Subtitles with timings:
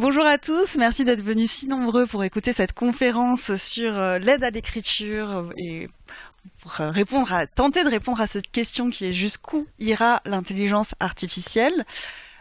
[0.00, 4.42] Bonjour à tous, merci d'être venus si nombreux pour écouter cette conférence sur euh, l'aide
[4.42, 5.90] à l'écriture et
[6.62, 10.94] pour euh, répondre à, tenter de répondre à cette question qui est jusqu'où ira l'intelligence
[11.00, 11.84] artificielle.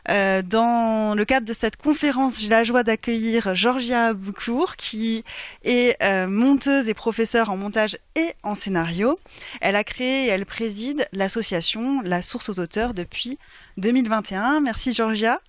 [0.08, 5.26] Euh, dans le cadre de cette conférence, j'ai la joie d'accueillir Georgia Boucourt, qui
[5.66, 9.20] est monteuse et professeure en montage et en scénario.
[9.60, 13.38] Elle a créé et elle préside l'association La Source aux auteurs depuis
[13.76, 14.62] 2021.
[14.62, 15.42] Merci Georgia.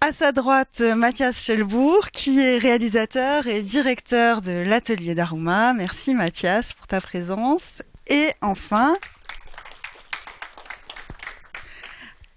[0.00, 5.74] À sa droite, Mathias Schelbourg, qui est réalisateur et directeur de l'atelier d'Aruma.
[5.74, 7.82] Merci Mathias pour ta présence.
[8.06, 8.96] Et enfin,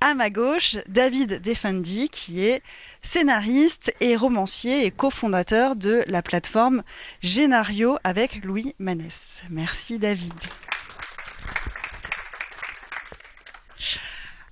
[0.01, 2.63] à ma gauche, David Defendi, qui est
[3.03, 6.81] scénariste et romancier et cofondateur de la plateforme
[7.21, 9.43] Génario avec Louis Manès.
[9.51, 10.33] Merci David.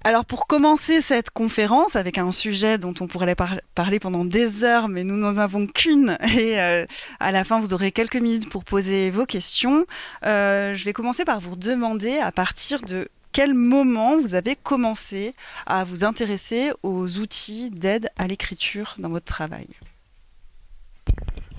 [0.05, 3.35] Alors pour commencer cette conférence avec un sujet dont on pourrait
[3.75, 6.85] parler pendant des heures, mais nous n'en avons qu'une et euh,
[7.19, 9.83] à la fin vous aurez quelques minutes pour poser vos questions.
[10.25, 15.35] Euh, je vais commencer par vous demander à partir de quel moment vous avez commencé
[15.65, 19.67] à vous intéresser aux outils d'aide à l'écriture dans votre travail?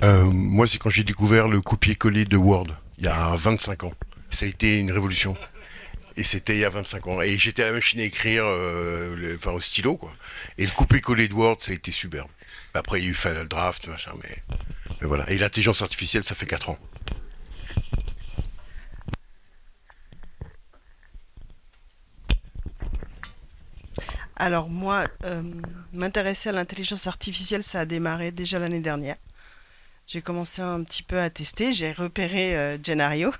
[0.02, 3.92] Euh, Moi c'est quand j'ai découvert le copier-coller de Word il y a 25 ans.
[4.30, 5.36] Ça a été une révolution.
[6.20, 7.22] Et c'était il y a 25 ans.
[7.22, 10.12] Et j'étais à la machine à écrire, euh, enfin au stylo, quoi.
[10.58, 12.28] Et le coupé-collé de Word, ça a été superbe.
[12.74, 14.42] Après, il y a eu Final Draft, machin, mais,
[15.00, 15.30] voilà.
[15.30, 16.78] Et l'intelligence artificielle, ça fait 4 ans.
[24.36, 25.42] Alors moi, euh,
[25.94, 29.16] m'intéresser à l'intelligence artificielle, ça a démarré déjà l'année dernière.
[30.06, 33.32] J'ai commencé un petit peu à tester, j'ai repéré euh, Genario.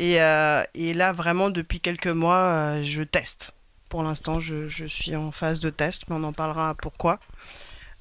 [0.00, 3.52] Euh, et, là, vraiment, depuis quelques mois, euh, je teste.
[3.88, 7.20] Pour l'instant, je, suis en phase de test, mais on en parlera pourquoi.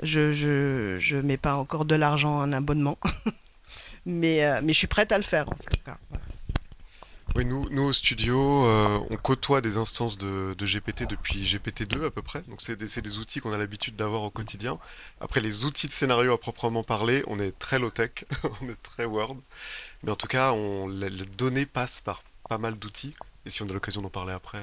[0.01, 2.97] Je je, mets pas encore de l'argent en abonnement,
[4.05, 5.91] mais, euh, mais je suis prête à le faire en fait.
[7.35, 12.11] Oui, nous, nous au studio, on côtoie des instances de, de, GPT depuis GPT-2 à
[12.11, 12.41] peu près.
[12.43, 14.79] Donc c'est des, des, outils qu'on a l'habitude d'avoir au quotidien.
[15.21, 18.25] Après les outils de scénario à proprement parler, on est très low-tech,
[18.61, 19.37] on est très Word.
[20.03, 23.13] Mais en tout cas, on, les, données passent par pas mal d'outils.
[23.45, 24.61] Et si on a l'occasion d'en parler après.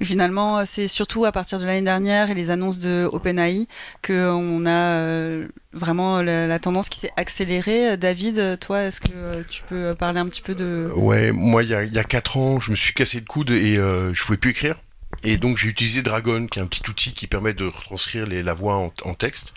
[0.00, 3.66] Euh, finalement, c'est surtout à partir de l'année dernière et les annonces de OpenAI
[4.06, 7.96] qu'on a euh, vraiment la, tendance qui s'est accélérée.
[7.96, 10.90] David, toi, est-ce que tu peux parler un petit peu de...
[10.94, 13.26] Ouais, moi, il y a, il y a 4 ans, je me suis cassé le
[13.26, 14.76] coude et euh, je pouvais plus écrire.
[15.24, 18.54] Et donc j'ai utilisé Dragon, qui est un petit outil qui permet de retranscrire la
[18.54, 19.52] voix en, texte.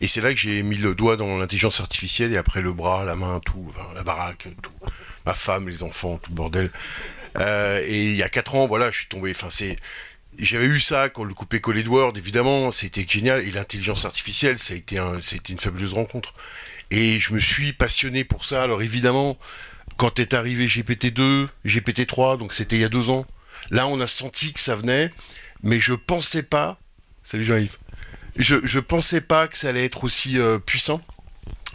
[0.00, 3.04] Et c'est là que j'ai mis le doigt dans l'intelligence artificielle et après le bras,
[3.04, 4.70] la main, tout, la baraque, tout,
[5.26, 6.70] ma femme, les enfants, tout le bordel.
[7.40, 9.30] Euh, et il y a quatre ans, voilà, je suis tombé.
[9.30, 9.76] Enfin, c'est
[10.38, 13.42] j'avais eu ça quand le coupé collé Word, évidemment, c'était génial.
[13.42, 16.34] Et l'intelligence artificielle, ça a été un, une fabuleuse rencontre.
[16.90, 18.62] Et je me suis passionné pour ça.
[18.62, 19.38] Alors évidemment,
[19.96, 23.26] quand est arrivé GPT-2, GPT-3, donc c'était il y a deux ans,
[23.70, 25.10] Là, on a senti que ça venait,
[25.62, 26.78] mais je pensais pas.
[27.22, 27.78] Salut Jean-Yves.
[28.36, 31.00] Je, je pensais pas que ça allait être aussi euh, puissant.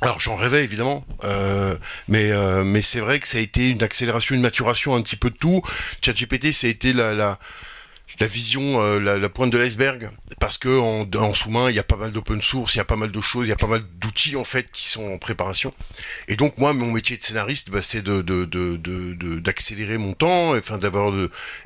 [0.02, 1.76] Alors j'en rêvais évidemment, euh,
[2.08, 5.16] mais euh, mais c'est vrai que ça a été une accélération, une maturation un petit
[5.16, 5.64] peu de tout.
[6.04, 7.16] ChatGPT, ça a été la,
[8.20, 10.10] la vision, euh, la, pointe de l'iceberg,
[10.40, 12.96] parce que en, sous-main, il y a pas mal d'open source, il y a pas
[12.96, 15.74] mal de choses, il y a pas mal d'outils en fait qui sont en préparation.
[16.28, 18.22] Et donc moi, mon métier de scénariste, bah, c'est de,
[19.40, 21.12] d'accélérer mon temps, enfin d'avoir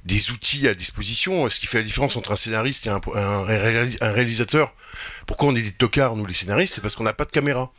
[0.05, 1.49] des outils à disposition.
[1.49, 4.73] Ce qui fait la différence entre un scénariste et un, un réalisateur.
[5.27, 6.75] Pourquoi on est des tocards nous les scénaristes?
[6.75, 7.71] C'est parce qu'on n'a pas de caméra.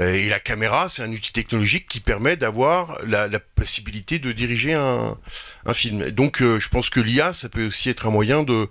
[0.00, 4.74] Euh, et la caméra, c'est un outil technologique qui permet d'avoir la, possibilité de diriger
[4.74, 5.16] un,
[5.72, 6.10] film.
[6.10, 8.68] Donc, euh, je pense que l'IA, ça peut aussi être un moyen de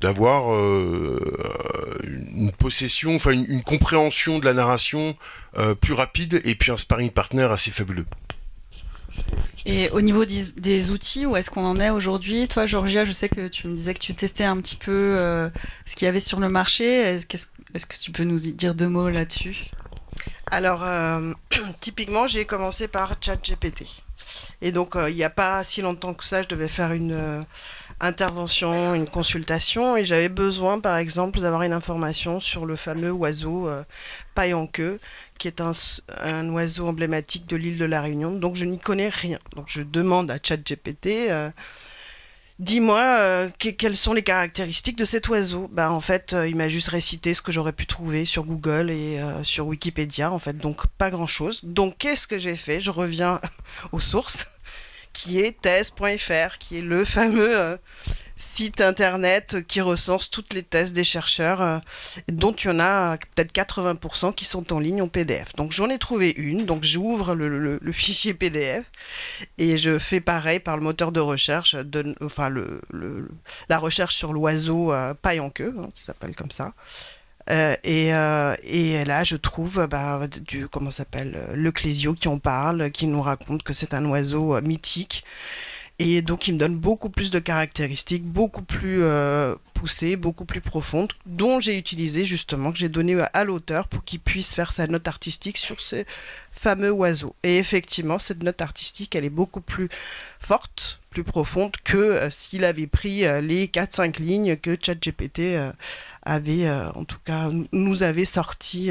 [0.00, 1.18] d'avoir euh,
[2.32, 5.16] une possession, enfin une, compréhension de la narration
[5.80, 8.06] plus rapide et puis un sparring partner assez fabuleux.
[9.66, 12.48] Et au niveau des, outils, où est-ce qu'on en est aujourd'hui?
[12.48, 15.50] Toi, Georgia, je sais que tu me disais que tu testais un petit peu
[15.84, 16.84] ce qu'il y avait sur le marché.
[16.84, 19.70] Est-ce que tu peux nous dire deux mots là-dessus?
[20.50, 21.32] Alors, euh,
[21.80, 23.84] typiquement, j'ai commencé par ChatGPT.
[24.62, 27.12] Et donc, euh, il n'y a pas si longtemps que ça, je devais faire une
[27.12, 27.42] euh,
[28.00, 33.70] intervention, une consultation, et j'avais besoin, par exemple, d'avoir une information sur le fameux oiseau
[34.34, 34.98] paille en queue,
[35.38, 35.72] qui est un,
[36.22, 38.32] un oiseau emblématique de l'île de la Réunion.
[38.32, 39.38] Donc, je n'y connais rien.
[39.54, 41.30] Donc, je demande à ChatGPT
[42.60, 45.66] Dis-moi euh, quelles sont les caractéristiques de cet oiseau?
[45.72, 48.90] Bah, en fait, euh, il m'a juste récité ce que j'aurais pu trouver sur Google
[48.90, 51.60] et euh, sur Wikipédia, en fait, donc pas grand-chose.
[51.62, 52.82] Donc qu'est-ce que j'ai fait?
[52.82, 53.40] Je reviens
[53.92, 54.46] aux sources.
[55.14, 57.78] qui est thèse.fr, qui est le fameux
[58.60, 61.78] site internet qui recense toutes les thèses des chercheurs, euh,
[62.30, 65.54] dont il y en a peut-être 80% qui sont en ligne en PDF.
[65.54, 68.84] Donc j'en ai trouvé une, donc j'ouvre le, fichier PDF
[69.56, 72.52] et je fais pareil par le moteur de recherche, de, enfin
[73.70, 76.74] la recherche sur l'oiseau euh, paille en queue, hein, ça s'appelle comme ça.
[77.48, 78.08] Euh, et,
[78.64, 83.22] et, là, je trouve bah, du comment s'appelle le Clésio qui en parle, qui nous
[83.22, 85.24] raconte que c'est un oiseau mythique
[86.02, 90.62] et donc, il me donne beaucoup plus de caractéristiques, beaucoup plus euh, poussées, beaucoup plus
[90.62, 94.86] profondes, dont j'ai utilisé justement, que j'ai donné à l'auteur pour qu'il puisse faire sa
[94.86, 96.04] note artistique sur ce
[96.52, 97.36] fameux oiseau.
[97.42, 99.90] Et effectivement, cette note artistique, elle est beaucoup plus
[100.38, 105.58] forte, plus profonde que euh, s'il avait pris euh, les 4-5 lignes que ChatGPT
[106.22, 108.90] avait, en tout cas, nous avait sorti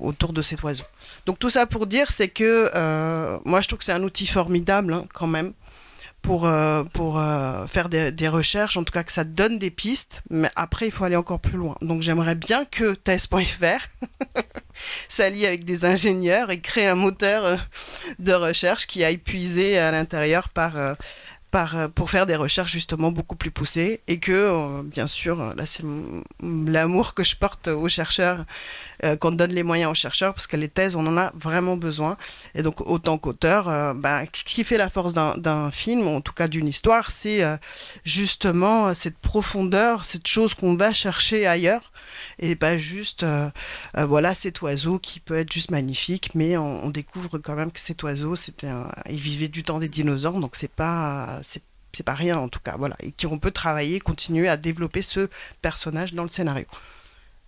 [0.00, 0.84] autour de cet oiseau.
[1.26, 4.26] Donc tout ça pour dire, c'est que euh, moi je trouve que c'est un outil
[4.26, 5.52] formidable hein, quand même
[6.22, 10.22] pour, euh, pour euh, faire des, recherches, en tout cas que ça donne des pistes,
[10.30, 11.76] mais après il faut aller encore plus loin.
[11.80, 13.86] Donc j'aimerais bien que TES.fr
[15.08, 17.58] s'allie avec des ingénieurs et crée un moteur
[18.18, 20.96] de recherche qui aille puiser à l'intérieur par
[21.50, 24.00] par, pour faire des recherches justement beaucoup plus poussées.
[24.06, 25.84] Et que, bien sûr, là c'est
[26.42, 28.44] l'amour que je porte aux chercheurs
[29.04, 31.76] euh, qu'on donne les moyens aux chercheurs, parce que les thèses, on en a vraiment
[31.76, 32.16] besoin.
[32.54, 36.32] Et donc, autant qu'auteur, euh, bah, ce qui fait la force d'un film, en tout
[36.32, 37.56] cas d'une histoire, c'est euh,
[38.04, 41.92] justement cette profondeur, cette chose qu'on va chercher ailleurs,
[42.40, 43.24] et pas juste,
[43.94, 48.02] voilà, cet oiseau qui peut être juste magnifique, mais on, découvre quand même que cet
[48.02, 48.34] oiseau,
[49.08, 51.40] il vivait du temps des dinosaures, donc c'est pas,
[51.92, 55.28] c'est pas rien en tout cas, voilà, et qu'on peut travailler, continuer à développer ce
[55.62, 56.66] personnage dans le scénario.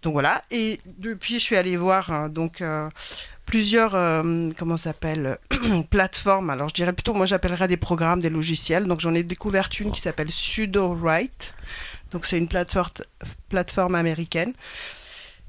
[0.03, 0.43] Donc voilà.
[0.51, 2.89] Et depuis, je suis allée voir hein, donc euh,
[3.47, 5.39] plusieurs euh, comment s'appelle
[5.91, 6.51] plateformes.
[6.51, 8.87] Alors je dirais plutôt, moi j'appellerais des programmes, des logiciels.
[8.87, 11.55] Donc j'en ai découvert une qui s'appelle SudoWrite.
[12.13, 12.91] Donc c'est une plateforme,
[13.49, 14.53] plateforme américaine.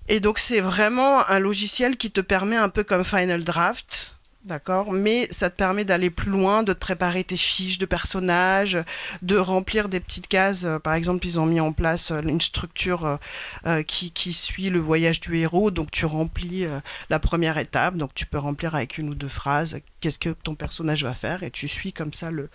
[0.07, 4.91] Et donc c'est vraiment un logiciel qui te permet un peu comme Final Draft D'accord,
[4.91, 8.79] mais ça te permet d'aller plus loin, de te préparer tes fiches de personnages,
[9.21, 10.63] de remplir des petites cases.
[10.63, 13.19] Euh, par exemple, ils ont mis en place euh, une structure
[13.67, 15.69] euh, qui, qui, suit le voyage du héros.
[15.69, 16.65] Donc, tu remplis
[17.11, 17.95] la première étape.
[17.95, 21.43] Donc, tu peux remplir avec une ou deux phrases qu'est-ce que ton personnage va faire?
[21.43, 22.49] Et tu suis comme ça le,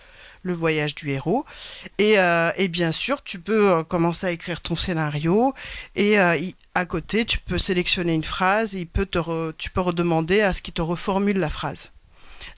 [0.47, 1.45] le voyage du héros.
[1.99, 5.53] Et, euh, et, bien sûr, tu peux euh, commencer à écrire ton scénario
[5.95, 6.37] et euh,
[6.73, 10.53] à côté, tu peux sélectionner une phrase et il peut te tu peux redemander à
[10.53, 11.91] ce qu'il te reformule la phrase.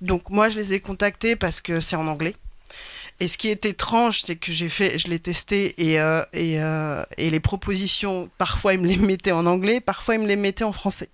[0.02, 2.36] Donc moi, je les ai contactés parce que c'est en anglais.
[3.20, 5.96] Et ce qui est étrange, c'est que j'ai fait, je l'ai testé et,
[6.32, 6.54] et,
[7.18, 10.64] et les propositions, parfois ils me les mettaient en anglais, parfois ils me les mettaient
[10.64, 11.10] en français.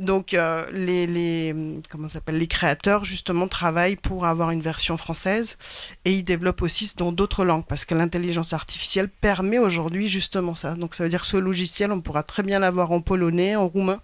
[0.00, 1.54] Donc euh, les,
[1.90, 5.58] comment s'appelle les créateurs justement travaillent pour avoir une version française
[6.06, 10.74] et ils développent aussi dans d'autres langues parce que l'intelligence artificielle permet aujourd'hui justement ça.
[10.74, 13.68] Donc ça veut dire que ce logiciel on pourra très bien l'avoir en polonais, en
[13.68, 14.00] roumain.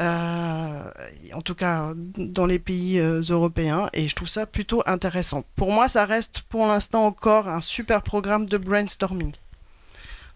[0.00, 0.90] Euh,
[1.34, 5.44] en tout cas dans les pays euh, européens et je trouve ça plutôt intéressant.
[5.54, 9.34] Pour moi ça reste pour l'instant encore un super programme de brainstorming.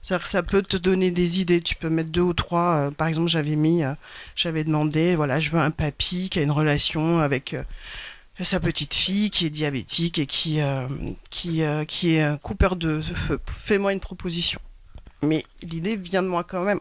[0.04, 1.62] C'est-à-dire que ça peut te donner des idées.
[1.62, 2.74] Tu peux mettre deux ou trois.
[2.74, 3.94] Euh, par exemple, j'avais mis, euh,
[4.36, 7.62] j'avais demandé, voilà, je veux un papy qui a une relation avec euh,
[8.42, 10.60] sa petite fille qui est diabétique et qui,
[11.30, 13.40] qui, qui est un coupeur de feu.
[13.46, 14.60] Fais-moi une proposition.
[15.22, 16.80] Mais l'idée vient de moi quand même.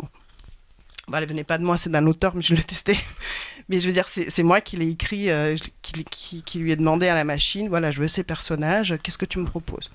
[1.08, 2.98] Bah, elle venait pas de moi, c'est d'un auteur, mais je l'ai testé.
[3.70, 5.30] Mais je veux dire, c'est moi qui l'ai écrit,
[5.82, 9.18] qui, qui, qui, lui ai demandé à la machine, voilà, je veux ces personnages, qu'est-ce
[9.18, 9.90] que tu me proposes?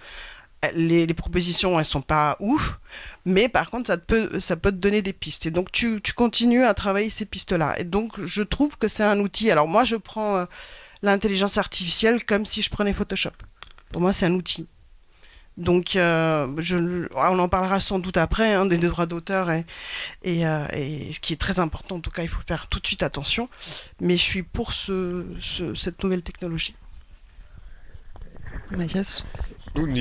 [0.75, 2.79] Les, propositions, elles sont pas ouf,
[3.25, 5.47] mais par contre, ça, peut, ça peut te donner des pistes.
[5.47, 7.79] Et donc, tu, continues à travailler ces pistes-là.
[7.79, 9.51] Et donc, je trouve que c'est un outil.
[9.51, 10.45] Alors, moi, je prends euh,
[11.03, 13.31] l'intelligence artificielle comme si je prenais Photoshop.
[13.91, 14.67] Pour moi, c'est un outil.
[15.57, 19.65] Donc, euh, je, on en parlera sans doute après, hein, des, droits d'auteur, et,
[20.27, 22.87] euh, et, ce qui est très important, en tout cas, il faut faire tout de
[22.87, 23.49] suite attention.
[24.01, 25.27] Mais je suis pour ce,
[25.75, 26.77] cette nouvelle technologie.
[28.77, 29.25] Mathias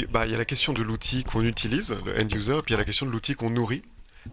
[0.09, 2.69] bah, il y a la question de l'outil qu'on utilise, le end user, et puis
[2.69, 3.83] il y a la question de l'outil qu'on nourrit.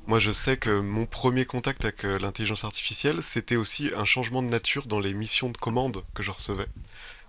[0.06, 4.42] Moi, je sais que mon premier contact avec euh, l'intelligence artificielle, c'était aussi un changement
[4.42, 6.66] de nature dans les missions de commande que je recevais.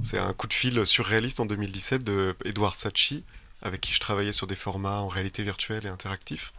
[0.04, 3.24] C'est un coup de fil surréaliste en 2017 de Edouard Sachi,
[3.62, 6.54] avec qui je travaillais sur des formats en réalité virtuelle et interactif,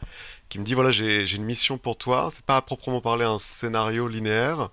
[0.48, 2.28] qui me dit voilà, j'ai une mission pour toi.
[2.30, 4.70] C'est pas à proprement parler un scénario linéaire.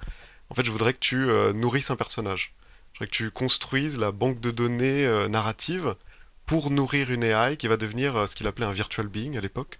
[0.50, 2.53] En fait, je voudrais que tu euh, nourrisses un personnage.
[2.93, 5.95] Je voudrais que tu construises la banque de données euh, narrative
[6.45, 9.41] pour nourrir une AI qui va devenir euh, ce qu'il appelait un virtual being à
[9.41, 9.79] l'époque.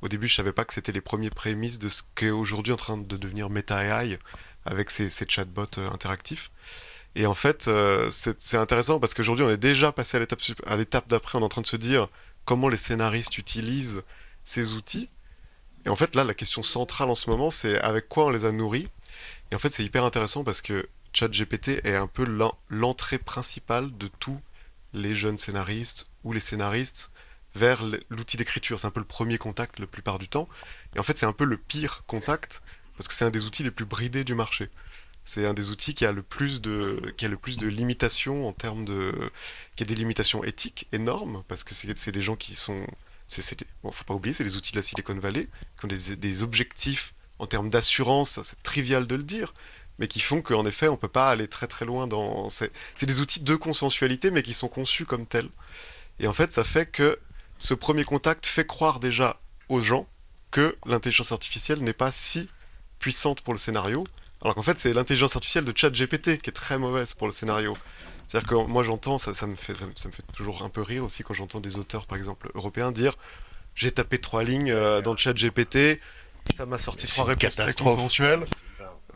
[0.00, 2.76] Au début, je savais pas que c'était les premiers prémices de ce qu'est aujourd'hui en
[2.76, 4.16] train de devenir Meta AI
[4.64, 6.52] avec ses, chatbots euh, interactifs.
[7.16, 7.68] Et en fait,
[8.10, 11.60] c'est intéressant parce qu'aujourd'hui, on est déjà passé à l'étape d'après, on est en train
[11.60, 12.08] de se dire
[12.46, 14.02] comment les scénaristes utilisent
[14.44, 15.10] ces outils.
[15.84, 18.46] Et en fait, là, la question centrale en ce moment, c'est avec quoi on les
[18.46, 18.86] a nourris.
[19.50, 22.24] Et en fait, c'est hyper intéressant parce que ChatGPT est un peu
[22.68, 24.40] l'entrée principale de tous
[24.92, 27.10] les jeunes scénaristes ou les scénaristes
[27.54, 28.80] vers l'outil d'écriture.
[28.80, 30.48] C'est un peu le premier contact la plupart du temps.
[30.94, 32.62] Et en fait, c'est un peu le pire contact
[32.96, 34.70] parce que c'est un des outils les plus bridés du marché.
[35.24, 38.48] C'est un des outils qui a le plus de, qui a le plus de limitations
[38.48, 39.12] en termes de,
[39.76, 42.84] qui a des limitations éthiques énormes parce que c'est des gens qui sont,
[43.28, 46.16] c'est, bon, faut pas oublier, c'est les outils de la Silicon Valley qui ont des,
[46.16, 49.52] des objectifs en termes d'assurance, c'est trivial de le dire,
[50.02, 52.48] mais qui font qu'en effet, on peut pas aller très très loin dans.
[52.50, 55.48] C'est des outils de consensualité, mais qui sont conçus comme tels.
[56.18, 57.20] Et en fait, ça fait que
[57.60, 60.08] ce premier contact fait croire déjà aux gens
[60.50, 62.50] que l'intelligence artificielle n'est pas si
[62.98, 64.02] puissante pour le scénario,
[64.40, 67.76] alors qu'en fait, c'est l'intelligence artificielle de ChatGPT qui est très mauvaise pour le scénario.
[68.26, 71.04] C'est-à-dire que moi, j'entends, ça, ça, me fait, ça, me fait toujours un peu rire
[71.04, 73.12] aussi quand j'entends des auteurs, par exemple, européens, dire
[73.76, 76.00] j'ai tapé trois lignes euh, dans le ChatGPT,
[76.56, 78.46] ça m'a sorti trois réponses très consensuelles.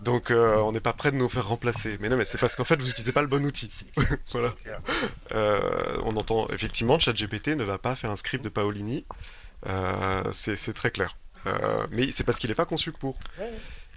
[0.02, 1.96] Donc euh, on n'est pas prêt de nous faire remplacer.
[2.00, 3.70] Mais non, mais c'est parce qu'en fait vous n'utilisez pas le bon outil.
[4.30, 4.54] voilà.
[5.32, 9.06] Euh, on entend effectivement ChatGPT ne va pas faire un script de Paolini.
[9.66, 11.16] Euh, c'est très clair.
[11.90, 13.18] mais c'est parce qu'il n'est pas conçu pour.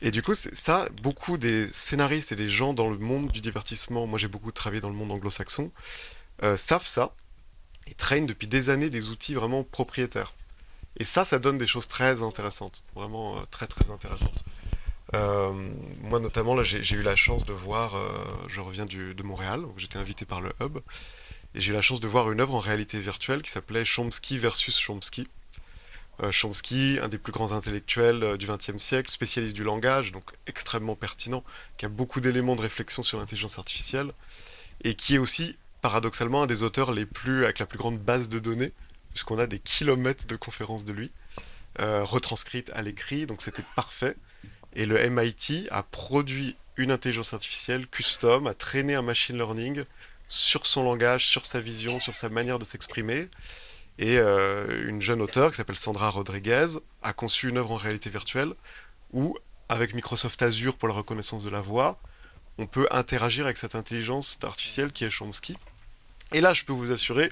[0.01, 4.07] Et du coup, ça, beaucoup des scénaristes et des gens dans le monde du divertissement,
[4.07, 5.71] moi j'ai beaucoup travaillé dans le monde anglo-saxon,
[6.55, 7.13] savent ça
[7.87, 10.33] et traînent depuis des années des outils vraiment propriétaires.
[10.95, 14.45] Et ça, ça donne des choses très intéressantes, vraiment très très intéressantes.
[15.15, 15.53] Euh,
[16.01, 18.09] moi notamment, j'ai eu la chance de voir, euh,
[18.47, 20.77] je reviens de Montréal, où j'étais invité par le Hub,
[21.55, 24.37] et j'ai eu la chance de voir une œuvre en réalité virtuelle qui s'appelait Chomsky
[24.37, 25.27] versus Chomsky.
[26.21, 30.95] Euh, Chomsky, un des plus grands intellectuels du XXe siècle, spécialiste du langage, donc extrêmement
[30.95, 31.43] pertinent,
[31.77, 34.11] qui a beaucoup d'éléments de réflexion sur l'intelligence artificielle,
[34.83, 38.29] et qui est aussi, paradoxalement, un des auteurs les plus, avec la plus grande base
[38.29, 38.73] de données,
[39.11, 41.11] puisqu'on a des kilomètres de conférences de lui,
[41.77, 44.15] retranscrites à l'écrit, donc c'était parfait.
[44.79, 49.83] Et le MIT a produit une intelligence artificielle custom, a traîné un machine learning
[50.29, 53.27] sur son langage, sur sa vision, sur sa manière de s'exprimer.
[53.97, 58.09] Et euh, une jeune auteure qui s'appelle Sandra Rodriguez a conçu une œuvre en réalité
[58.09, 58.53] virtuelle
[59.11, 61.99] où, avec Microsoft Azure pour la reconnaissance de la voix,
[62.57, 65.57] on peut interagir avec cette intelligence artificielle qui est Chomsky.
[66.31, 67.29] Et là, je peux vous assurer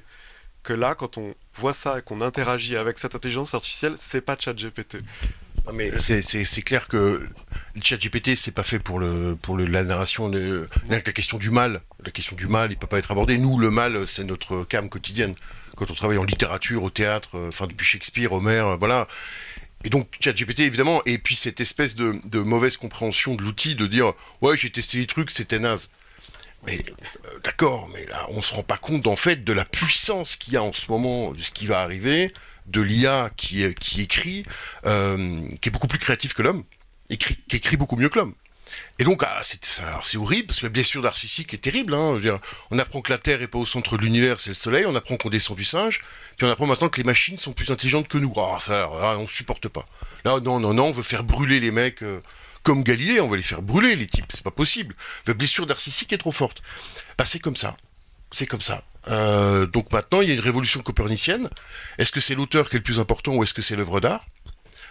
[0.64, 4.36] que là, quand on voit ça et qu'on interagit avec cette intelligence artificielle, c'est pas
[4.38, 4.98] ChatGPT
[5.74, 7.28] mais c'est clair que
[7.76, 10.30] le chat GPT, c'est pas fait pour, le, pour la narration.
[10.30, 13.38] De, la question du mal, la question du mal, il peut pas être abordé.
[13.38, 15.36] Nous, le mal, c'est notre cam quotidienne.
[15.76, 19.08] Quand on travaille en littérature, au théâtre, euh, enfin depuis Shakespeare, Homer, euh, voilà.
[19.84, 24.14] Et donc, ChatGPT, évidemment, et puis cette espèce de, mauvaise compréhension de l'outil, de dire
[24.42, 25.90] Ouais, j'ai testé des trucs, c'était naze.
[26.66, 30.36] Mais euh, d'accord, mais là, on se rend pas compte, en fait, de la puissance
[30.36, 32.34] qu'il y a en ce moment, de ce qui va arriver,
[32.68, 34.44] de l'IA qui, écrit,
[34.86, 36.64] euh, qui est beaucoup plus créatif que l'homme,
[37.10, 38.34] écrit, qui écrit beaucoup mieux que l'homme.
[39.00, 41.94] Et donc, ah, c'est horrible, parce que la blessure d'Arcissique est terrible.
[41.94, 42.20] Hein,
[42.72, 44.96] on apprend que la Terre est pas au centre de l'univers, c'est le Soleil, on
[44.96, 46.02] apprend qu'on descend du singe,
[46.36, 48.34] puis on apprend maintenant que les machines sont plus intelligentes que nous.
[48.38, 49.86] Ah, ça, ah, supporte pas.
[50.26, 52.20] Non, non, non, on veut faire brûler les mecs euh,
[52.64, 54.96] comme Galilée, on va les faire brûler, les types, c'est pas possible.
[55.26, 56.62] La blessure d'Arcissique est trop forte.
[57.18, 57.78] Bah, c'est comme ça.
[58.32, 58.84] C'est comme ça.
[59.10, 61.50] Euh, donc maintenant, il y a une révolution copernicienne.
[61.98, 64.26] Est-ce que c'est l'auteur qui est le plus important ou est-ce que c'est l'œuvre d'art?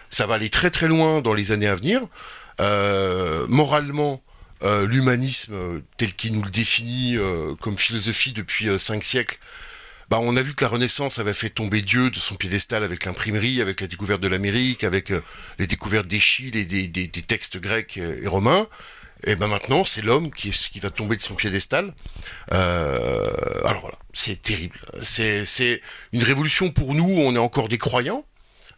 [0.09, 2.01] Ça va aller très très loin dans les années à venir.
[2.59, 4.23] Euh, moralement,
[4.63, 7.17] euh, l'humanisme tel qu'il nous le définit
[7.59, 9.37] comme philosophie depuis cinq siècles,
[10.09, 13.03] bah, on a vu que la Renaissance avait fait tomber Dieu de son piédestal avec
[13.03, 15.11] l'imprimerie, avec la découverte de l'Amérique, avec
[15.59, 18.67] les découvertes d'Échille et des, textes grecs et romains.
[19.25, 21.93] Et ben maintenant, c'est l'homme qui, va tomber de son piédestal.
[22.53, 23.31] Euh,
[23.65, 24.79] alors voilà, c'est terrible.
[25.01, 25.81] C'est
[26.13, 28.25] une révolution pour nous, on est encore des croyants.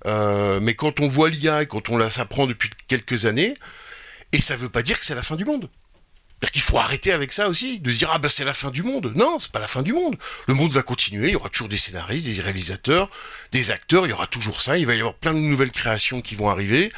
[0.05, 3.55] Euh, mais quand on voit l'IA et quand on la s'apprend depuis quelques années,
[4.31, 5.69] et ça veut pas dire que c'est la fin du monde.
[6.41, 8.72] Cest qu'il faut arrêter avec ça aussi, de se dire ah ben c'est la fin
[8.72, 9.12] du monde.
[9.15, 10.17] Non, c'est pas la fin du monde.
[10.48, 13.10] Le monde va continuer, il y aura toujours des scénaristes, des réalisateurs,
[13.51, 16.22] des acteurs, il y aura toujours ça, il va y avoir plein de nouvelles créations
[16.22, 16.91] qui vont arriver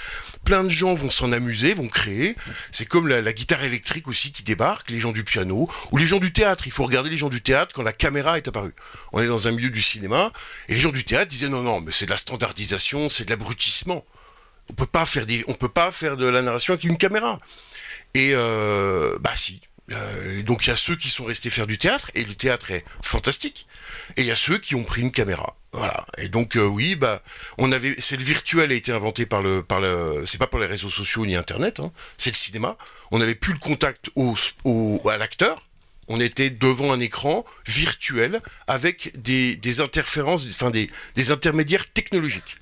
[0.44, 2.36] plein de gens vont s'en amuser, vont créer.
[2.72, 6.20] C'est comme la, guitare électrique aussi qui débarque, les gens du piano, ou les gens
[6.20, 6.64] du théâtre.
[6.66, 8.74] Il faut regarder les gens du théâtre quand la caméra est apparue.
[9.12, 10.32] On est dans un milieu du cinéma,
[10.68, 13.30] et les gens du théâtre disaient non, non, mais c'est de la standardisation, c'est de
[13.30, 14.06] l'abrutissement.
[14.70, 14.88] On peut
[15.48, 17.40] on peut pas faire de la narration avec une caméra.
[18.14, 21.78] Et euh, bah si, euh, donc il y a ceux qui sont restés faire du
[21.78, 23.68] théâtre et le théâtre est fantastique.
[24.18, 25.56] Et il y a ceux qui ont pris une caméra.
[25.74, 26.06] Voilà.
[26.18, 27.24] Et donc euh, oui, bah
[28.00, 30.90] c'est le virtuel a été inventé par le, par le, c'est pas pour les réseaux
[30.90, 32.78] sociaux ni Internet, hein, c'est le cinéma.
[33.12, 34.36] On n'avait plus le contact au,
[35.10, 35.68] à l'acteur.
[36.10, 42.58] on était devant un écran virtuel avec des, interférences, enfin des intermédiaires technologiques.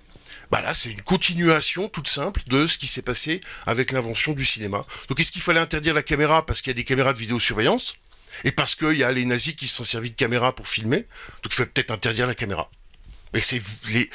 [0.52, 4.46] Bah là, c'est une continuation toute simple de ce qui s'est passé avec l'invention du
[4.46, 4.84] cinéma.
[5.08, 7.96] Donc, est-ce qu'il fallait interdire la caméra parce qu'il y a des caméras de vidéosurveillance
[8.44, 11.06] et parce qu'il y a les nazis qui se sont servis de caméra pour filmer?
[11.44, 12.70] Donc, il faut peut-être interdire la caméra.
[13.34, 14.10] Mais c'est les.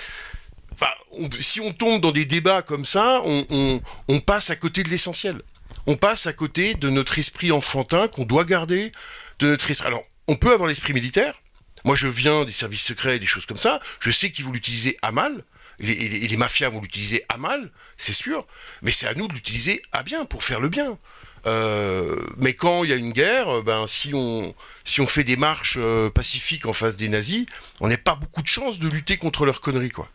[0.72, 0.90] Enfin,
[1.38, 4.88] si on tombe dans des débats comme ça, on, on, on passe à côté de
[4.88, 5.40] l'essentiel.
[5.86, 8.90] On passe à côté de notre esprit enfantin qu'on doit garder,
[9.38, 9.86] de notre esprit.
[9.86, 11.40] Alors, on peut avoir l'esprit militaire.
[11.84, 13.78] Moi, je viens des services secrets et des choses comme ça.
[14.00, 15.44] Je sais qu'ils vont l'utiliser à mal
[15.80, 18.46] et les, mafias vont l'utiliser à mal, c'est sûr,
[18.82, 20.98] mais c'est à nous de l'utiliser à bien, pour faire le bien.
[21.46, 24.54] Euh, mais quand il y a une guerre, ben si on
[24.84, 27.44] si on fait des marches euh, pacifiques en face des nazis,
[27.80, 30.08] on n'a pas beaucoup de chances de lutter contre leurs conneries, quoi.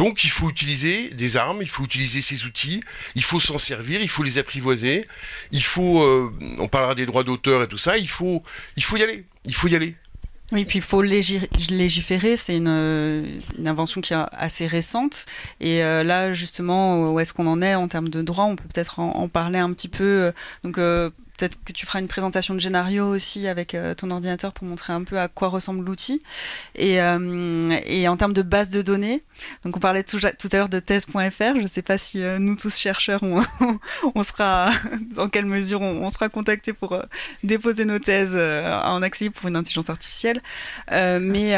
[0.00, 2.82] Donc il faut utiliser des armes, il faut utiliser ces outils,
[3.16, 5.06] il faut s'en servir, il faut les apprivoiser,
[5.52, 8.42] il faut, euh, on parlera des droits d'auteur et tout ça, il faut,
[8.76, 9.96] il faut y aller, il faut y aller.
[10.52, 15.26] Oui, puis il faut légiférer, c'est une, invention qui est assez récente.
[15.60, 18.46] Et euh, là, justement, où est-ce qu'on en est en termes de droit?
[18.46, 20.32] On peut peut-être en, parler un petit peu.
[20.76, 24.66] Euh, peut-être que tu feras une présentation de Genario aussi avec euh, ton ordinateur pour
[24.66, 26.20] montrer un peu à quoi ressemble l'outil.
[26.74, 29.20] Et, euh, en termes de base de données,
[29.64, 32.56] donc on parlait tout, à l'heure de thèse.fr, je ne sais pas si euh, nous
[32.56, 34.70] tous chercheurs, on, sera,
[35.14, 37.00] dans quelle mesure on, sera contacté pour
[37.42, 40.42] déposer nos thèses en accès pour une intelligence artificielle.
[40.90, 41.56] mais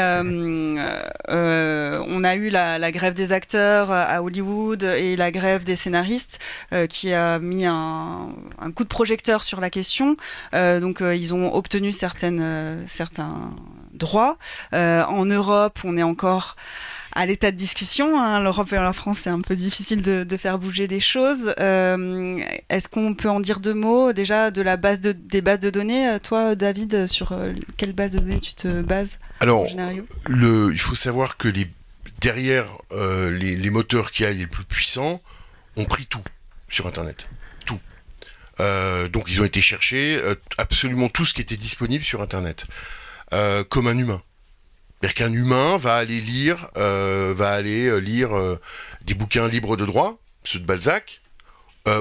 [1.27, 6.39] on a eu la, grève des acteurs à Hollywood et la grève des scénaristes
[6.87, 8.31] qui a mis un
[8.75, 10.15] coup de projecteur sur la question.
[10.53, 13.51] Euh, donc euh, ils ont obtenu certaines, euh, certains
[13.93, 14.37] droits.
[14.71, 16.55] en Europe, on est encore
[17.15, 18.19] à l'état de discussion.
[18.19, 18.41] Hein.
[18.41, 21.53] L'Europe et la France, c'est un peu difficile de, de, faire bouger les choses.
[21.59, 22.39] Euh,
[22.69, 25.69] Est-ce qu'on peut en dire deux mots déjà de la base de, des bases de
[25.69, 27.37] données Toi, David, sur
[27.77, 29.67] quelle base de données tu te bases Alors,
[30.25, 31.67] le, il faut savoir que les,
[32.23, 35.21] derrière euh, les, les, moteurs qui a les plus puissants
[35.75, 36.23] ont pris tout
[36.69, 37.27] sur Internet.
[38.59, 42.65] Euh, donc ils ont été chercher euh, absolument tout ce qui était disponible sur Internet,
[43.33, 44.21] euh, comme un humain.
[45.01, 48.29] C'est-à-dire qu'un humain va aller lire, va aller lire
[49.03, 51.19] des bouquins libres de droit, ceux de Balzac,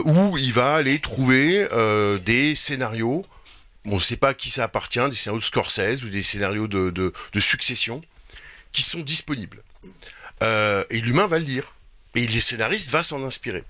[0.05, 1.67] ou il va aller trouver
[2.25, 3.27] des scénarios.
[3.87, 6.69] on ne sait pas à qui ça appartient, des scénarios de Scorsese ou des scénarios
[6.69, 8.03] de succession
[8.71, 9.65] qui sont disponibles.
[10.41, 11.75] et l'humain va le lire.
[12.15, 13.65] Et les scénaristes va s'en inspirer.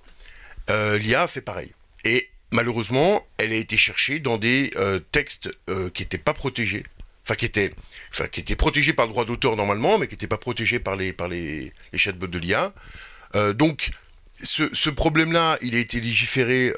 [0.69, 1.73] L'IA fait pareil.
[2.05, 6.85] Et malheureusement, elle a été cherchée dans des euh, textes euh, qui n'étaient pas protégés,
[7.25, 7.71] enfin qui étaient,
[8.11, 11.13] enfin qui protégés par le droit d'auteur normalement, mais qui n'étaient pas protégés par les
[11.13, 12.73] par les, chatbots de l'IA.
[13.35, 13.91] Euh, donc
[14.33, 16.73] ce, ce problème-là, il a été légiféré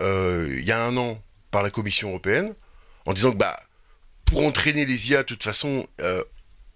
[0.48, 2.54] il y a un an par la Commission européenne
[3.06, 3.60] en disant que bah
[4.24, 5.86] pour entraîner les IA, de toute façon,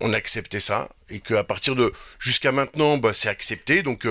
[0.01, 3.83] on acceptait ça et qu'à partir de jusqu'à maintenant, bah, c'est accepté.
[3.83, 4.07] Donc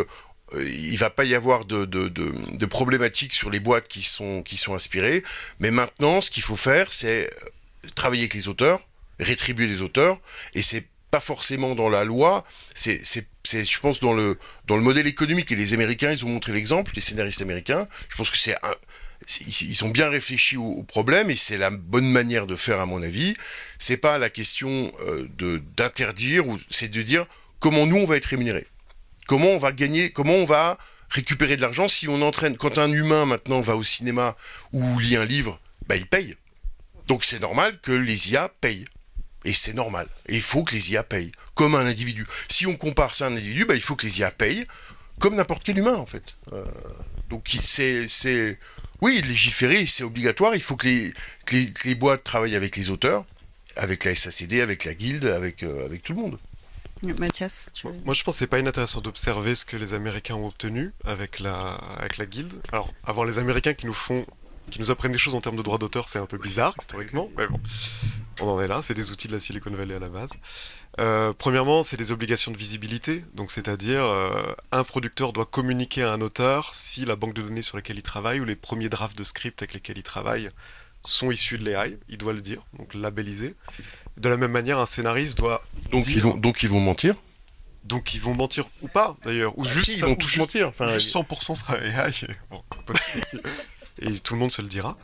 [0.56, 5.24] il va pas y avoir de, de, problématiques sur les boîtes qui sont, sont inspirées.
[5.60, 7.30] Mais maintenant, ce qu'il faut faire, c'est
[7.96, 8.80] travailler avec les auteurs,
[9.20, 10.20] rétribuer les auteurs,
[10.54, 12.44] et c'est pas forcément dans la loi,
[12.76, 14.38] c'est, je pense, dans le,
[14.70, 15.52] modèle économique.
[15.52, 17.88] Et les Américains, ils ont montré l'exemple, les scénaristes américains.
[18.10, 18.56] Je pense que c'est
[19.60, 22.86] ils ont bien réfléchi au, au problème et c'est la bonne manière de faire à
[22.86, 23.36] mon avis.
[23.80, 25.28] C'est pas la question euh,
[25.76, 27.26] d'interdire ou c'est de dire
[27.60, 28.68] comment nous on va être rémunérés.
[29.28, 30.78] Comment on va gagner, comment on va
[31.10, 32.58] récupérer de l'argent si on entraîne.
[32.58, 34.36] Quand un humain maintenant va au cinéma
[34.74, 36.36] ou lit un livre, bah, il paye.
[37.08, 38.86] Donc c'est normal que les IA payent.
[39.46, 40.08] Et c'est normal.
[40.28, 42.26] Il faut que les IA payent, comme un individu.
[42.50, 44.66] Si on compare ça à un individu, bah, il faut que les IA payent,
[45.20, 46.36] comme n'importe quel humain, en fait.
[46.52, 46.66] Euh,
[47.30, 48.60] donc c'est,
[49.02, 50.56] oui, légiférer, c'est obligatoire.
[50.56, 51.14] Il faut que les,
[51.46, 53.26] que les, que les, boîtes travaillent avec les auteurs,
[53.78, 56.38] avec la SACD, avec la guilde, avec, euh, avec tout le monde.
[57.18, 57.88] Mathias tu...
[58.06, 61.40] Moi, je pense que c'est pas inintéressant d'observer ce que les Américains ont obtenu avec
[61.40, 62.62] la, avec la guilde.
[62.72, 64.26] Alors, avoir les Américains qui nous font,
[64.72, 67.30] qui nous apprennent des choses en termes de droits d'auteur, c'est un peu bizarre historiquement,
[67.38, 67.60] mais bon,
[68.42, 68.82] on en est là.
[68.82, 70.32] C'est des outils de la Silicon Valley à la base.
[71.00, 76.12] Euh, premièrement, c'est des obligations de visibilité, donc c'est-à-dire euh, un producteur doit communiquer à
[76.12, 79.18] un auteur si la banque de données sur laquelle il travaille ou les premiers drafts
[79.18, 80.50] de script avec lesquels il travaille
[81.04, 83.56] sont issus de l'AI, il doit le dire, donc labelliser.
[84.18, 85.64] De la même manière, un scénariste doit.
[85.92, 86.18] Donc, dire...
[86.18, 87.16] ils, vont, donc ils vont mentir
[87.88, 90.40] donc ils vont mentir ou pas d'ailleurs ou ah, juste si, ils vont tous juste,
[90.40, 92.62] mentir enfin juste 100% sera AI et, bon,
[94.02, 94.98] et tout le monde se le dira.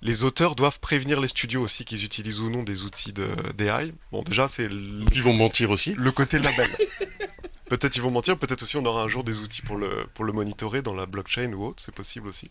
[0.00, 3.92] Les auteurs doivent prévenir les studios aussi qu'ils utilisent ou non des outils de d'AI
[4.12, 5.94] bon déjà c'est ils vont mentir aussi.
[5.94, 6.70] le côté label.
[7.68, 10.24] Peut-être ils vont mentir peut-être aussi on aura un jour des outils pour le pour
[10.24, 12.50] le monitorer dans la blockchain ou autre c'est possible aussi.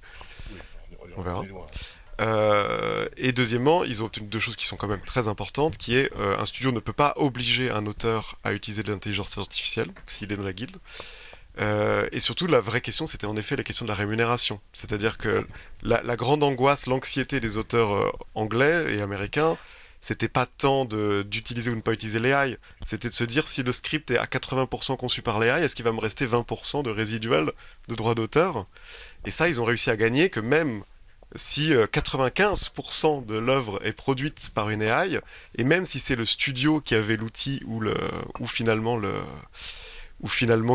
[1.15, 1.43] On verra
[2.19, 5.95] Euh, et deuxièmement, ils ont obtenu deux choses qui sont quand même très importantes, qui
[5.95, 9.88] est euh, un studio ne peut pas obliger un auteur à utiliser de l'intelligence artificielle
[10.06, 10.77] s'il est dans la guilde.
[11.60, 14.60] Euh, et surtout, la vraie question, c'était en effet la question de la rémunération.
[14.73, 15.47] C'est-à-dire que
[15.82, 19.58] la, grande angoisse, l'anxiété des auteurs euh, anglais et américains,
[19.99, 23.71] c'était pas tant d'utiliser ou ne pas utiliser l'AI, c'était de se dire si le
[23.71, 27.51] script est à 80% conçu par l'AI, est-ce qu'il va me rester 20% de résiduel
[27.88, 28.67] de droits d'auteur?
[29.25, 30.84] Et ça, ils ont réussi à gagner que même
[31.35, 35.19] si euh, 95% de l'œuvre est produite par une AI,
[35.55, 37.95] et même si c'est le studio qui avait l'outil ou, le,
[38.39, 38.99] ou finalement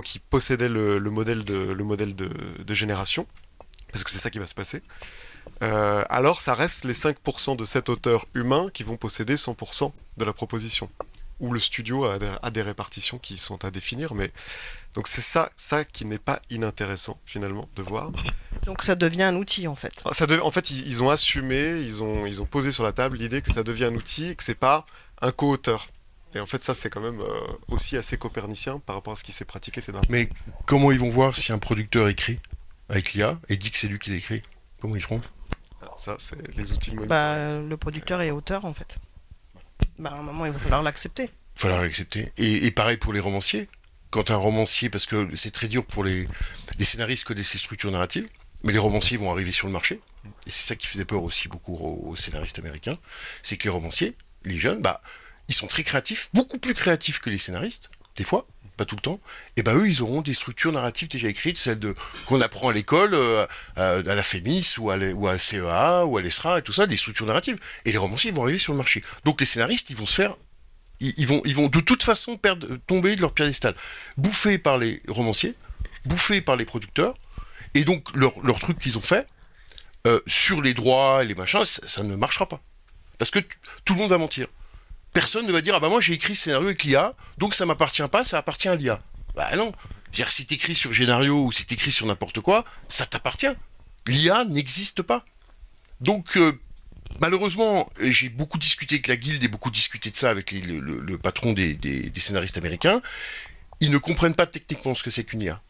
[0.00, 3.26] qui possédait le, le modèle, de, le modèle de, de génération,
[3.90, 4.82] parce que c'est ça qui va se passer,
[5.62, 10.24] euh, alors ça reste les 5% de cet auteur humain qui vont posséder 100% de
[10.24, 10.90] la proposition.
[11.42, 14.32] Ou le studio a des, a des répartitions qui sont à définir, mais
[14.94, 18.12] donc c'est ça, ça qui n'est pas inintéressant finalement de voir.
[18.64, 20.04] Donc ça devient un outil en fait.
[20.12, 23.16] Ça en fait, ils, ils ont assumé, ils ont, ils ont posé sur la table
[23.16, 24.86] l'idée que ça devient un outil et que c'est pas
[25.20, 25.88] un co-auteur.
[26.34, 29.24] Et en fait, ça, c'est quand même euh, aussi assez copernicien par rapport à ce
[29.24, 30.30] qui s'est pratiqué ces dernières Mais
[30.64, 32.40] comment ils vont voir si un producteur écrit
[32.88, 34.42] avec l'IA et dit que c'est lui qui l'écrit?
[34.80, 35.20] Comment ils feront?
[35.96, 37.04] Ça, c'est les outils de.
[37.04, 38.98] Bah, le producteur est auteur en fait.
[39.98, 41.30] Bah, à un moment, il va falloir l'accepter.
[41.56, 42.32] Il falloir l'accepter.
[42.38, 43.68] Et, pareil pour les romanciers.
[44.10, 46.28] Quand un romancier, parce que c'est très dur pour les,
[46.80, 48.28] scénaristes connaissent les structures narratives,
[48.62, 50.00] mais les romanciers vont arriver sur le marché.
[50.46, 52.98] Et c'est ça qui faisait peur aussi beaucoup aux, aux scénaristes américains.
[53.42, 55.02] C'est que les romanciers, les jeunes, bah,
[55.48, 58.46] ils sont très créatifs, beaucoup plus créatifs que les scénaristes, des fois,
[58.84, 59.20] tout le temps.
[59.56, 61.78] Et ben eux, ils auront des structures narratives déjà écrites, celles
[62.26, 66.22] qu'on apprend à l'école, euh, à, à la FEMIS ou à, la- CEA ou à
[66.22, 67.58] l'ESRA et tout ça, des structures narratives.
[67.84, 69.02] Et les romanciers vont arriver sur le marché.
[69.24, 70.36] Donc les scénaristes, ils vont se faire
[71.00, 73.74] ils, vont, ils vont de toute façon perdre, tomber de leur piédestal.
[74.16, 75.54] Bouffés par les romanciers,
[76.04, 77.14] bouffés par les producteurs,
[77.74, 79.26] et donc leur, leur truc qu'ils ont fait,
[80.06, 82.60] euh, sur les droits et les machins, ça, ne marchera pas.
[83.18, 83.40] Parce que
[83.84, 84.46] tout le monde va mentir.
[85.12, 87.66] Personne ne va dire, ah bah moi j'ai écrit ce scénario avec l'IA, donc ça
[87.66, 89.02] m'appartient pas, ça appartient à l'IA.
[89.34, 89.72] Bah non.
[90.12, 93.54] C'est-à-dire, si sur Génario ou si t'écris sur n'importe quoi, ça t'appartient.
[94.06, 95.24] L'IA n'existe pas.
[96.00, 96.60] Donc, euh,
[97.20, 101.52] malheureusement, j'ai beaucoup discuté avec la guilde et beaucoup discuté de ça avec le, patron
[101.52, 103.00] des, scénaristes américains.
[103.80, 105.62] Ils ne comprennent pas techniquement ce que c'est qu'une IA.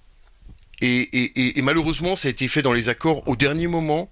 [0.81, 4.11] Et malheureusement, ça a été fait dans les accords au dernier moment.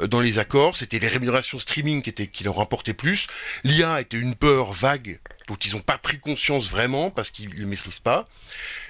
[0.00, 3.26] Euh, Dans les accords, c'était les rémunérations streaming qui, leur rapportaient plus.
[3.64, 7.54] L'IA était une peur vague dont ils n'ont pas pris conscience vraiment parce qu'ils ne
[7.54, 8.28] le maîtrisent pas.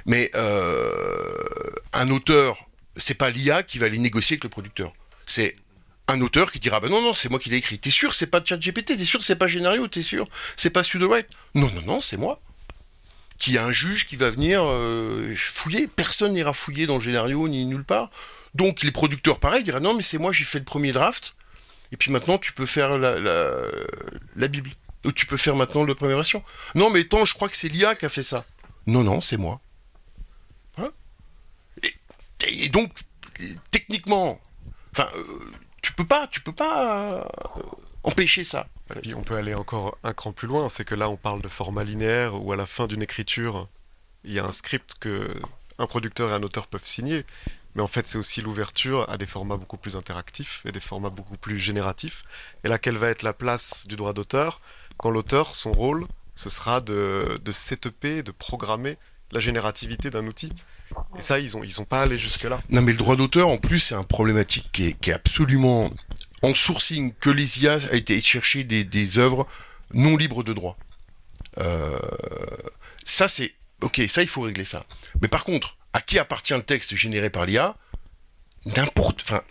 [0.07, 1.35] Mais euh,
[1.93, 4.93] un auteur, c'est pas l'IA qui va aller négocier avec le producteur.
[5.27, 5.57] C'est
[6.09, 7.79] un auteur qui dira bah non non c'est moi qui l'ai écrit.
[7.79, 8.97] T'es sûr c'est pas ChatGPT?
[8.97, 9.87] T'es sûr c'est pas Génario?
[9.87, 12.41] T'es sûr c'est pas Pseudo-Write Non non non c'est moi.
[13.39, 15.87] Qui a un juge qui va venir euh, fouiller.
[15.87, 18.11] Personne n'ira fouiller dans Génario ni nulle part.
[18.55, 21.37] Donc les producteurs pareil diront non mais c'est moi j'ai fait le premier draft.
[21.93, 24.71] Et puis maintenant tu peux faire la, la, Bible.
[25.05, 26.43] Ou tu peux faire maintenant la première version.
[26.75, 28.45] Non mais attends je crois que c'est l'IA qui a fait ça.
[28.87, 29.61] Non non c'est moi.
[30.77, 30.93] Voilà.
[31.83, 32.93] Et, et donc
[33.71, 34.41] techniquement,
[34.99, 35.05] euh,
[35.83, 37.25] tu peux pas, tu peux pas euh,
[38.03, 38.69] empêcher ça.
[38.87, 39.03] Voilà.
[39.03, 41.49] Puis on peut aller encore un cran plus loin, c'est que là on parle de
[41.49, 43.69] format linéaire où à la fin d'une écriture,
[44.25, 45.29] il y a un script que
[45.79, 47.25] un producteur et un auteur peuvent signer,
[47.75, 51.11] mais en fait c'est aussi l'ouverture à des formats beaucoup plus interactifs et des formats
[51.11, 52.23] beaucoup plus génératifs.
[52.65, 54.61] Et là, quelle va être la place du droit d'auteur?
[54.97, 58.99] Quand l'auteur, son rôle, ce sera de, de setuper, de programmer
[59.33, 60.53] la générativité d'un outil.
[61.17, 62.61] Et ça, ils ont, ils sont pas allés jusque-là.
[62.69, 65.91] Non mais le droit d'auteur en plus c'est un problématique qui est, qui est absolument
[66.43, 69.47] en sourcing que les IA a été chercher des, des œuvres
[69.95, 70.77] non libres de droit.
[71.59, 71.99] Euh,
[73.05, 74.85] ça c'est ok ça il faut régler ça.
[75.21, 77.77] Mais par contre à qui appartient le texte généré par l'IA
[78.77, 79.23] N'importe.
[79.23, 79.43] Enfin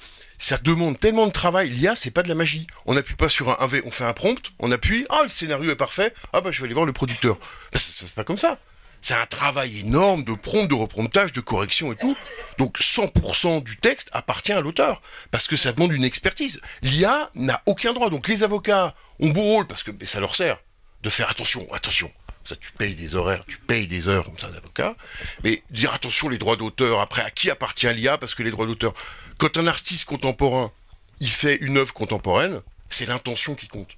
[0.41, 1.69] ça demande tellement de travail.
[1.69, 2.65] L'IA c'est pas de la magie.
[2.85, 5.29] On n'appuie pas sur un, un V, on fait un prompt, on appuie, ah le
[5.29, 7.37] scénario est parfait, ah bah je vais aller voir le producteur.
[7.73, 8.57] C'est c'est pas comme ça.
[9.01, 12.17] C'est un travail énorme de prompt, de repromptage, de correction et tout.
[12.57, 16.61] Donc 100% du texte appartient à l'auteur, parce que ça demande une expertise.
[16.81, 18.09] L'IA n'a aucun droit.
[18.09, 20.57] Donc les avocats ont beau rôle, parce que ça leur sert,
[21.01, 22.11] de faire attention, attention.
[22.55, 24.95] Tu payes des horaires, tu payes des heures comme ça d'avocat.
[25.43, 28.65] Mais dire attention les droits d'auteur, après à qui appartient l'IA, parce que les droits
[28.65, 28.93] d'auteur,
[29.37, 30.71] quand un artiste contemporain,
[31.19, 33.97] il fait une œuvre contemporaine, c'est l'intention qui compte.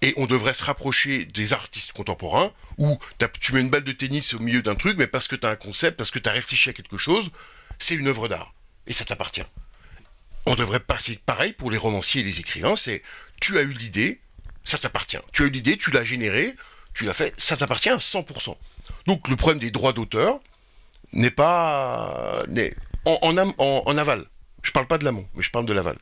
[0.00, 2.98] Et on devrait se rapprocher des artistes contemporains où
[3.40, 5.50] tu mets une balle de tennis au milieu d'un truc, mais parce que tu as
[5.50, 7.30] un concept, parce que tu as réfléchi à quelque chose,
[7.78, 8.54] c'est une œuvre d'art.
[8.86, 9.42] Et ça t'appartient.
[10.46, 13.02] On devrait passer pareil pour les romanciers et les écrivains, c'est
[13.40, 14.20] tu as eu l'idée,
[14.64, 15.18] ça t'appartient.
[15.32, 16.54] Tu as eu l'idée, tu l'as générée,
[16.98, 18.56] tu l'as fait, ça t'appartient à 100%.
[19.06, 20.40] Donc le problème des droits d'auteur
[21.12, 22.42] n'est pas...
[23.04, 24.24] en, en en- en aval.
[24.62, 25.96] Je parle pas de l'amont, mais je parle de l'aval.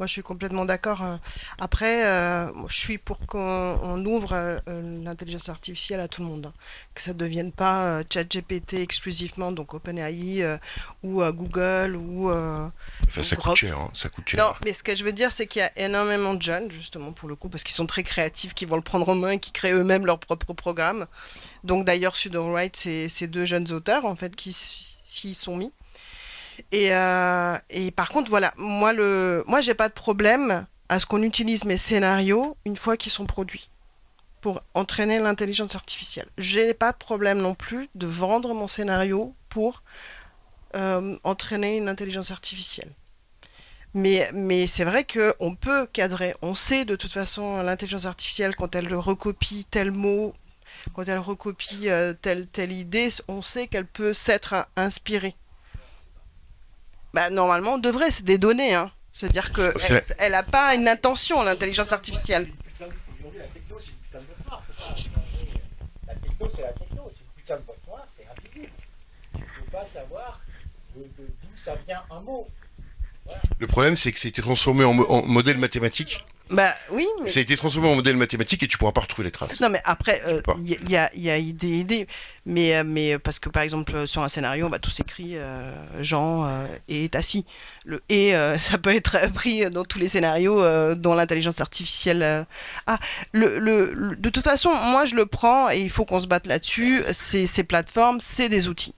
[0.00, 1.02] Moi, je suis complètement d'accord.
[1.02, 1.16] euh.
[1.58, 3.38] Après, euh, je suis pour qu'on
[3.82, 4.58] on ouvre euh,
[5.04, 6.46] l'intelligence artificielle à tout le monde.
[6.46, 6.54] hein.
[6.94, 10.58] Que ça ne devienne pas euh, ChatGPT exclusivement, donc OpenAI
[11.02, 12.30] ou Google ou.
[12.30, 12.72] Enfin,
[13.22, 14.42] ça coûte cher, hein, ça coûte cher.
[14.42, 17.12] Non, mais ce que je veux dire, c'est qu'il y a énormément de jeunes, justement,
[17.12, 19.38] pour le coup, parce qu'ils sont très créatifs, qui vont le prendre en main et
[19.38, 21.06] qui créent eux-mêmes leur propre programme.
[21.62, 25.72] Donc, d'ailleurs, Sudo Write, c'est c'est deux jeunes auteurs, en fait, qui s'y sont mis.
[26.72, 31.06] Et, euh, et par contre, voilà, moi, le, moi, j'ai pas de problème à ce
[31.06, 33.70] qu'on utilise mes scénarios une fois qu'ils sont produits
[34.40, 36.28] pour entraîner l'intelligence artificielle.
[36.38, 39.82] J'ai pas de problème non plus de vendre mon scénario pour
[40.74, 42.92] euh, entraîner une intelligence artificielle.
[43.92, 46.34] Mais, mais c'est vrai qu'on peut cadrer.
[46.42, 50.32] On sait de toute façon l'intelligence artificielle quand elle recopie tel mot,
[50.94, 55.34] quand elle recopie euh, telle, telle idée, on sait qu'elle peut s'être in- inspirée.
[57.12, 58.74] Bah, normalement, on devrait, c'est des données.
[58.74, 58.90] Hein.
[59.12, 62.48] C'est-à-dire qu'elle C'est elle n'a pas une intention, l'intelligence artificielle.
[63.18, 64.62] Aujourd'hui, la techno, c'est une putain de boîte noire.
[66.06, 67.08] La techno, c'est la techno.
[67.10, 68.72] C'est une putain de boîte noire, c'est invisible.
[69.34, 70.40] Tu ne peux pas savoir
[70.94, 71.04] d'où
[71.56, 72.48] ça vient un mot.
[73.58, 76.24] Le problème, c'est que ça a été transformé en, mo- en modèle mathématique.
[76.50, 77.28] Bah oui, mais...
[77.30, 79.60] Ça a été transformé en modèle mathématique et tu pourras pas retrouver les traces.
[79.60, 82.06] Non, mais après, euh, il y, a- y a, il y a idée, idée.
[82.44, 85.36] Mais, euh, mais parce que par exemple, euh, sur un scénario, on va tous écrit
[85.36, 87.44] euh, Jean euh, est assis.
[87.84, 92.22] Le et, euh, ça peut être pris dans tous les scénarios euh, dont l'intelligence artificielle.
[92.22, 92.42] euh,
[92.86, 92.98] Ah,
[93.32, 96.26] le, le, le- de toute façon, moi je le prends et il faut qu'on se
[96.26, 97.02] batte là-dessus.
[97.12, 98.94] Ces plateformes, c'est des outils.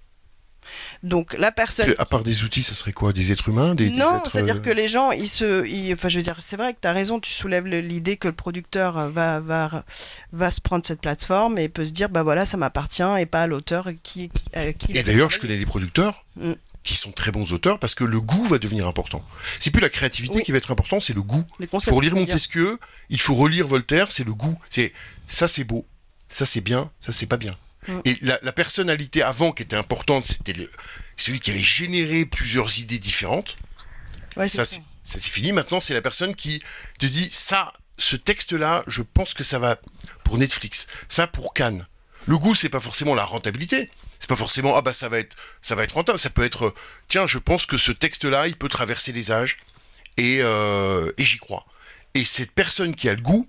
[1.02, 1.92] Donc la personne.
[1.98, 3.12] À part des outils, ça serait quoi?
[3.12, 3.74] Des êtres humains?
[3.74, 6.36] Des, Non, êtres, c'est-à-dire euh, que les gens, ils se, ils- enfin, je veux dire,
[6.40, 9.84] c'est vrai que tu as raison, tu soulèves l'idée que le producteur euh, va, va,
[10.32, 13.42] va se prendre cette plateforme et peut se dire, bah voilà, ça m'appartient et pas
[13.42, 16.52] à l'auteur qui, qui, euh, qui Et d'ailleurs, je connais des producteurs Mm.
[16.84, 19.24] qui sont très bons auteurs parce que le goût va devenir important.
[19.58, 20.42] C'est plus la créativité Oui.
[20.44, 21.44] qui va être important, c'est le goût.
[21.60, 22.14] Il faut relire.
[22.14, 22.78] Montesquieu,
[23.10, 24.56] il faut relire Voltaire, c'est le goût.
[24.70, 24.92] C'est
[25.26, 25.84] ça, c'est beau,
[26.28, 27.56] ça c'est bien, ça c'est pas bien.
[27.88, 27.98] Mm.
[28.04, 30.54] Et la, la personnalité avant qui était importante, c'était
[31.16, 33.56] celui qui allait générer plusieurs idées différentes.
[34.36, 35.52] Ouais, Ça, c'est fini.
[35.52, 36.62] Maintenant, c'est la personne qui
[36.98, 39.76] te dit ça, ce texte-là, je pense que ça va
[40.24, 41.86] pour Netflix, ça pour Cannes.
[42.26, 43.90] Le goût, c'est pas forcément la rentabilité.
[44.18, 46.18] C'est pas forcément ah bah ça va être ça va être rentable.
[46.18, 46.72] Ça peut être
[47.08, 49.58] tiens, je pense que ce texte-là, il peut traverser les âges
[50.16, 51.66] et, euh, et j'y crois.
[52.14, 53.48] Et cette personne qui a le goût,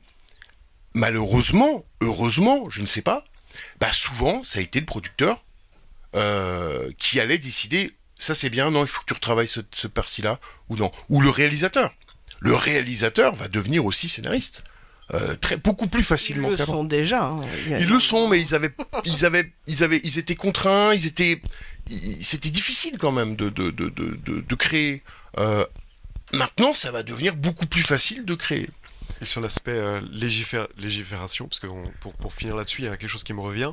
[0.96, 3.24] malheureusement, heureusement, je ne sais pas,
[3.80, 5.44] bah souvent ça a été le producteur
[6.16, 9.88] euh, qui allait décider ça c'est bien, non, il faut que tu retravailles ce, ce
[9.88, 10.40] parti-là,
[10.70, 10.92] ou non.
[11.10, 11.92] Ou le réalisateur.
[12.40, 14.64] Le réalisateur va devenir aussi scénariste.
[15.14, 16.74] Euh, très, beaucoup plus Ils facilement le qu'avant.
[16.76, 17.26] sont déjà.
[17.26, 17.42] hein.
[17.68, 21.06] Il Ils le sont, mais ils avaient, ils avaient, ils avaient, ils étaient contraints, ils
[21.06, 21.42] étaient,
[21.90, 23.90] ils- c'était difficile quand même de, de, de-
[24.40, 25.04] de créer.
[25.40, 25.66] Euh,
[26.32, 28.70] maintenant, ça va devenir beaucoup plus facile de créer.
[29.22, 32.88] Et sur l'aspect euh, légifér- légifération, parce que on- pour, pour finir là-dessus, il y
[32.88, 33.72] a quelque chose qui me revient.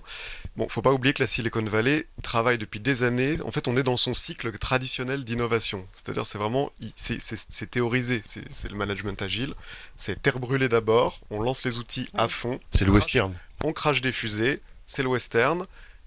[0.57, 3.37] Bon, faut pas oublier que la Silicon Valley travaille depuis des années.
[3.44, 5.85] En fait, on est dans son cycle traditionnel d'innovation.
[5.92, 8.20] C'est-à-dire, c'est vraiment, c'est- théorisé.
[8.24, 9.55] C'est le management agile.
[9.96, 11.20] C'est terre brûlée d'abord.
[11.31, 12.61] On lance les outils à fond.
[12.72, 13.35] C'est le western.
[13.62, 15.66] on crache des fusées, c'est le western,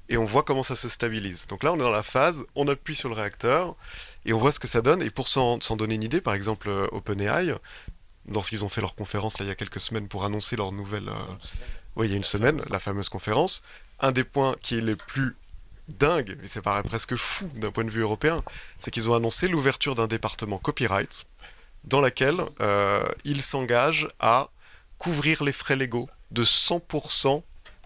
[0.10, 1.46] et on voit comment ça se stabilise.
[1.48, 3.76] Donc là, on est dans la phase, on appuie sur le réacteur,
[4.26, 5.02] et on voit ce que ça donne.
[5.04, 7.54] Et pour s'en s'en donner une idée, par exemple, euh, OpenAI,
[8.30, 11.10] lorsqu'ils ont fait leur conférence là, il y a quelques semaines pour annoncer leur nouvelle...
[11.10, 11.14] euh,
[11.96, 13.64] Oui, il y a une semaine, la fameuse conférence,
[14.00, 15.36] un des points qui est le plus
[15.90, 18.44] dingue, mais ça paraît presque fou d'un point de vue européen,
[18.80, 21.26] c'est qu'ils ont annoncé l'ouverture d'un département copyright
[21.84, 24.50] dans laquelle euh, ils s'engagent à
[24.98, 27.44] couvrir les frais légaux de 100%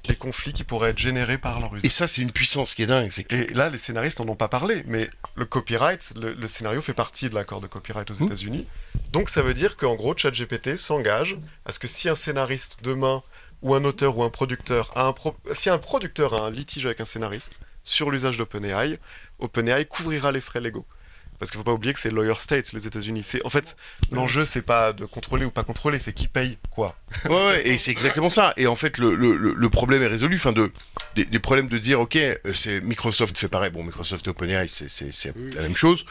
[0.08, 1.92] des conflits qui pourraient être générés par leur Et usage.
[1.92, 3.10] ça, c'est une puissance qui est dingue.
[3.10, 6.82] Que Et là, les scénaristes n'en ont pas parlé, mais le copyright, le, le scénario
[6.82, 8.24] fait partie de l'accord de copyright aux Mmh.
[8.26, 8.68] États-Unis.
[9.12, 13.22] Donc ça veut dire qu'en gros, ChatGPT s'engage à ce que si un scénariste demain,
[13.64, 16.86] ou un auteur ou un producteur, a un pro- si un producteur a un litige
[16.86, 19.00] avec un scénariste sur l'usage d'OpenAI,
[19.40, 20.86] OpenAI couvrira les frais légaux.
[21.40, 23.22] Parce qu'il ne faut pas oublier que c'est lawyer states, les États-Unis.
[23.24, 23.76] C'est en fait
[24.12, 26.96] l'enjeu, c'est pas de contrôler ou pas contrôler, c'est qui paye quoi.
[27.26, 28.54] Ouais, ouais, et c'est exactement ça.
[28.58, 30.36] Et en fait, le, le, le- le problème est résolu.
[30.38, 30.72] Enfin, de,
[31.16, 33.70] des, des problèmes de dire, ok, euh, c'est Microsoft fait pareil.
[33.70, 36.06] Bon, Microsoft et OpenAI, c'est, c'est, la même chose.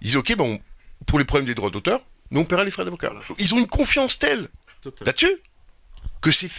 [0.00, 0.58] Ils disent, ok, bon,
[1.06, 3.12] pour les problèmes des droits d'auteur, nous on paiera les frais d'avocat.
[3.38, 4.48] Ils ont une confiance telle
[5.06, 5.36] là-dessus
[6.20, 6.50] que c'est.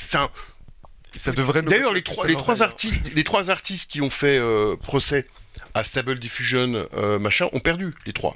[1.17, 1.61] Ça devrait.
[1.61, 5.27] d'ailleurs, les trois, les artistes, les trois artistes qui ont fait euh, procès
[5.73, 7.93] à Stable Diffusion, euh, machin, ont perdu.
[8.05, 8.33] Les trois,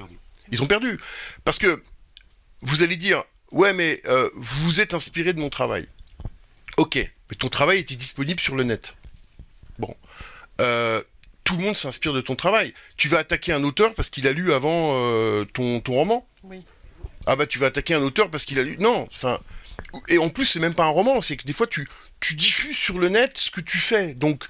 [0.51, 0.99] ils ont perdu
[1.43, 1.81] parce que
[2.61, 5.87] vous allez dire, ouais, mais euh, vous êtes inspiré de mon travail.
[6.77, 8.95] Ok, mais ton travail était disponible sur le net.
[9.77, 9.95] Bon.
[10.61, 11.01] Euh,
[11.43, 12.73] tout le monde s'inspire de ton travail.
[12.95, 16.63] Tu vas attaquer un auteur parce qu'il a lu avant euh, ton, ton roman Oui.
[17.25, 18.77] ah bah tu vas attaquer un auteur parce qu'il a lu.
[18.79, 19.39] Non, enfin.
[20.09, 21.87] Et en plus, c'est même pas un roman, c'est que des fois tu,
[22.19, 24.13] tu diffuses sur le net ce que tu fais.
[24.13, 24.45] Donc,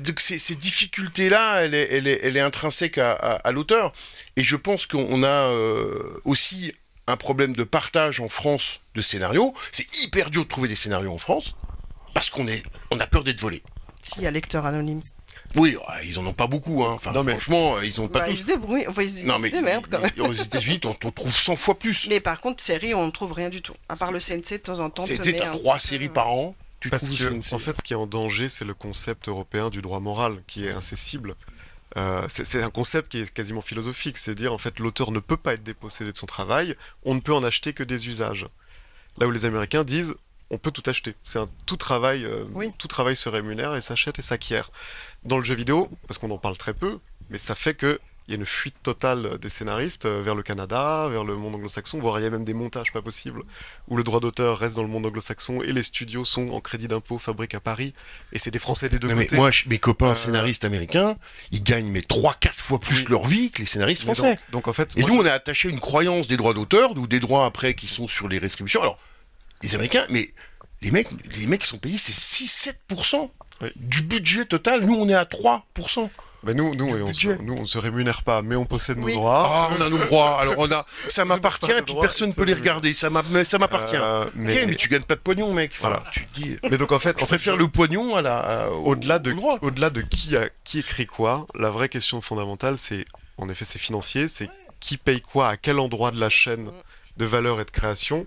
[0.00, 3.92] donc ces, ces difficultés-là, elle est, elle, est, elle est intrinsèque à, à, à l'auteur.
[4.36, 6.72] Et je pense qu'on a euh, aussi
[7.06, 9.54] un problème de partage en France de scénarios.
[9.72, 11.54] C'est hyper dur de trouver des scénarios en France
[12.14, 13.62] parce qu'on est, on a peur d'être volé.
[14.02, 15.02] S'il y a lecteur anonyme.
[15.56, 16.82] Oui, ils en ont pas beaucoup.
[16.84, 16.94] Hein.
[16.94, 18.40] Enfin, Non, mais- franchement, ils ont pas Bah, ils tous.
[18.40, 18.86] se débrouillent.
[18.88, 20.10] Enfin, ils, Non ils mais se démerdent quand même.
[20.28, 22.08] aux États-Unis, on on trouve 100 fois plus.
[22.08, 23.74] Mais par contre, série, on ne trouve rien du tout.
[23.88, 25.04] À part le CNC, de temps en temps.
[25.06, 26.56] Met t'as trois séries par an.
[26.84, 29.28] Tu Parce trouves que, une en fait, ce qui est en danger, c'est le concept
[29.28, 31.34] européen du droit moral, qui est incessible.
[31.96, 35.18] Euh, c'est c'est un concept qui est quasiment philosophique, c'est dire en fait l'auteur ne
[35.18, 38.44] peut pas être dépossédé de son travail, on ne peut en acheter que des usages.
[39.16, 40.14] Là où les Américains disent
[40.50, 42.70] on peut tout acheter, c'est un tout travail, euh, Oui.
[42.76, 44.70] tout travail se rémunère et s'achète et s'acquiert.
[45.24, 46.98] Dans le jeu vidéo, parce qu'on en parle très peu,
[47.30, 50.42] mais ça fait que il y a une fuite totale des scénaristes euh, vers le
[50.42, 53.42] Canada, vers le monde anglo-saxon, voire il y a même des montages pas possibles
[53.88, 56.88] où le droit d'auteur reste dans le monde anglo-saxon et les studios sont en crédit
[56.88, 57.92] d'impôt fabriqués à Paris
[58.32, 59.36] et c'est des Français des deux Non, mais côtés.
[59.36, 61.16] moi, je- mes copains Euh, scénaristes américains,
[61.52, 63.06] ils gagnent mais 3-4 fois plus Oui.
[63.10, 64.34] leur vie que les scénaristes Mais français.
[64.50, 66.54] donc, donc en fait, Et moi, nous, je- on a attaché une croyance des droits
[66.54, 68.80] d'auteur, ou des droits après qui sont sur les restributions.
[68.80, 68.98] Alors,
[69.62, 70.30] les Américains, mais
[70.80, 71.08] les mecs,
[71.38, 73.68] les mecs qui sont payés, c'est 6-7% Oui.
[73.76, 74.84] du budget total.
[74.84, 76.10] Nous, on est à 3%.
[76.46, 79.12] Mais nous, nous, oui, on se, nous, on se rémunère pas, mais on possède Oui.
[79.14, 79.42] nos droits.
[79.46, 80.40] Ah, on a nos droits.
[80.40, 82.92] Alors, on a, ça m'appartient, et puis personne ça peut les regarder.
[82.92, 83.96] Ça m'a- mais ça m'appartient.
[83.96, 85.72] Euh, mais, mais tu gagnes pas de pognon, mec.
[85.78, 86.04] Enfin, Voilà.
[86.12, 86.56] tu dis.
[86.70, 88.70] mais donc en fait, On préfère le pognon à la.
[88.70, 93.04] au-delà de, au-delà de qui, a, qui écrit quoi, la vraie question fondamentale, c'est,
[93.38, 94.48] en effet, c'est financier, c'est
[94.80, 96.70] qui paye quoi, à quel endroit de la chaîne
[97.16, 98.26] de valeur et de création.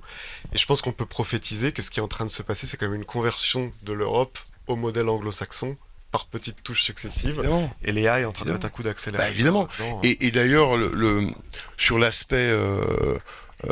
[0.54, 2.66] Et je pense qu'on peut prophétiser que ce qui est en train de se passer,
[2.68, 5.76] c'est quand même une conversion de l'Europe au modèle anglo-saxon
[6.12, 7.40] par petites touches successives.
[7.40, 7.74] Évidemment.
[7.84, 9.28] Et l'EA est en train de mettre un coup d'accélérateur.
[9.30, 9.68] Bah, évidemment.
[9.80, 10.00] là-dedans.
[10.04, 11.30] Et, et d'ailleurs, le, le-
[11.78, 13.18] sur l'aspect euh,
[13.66, 13.70] euh,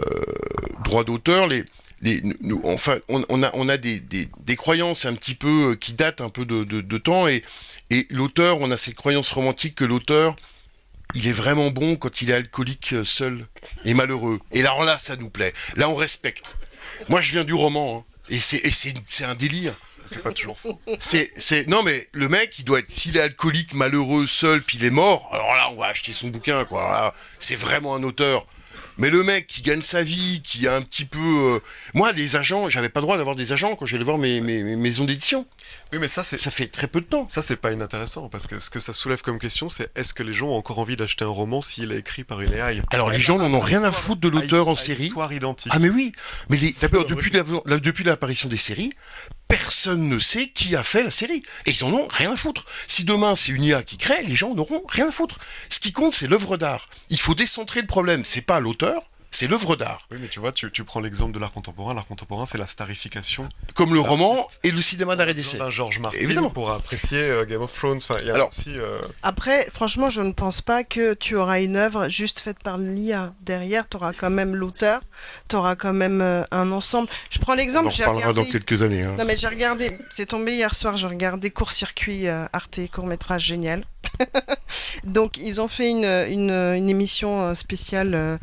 [0.83, 1.63] droit d'auteur, les,
[2.01, 5.71] les, nous, enfin, on, on a, on a des, des, des croyances un petit peu
[5.71, 7.41] euh, qui datent un peu de, de, de temps, et,
[7.89, 10.35] et l'auteur, on a cette croyance romantique que l'auteur,
[11.13, 13.47] il est vraiment bon quand il est alcoolique seul
[13.85, 14.39] et malheureux.
[14.51, 15.53] Et là, là, ça nous plaît.
[15.77, 16.57] Là, on respecte.
[17.07, 19.73] Moi, je viens du roman, hein, et c'est un délire.
[20.05, 20.79] C'est pas toujours faux.
[20.99, 24.77] C'est, c'est, non mais le mec, il doit être, s'il est alcoolique, malheureux, seul, puis
[24.77, 25.29] il est mort.
[25.33, 26.81] Alors là, on va acheter son bouquin, quoi.
[26.83, 28.45] Là, c'est vraiment un auteur.
[28.97, 31.59] Mais le mec qui gagne sa vie, qui a un petit peu, euh,
[31.93, 34.63] moi, les agents, j'avais pas le droit d'avoir des agents quand j'allais voir mes, mes,
[34.63, 35.45] mes maisons d'édition.
[35.91, 37.27] Oui, mais ça, c'est, Ça fait très peu de temps.
[37.29, 40.23] Ça, c'est pas inintéressant, parce que ce que ça soulève comme question, c'est est-ce que
[40.23, 43.09] les gens ont encore envie d'acheter un roman s'il est écrit par une AI Alors
[43.09, 45.07] les gens n'en ont rien à foutre de l'auteur en série.
[45.07, 45.73] Histoire identique.
[45.75, 46.13] Ah mais oui,
[46.49, 48.93] mais les, d'abord depuis, la- depuis l'apparition des séries,
[49.57, 51.41] personne ne sait qui a fait la série.
[51.65, 52.65] Et ils en ont rien à foutre.
[52.89, 55.39] Si demain c'est une IA qui crée, les gens n'auront rien à foutre.
[55.69, 56.89] Ce qui compte, c'est l'œuvre d'art.
[57.09, 58.25] Il faut décentrer le problème.
[58.25, 60.07] C'est pas l'auteur, c'est l'œuvre d'art.
[60.11, 61.93] Oui, mais tu vois, tu, tu prends l'exemple de l'art contemporain.
[61.93, 65.57] L'art contemporain, c'est la starification Comme le roman et le cinéma d'arrêt d'essai.
[65.57, 66.49] d'un George Martin Évidemment.
[66.49, 67.97] pour apprécier euh, Game of Thrones.
[67.97, 68.77] Enfin, il y a Alors- aussi.
[68.77, 72.77] euh, Après, franchement, je ne pense pas que tu auras une œuvre juste faite par
[72.77, 73.33] l'IA.
[73.41, 75.01] Derrière, tu auras quand même l'auteur,
[75.49, 77.07] tu auras quand même euh, un ensemble.
[77.29, 78.47] Je prends On l'exemple, en j'ai reparlera regardé...
[78.47, 79.03] dans quelques années.
[79.03, 79.15] hein.
[79.17, 83.85] Non mais j'ai regardé, c'est tombé hier soir, j'ai regardé Court-circuit euh, Arte, court-métrage génial.
[85.03, 88.37] Donc ils ont fait une, une, une émission spéciale euh,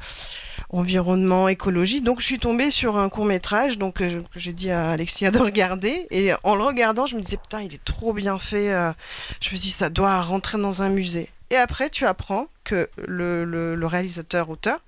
[0.73, 2.01] environnement, écologie.
[2.01, 5.39] Donc je suis tombée sur un court-métrage donc euh, que j'ai dit à Alexia de
[5.39, 8.73] regarder et en le regardant, je me disais putain, il est trop bien fait.
[8.73, 8.93] euh.
[9.41, 11.29] Je me dis ça doit rentrer dans un musée.
[11.51, 14.79] Et après, tu apprends que le, réalisateur-auteur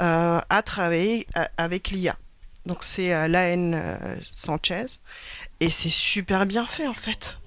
[0.00, 1.26] euh, a travaillé
[1.58, 2.16] avec l'IA.
[2.64, 3.96] Donc c'est euh,
[4.34, 4.86] Sanchez.
[5.60, 7.38] Et c'est super bien fait en fait.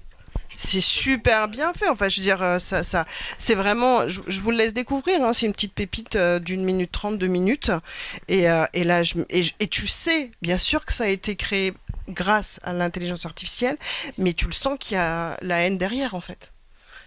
[0.62, 1.88] C'est super bien fait.
[1.88, 3.06] Enfin, je veux dire, euh, ça, ça,
[3.38, 4.06] c'est vraiment.
[4.08, 5.24] Je, vous le laisse découvrir.
[5.24, 7.72] hein, c'est une petite pépite euh, d'une minute trente, deux minutes.
[8.28, 11.72] Et, euh, et là, et, et tu sais, bien sûr, que ça a été créé
[12.10, 13.78] grâce à l'intelligence artificielle,
[14.18, 16.52] mais tu le sens qu'il y a la haine derrière en fait.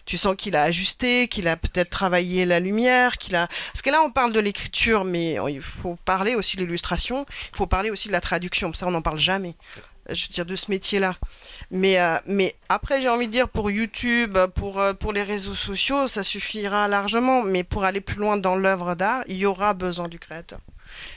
[0.05, 3.47] Tu sens qu'il a ajusté, qu'il a peut-être travaillé la lumière, qu'il a.
[3.71, 7.27] Parce que là, on parle de l'écriture, mais il faut parler aussi de l'illustration.
[7.53, 8.73] Il faut parler aussi de la traduction.
[8.73, 9.55] Ça, on n'en parle jamais.
[10.09, 11.15] Je veux dire de ce métier-là.
[11.71, 15.55] Mais, euh, mais après, j'ai envie de dire pour YouTube, pour, euh, pour les réseaux
[15.55, 17.41] sociaux, ça suffira largement.
[17.43, 20.59] Mais pour aller plus loin dans l'œuvre d'art, il y aura besoin du créateur.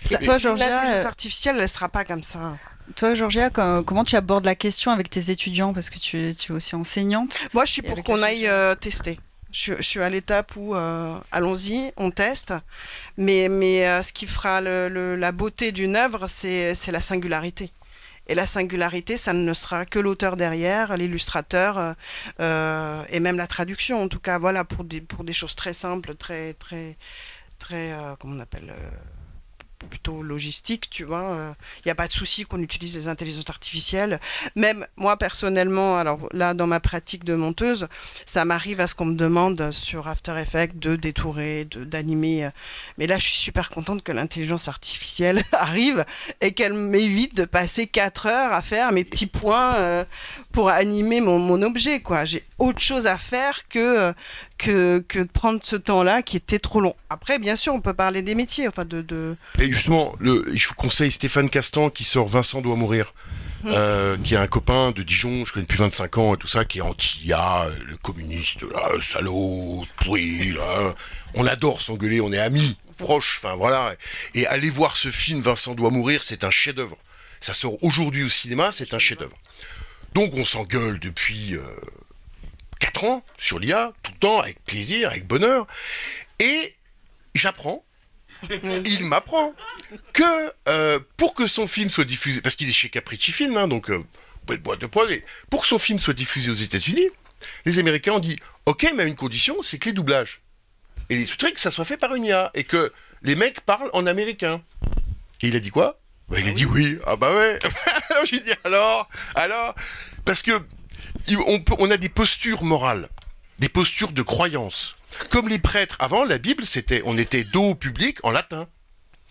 [0.05, 2.57] Ça- toi, Georgia, L'intelligence euh, artificielle, elle ne sera pas comme ça.
[2.95, 5.75] Toi, Georgia, com- comment tu abordes la question avec tes étudiants?
[5.75, 7.47] Parce que tu, tu es aussi enseignante.
[7.53, 9.19] Moi, je suis pour qu'on aille euh, tester.
[9.51, 12.55] Je, suis- je suis à l'étape où, euh, allons-y, on teste.
[13.17, 17.73] Mais, mais euh, ce qui fera le- le- la beauté d'une œuvre, c'est la singularité.
[18.29, 21.93] Et la singularité, ça ne sera que l'auteur derrière, l'illustrateur, euh,
[22.41, 24.03] euh, et même la traduction.
[24.03, 26.97] En tout cas, voilà, pour des, pour des choses très simples, très, très,
[27.59, 28.75] très, euh, comment on appelle,
[29.87, 31.55] plutôt logistique, tu vois.
[31.79, 34.21] Il n'y a pas de souci qu'on utilise les intelligences artificielles.
[34.55, 37.89] Même moi personnellement, alors là dans ma pratique de monteuse,
[38.25, 42.51] ça m'arrive à ce qu'on me demande sur After Effects de détourer, d'animer.
[42.99, 46.05] Mais là, je suis super contente que l'intelligence artificielle arrive
[46.41, 50.05] et qu'elle m'évite de passer 4 heures à faire mes petits points euh,
[50.53, 52.01] pour animer mon, mon objet.
[52.01, 52.25] quoi.
[52.25, 54.15] J'ai autre chose à faire que,
[54.59, 56.95] que, que de prendre ce temps-là qui était trop long.
[57.11, 58.69] Après, bien sûr, on peut parler des métiers.
[58.69, 59.37] Enfin, de, de...
[59.59, 63.13] Et justement, le, je vous conseille Stéphane Castan qui sort Vincent doit mourir.
[63.65, 63.69] Mmh.
[63.73, 66.67] Euh, qui est un copain de Dijon, je connais depuis 25 ans et tout ça,
[66.67, 70.95] qui est anti-IA, le communiste, là, le salaud, pourri, là.
[71.35, 73.95] On adore s'engueuler, on est amis, proches, enfin voilà.
[74.35, 76.99] Et aller voir ce film Vincent doit mourir, c'est un chef-d'œuvre.
[77.41, 79.37] Ça sort aujourd'hui au cinéma, c'est un chef-d'œuvre.
[80.15, 81.63] Donc on s'engueule depuis euh,
[82.81, 85.67] 4 ans sur l'IA, tout le temps, avec plaisir, avec bonheur.
[86.39, 86.75] Et
[87.35, 87.85] j'apprends,
[88.85, 89.55] il m'apprend
[90.13, 93.69] que euh, pour que son film soit diffusé, parce qu'il est chez Capricci Film, hein,
[93.69, 94.05] donc euh,
[94.47, 95.09] boîte de poil,
[95.51, 97.09] pour que son film soit diffusé aux États-Unis,
[97.65, 100.41] les Américains ont dit Ok, mais à une condition, c'est que les doublages.
[101.09, 103.91] Et les sous-titres, que ça soit fait par une IA, et que les mecs parlent
[103.93, 104.63] en américain.
[105.43, 106.01] Et il a dit quoi?
[106.29, 106.99] Bah, Il a dit oui.
[107.07, 107.59] Ah bah ouais.
[108.11, 109.75] alors j'ai dit alors, alors,
[110.25, 110.61] parce que
[111.47, 113.09] on, peut, on a des postures morales,
[113.59, 114.97] des postures de croyance.
[115.31, 118.69] Comme les prêtres, avant la Bible, c'était, on était dos au public en latin.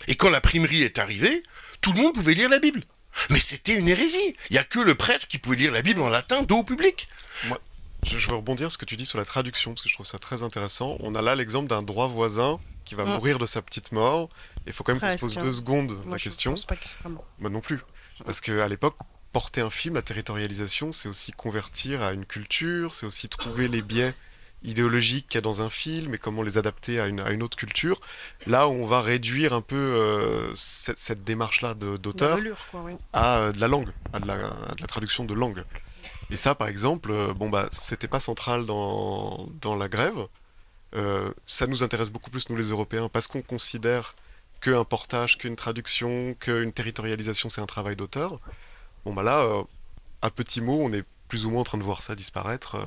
[0.08, 1.44] Et quand l'imprimerie est arrivée,
[1.82, 2.84] tout le monde pouvait lire la Bible.
[3.30, 4.36] Mais c'était une hérésie.
[4.50, 6.64] Il n'y a que le prêtre qui pouvait lire la Bible en latin dos au
[6.64, 7.08] public.
[7.46, 7.60] Moi,
[8.06, 9.94] je, je veux rebondir sur ce que tu dis sur la traduction, parce que je
[9.94, 10.98] trouve ça très intéressant.
[11.00, 13.10] On a là l'exemple d'un droit voisin qui va Mm.
[13.14, 14.30] mourir de sa petite mort.
[14.68, 16.52] Il faut quand même qu'on se pose deux secondes Moi, la je question.
[16.52, 17.24] pense pas qu'il sera mort.
[17.40, 17.80] Moi non plus.
[18.26, 18.96] Parce qu'à l'époque,
[19.36, 23.82] porter un film, la territorialisation, c'est aussi convertir à une culture, c'est aussi trouver les
[23.82, 24.14] biais
[24.64, 27.44] idéologiques qu'il y a dans un film et comment les adapter à une, à une
[27.44, 28.00] autre culture.
[28.48, 32.40] Là on va réduire un peu euh, cette, cette démarche-là d'auteur
[32.76, 32.94] oui.
[33.12, 35.66] à euh, de la langue, à de la, à de la traduction de langue.
[36.30, 40.28] Et ça, par exemple, euh, bon bah, c'était pas central dans, dans la grève.
[40.96, 44.16] Euh, ça nous intéresse beaucoup plus nous les Européens parce qu'on considère
[44.62, 48.40] qu'un portage, qu'une traduction, qu'une territorialisation, c'est un travail d'auteur.
[49.06, 49.64] Bon bah là, euh,
[50.22, 52.76] à petits mots, on est plus ou moins en train de voir ça disparaître.
[52.76, 52.86] euh.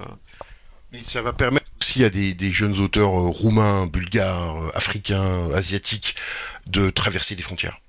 [0.93, 5.51] Mais ça va permettre aussi à des, des jeunes auteurs euh, roumains, bulgares, euh, africains,
[5.53, 6.17] asiatiques
[6.67, 7.81] de traverser les frontières.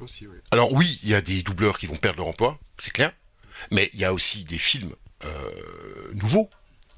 [0.00, 0.36] Aussi, oui.
[0.50, 3.12] Alors oui, il y a des doubleurs qui vont perdre leur emploi, c'est clair,
[3.70, 4.92] mais il y a aussi des films
[5.24, 6.50] euh, nouveaux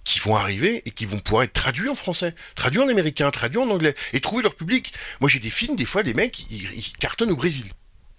[0.04, 3.58] qui vont arriver et qui vont pouvoir être traduits en français, traduits en américain, traduits
[3.60, 4.94] en anglais, et trouver leur public.
[5.20, 7.70] Moi j'ai des films, des fois les mecs, ils, ils cartonnent au Brésil.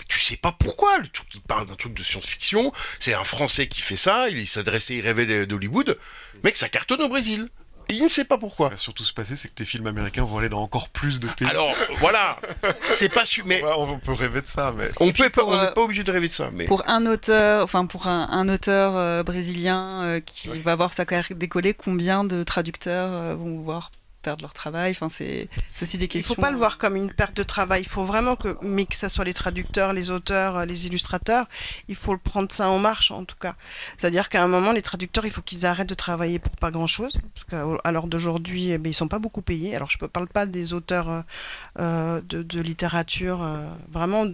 [0.07, 3.67] Tu sais pas pourquoi, le truc, il parle d'un truc de science-fiction, c'est un Français
[3.67, 5.97] qui fait ça, il s'adressait, il rêvait d'Hollywood,
[6.43, 7.49] mec ça cartonne au Brésil.
[7.89, 8.69] Et il ne sait pas Ce qui pourquoi.
[8.69, 11.27] va surtout se passer, c'est que les films américains vont aller dans encore plus de
[11.29, 11.47] pays.
[11.47, 12.37] Alors voilà,
[12.95, 15.71] c'est pas sûr, mais on peut rêver de ça, mais on peut pas, n'est euh,
[15.71, 16.49] pas obligé de rêver de ça.
[16.51, 20.91] Mais Pour un auteur, enfin pour un, un auteur euh, brésilien euh, qui va voir
[20.91, 23.91] sa carrière décoller, combien de traducteurs euh, vont voir
[24.27, 25.47] perdre leur travail Enfin, c'est
[25.81, 26.35] aussi des Il questions.
[26.35, 27.81] faut pas le voir comme une perte de travail.
[27.83, 31.45] Il faut vraiment que, mais que ce soit les traducteurs, les auteurs, euh, les illustrateurs,
[31.87, 33.55] il faut le prendre ça en marche en tout cas.
[33.97, 37.13] C'est-à-dire qu'à un moment, les traducteurs, il faut qu'ils arrêtent de travailler pour pas grand-chose,
[37.33, 39.75] parce qu'à l'heure d'aujourd'hui, eh ben, ils sont pas beaucoup payés.
[39.77, 41.21] Alors je ne parle pas des auteurs euh,
[41.79, 43.65] euh, de, de littérature, euh,
[43.97, 44.25] vraiment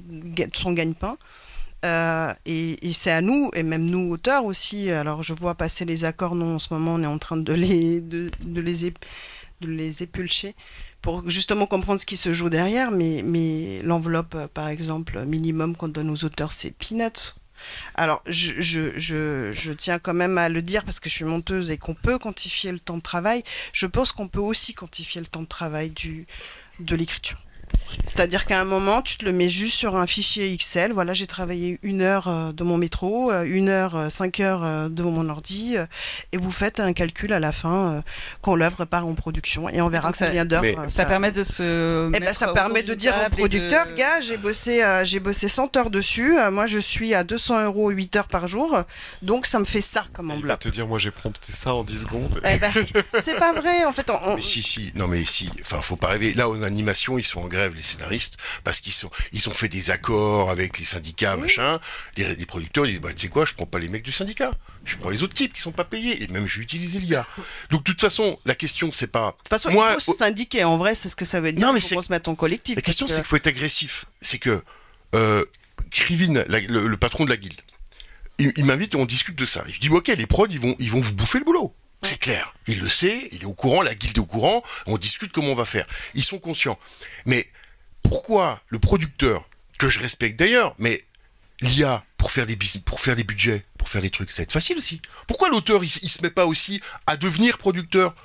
[0.54, 1.18] son gagne-pain.
[1.86, 4.89] Euh, et, et c'est à nous, et même nous auteurs aussi.
[4.89, 7.54] Alors je vois passer les accords, non, en ce moment on est en train de
[7.54, 8.94] les, de, de les,
[9.68, 10.55] les épulcher
[11.01, 12.91] pour justement comprendre ce qui se joue derrière.
[12.91, 17.36] Mais, mais l'enveloppe, euh, par exemple, minimum qu'on donne aux auteurs, c'est peanuts.
[17.95, 21.78] Alors, je, je tiens quand même à le dire parce que je suis monteuse et
[21.78, 23.43] qu'on peut quantifier le temps de travail.
[23.72, 26.28] Je pense qu'on peut aussi quantifier le temps de travail du,
[26.80, 27.43] de l'écriture.
[28.05, 30.91] C'est-à-dire qu'à un moment, tu te le mets juste sur un fichier Excel.
[30.93, 34.89] Voilà, j'ai travaillé une heure euh, de mon métro, euh, une heure, euh, cinq heures
[34.89, 35.76] de mon ordi,
[36.32, 38.03] et vous faites un calcul à la fin
[38.41, 40.63] quand l'œuvre part en production, et on verra Donc ça- combien d'heures.
[40.63, 42.09] Euh, Ça permet de se.
[42.13, 45.47] eh ben, ça permet de dire au producteur, de- gars, j'ai bossé, euh, j'ai bossé
[45.47, 48.78] 100 heures dessus, moi je suis à 200 euros 8 heures par jour,
[49.21, 50.59] donc ça me fait ça comme il va enveloppe.
[50.59, 52.41] te dire, moi j'ai prompté ça en 10 secondes.
[52.43, 52.71] Eh ben,
[53.21, 54.09] c'est pas vrai, en fait.
[54.09, 56.34] on- on- Mais si, si, non mais si, enfin faut pas rêver.
[56.34, 59.70] Là en animation, ils sont en grève, les scénaristes, parce qu'ils sont, ils ont fait
[59.70, 61.80] des accords avec les syndicats, machin.
[62.18, 64.51] Les, les producteurs disent, bah tu sais quoi, je prends pas les mecs du syndicat,
[64.86, 67.26] je prends les autres types qui sont pas payés, et même je vais utiliser l'IA.
[67.70, 70.18] Donc de toute façon, la question c'est pas, De toute façon, moi, il faut se
[70.20, 71.66] syndiquer, en vrai, c'est ce que ça veut dire.
[71.66, 72.76] Non, mais c'est- se mette en collectif.
[72.76, 74.05] la question c'est qu'il faut être agressif.
[74.22, 74.64] C'est que
[75.16, 75.43] euh,
[75.91, 77.61] Krivin, la- le, le patron de la guilde,
[78.39, 79.64] il, il m'invite et on discute de ça.
[79.68, 81.74] Et je dis, ok, les prods, ils vont, ils vont vous bouffer le boulot.
[82.01, 82.53] C'est clair.
[82.68, 85.49] Il le sait, il est au courant, la guilde est au courant, on discute comment
[85.49, 85.88] on va faire.
[86.16, 86.78] Ils sont conscients.
[87.26, 87.47] Mais
[88.04, 89.47] pourquoi le producteur,
[89.80, 91.04] que je respecte d'ailleurs, mais
[91.62, 94.51] l'IA pour faire des pour faire des budgets, pour faire des trucs, ça va être
[94.51, 95.01] facile aussi.
[95.28, 98.16] Pourquoi l'auteur il, il se met pas aussi à devenir producteur?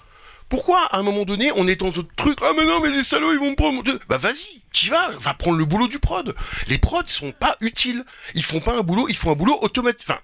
[0.48, 3.02] Pourquoi, à un moment donné, on est dans un truc, ah mais non, mais les
[3.02, 3.82] salauds, ils vont me prendre...
[4.08, 6.34] Bah vas-y, tu vas, va prendre le boulot du prod.
[6.68, 8.02] Les prods sont pas utiles.
[8.34, 10.08] Ils font pas un boulot, ils font un boulot automatique.
[10.08, 10.20] Enfin...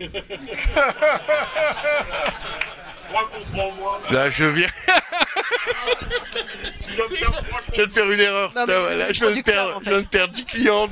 [4.10, 4.68] Là, je viens...
[6.88, 8.52] je viens de faire une erreur.
[8.54, 10.88] Non, mais Là, je viens de perdre, en je viens de perdre 10 clients.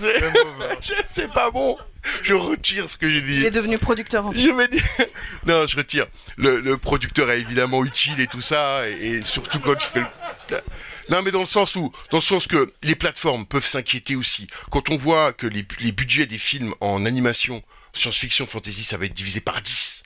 [1.09, 1.77] C'est pas bon.
[2.23, 3.37] Je retire ce que j'ai dit.
[3.37, 4.41] Il est devenu producteur en fait.
[4.41, 4.81] Je me dis,
[5.47, 6.07] non, je retire.
[6.39, 10.01] Le, le producteur est évidemment utile et tout ça, et, et surtout quand tu fais
[10.01, 10.07] le...
[11.11, 14.49] Non, mais dans le sens où, dans le sens que les plateformes peuvent s'inquiéter aussi.
[14.71, 17.63] Quand on voit que les, les budgets des films en animation,
[17.93, 20.03] science-fiction, fantasy, ça va être divisé par 10.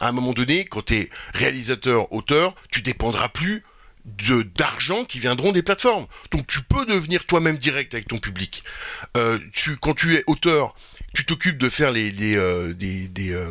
[0.00, 3.62] À un moment donné, quand tu es réalisateur, auteur, tu dépendras plus
[4.04, 6.06] de d'argent qui viendront des plateformes.
[6.30, 8.64] Donc tu peux devenir toi-même direct avec ton public.
[9.16, 10.74] Euh, tu, quand tu es auteur,
[11.14, 13.50] tu t'occupes de faire les, les, euh, des, des, euh,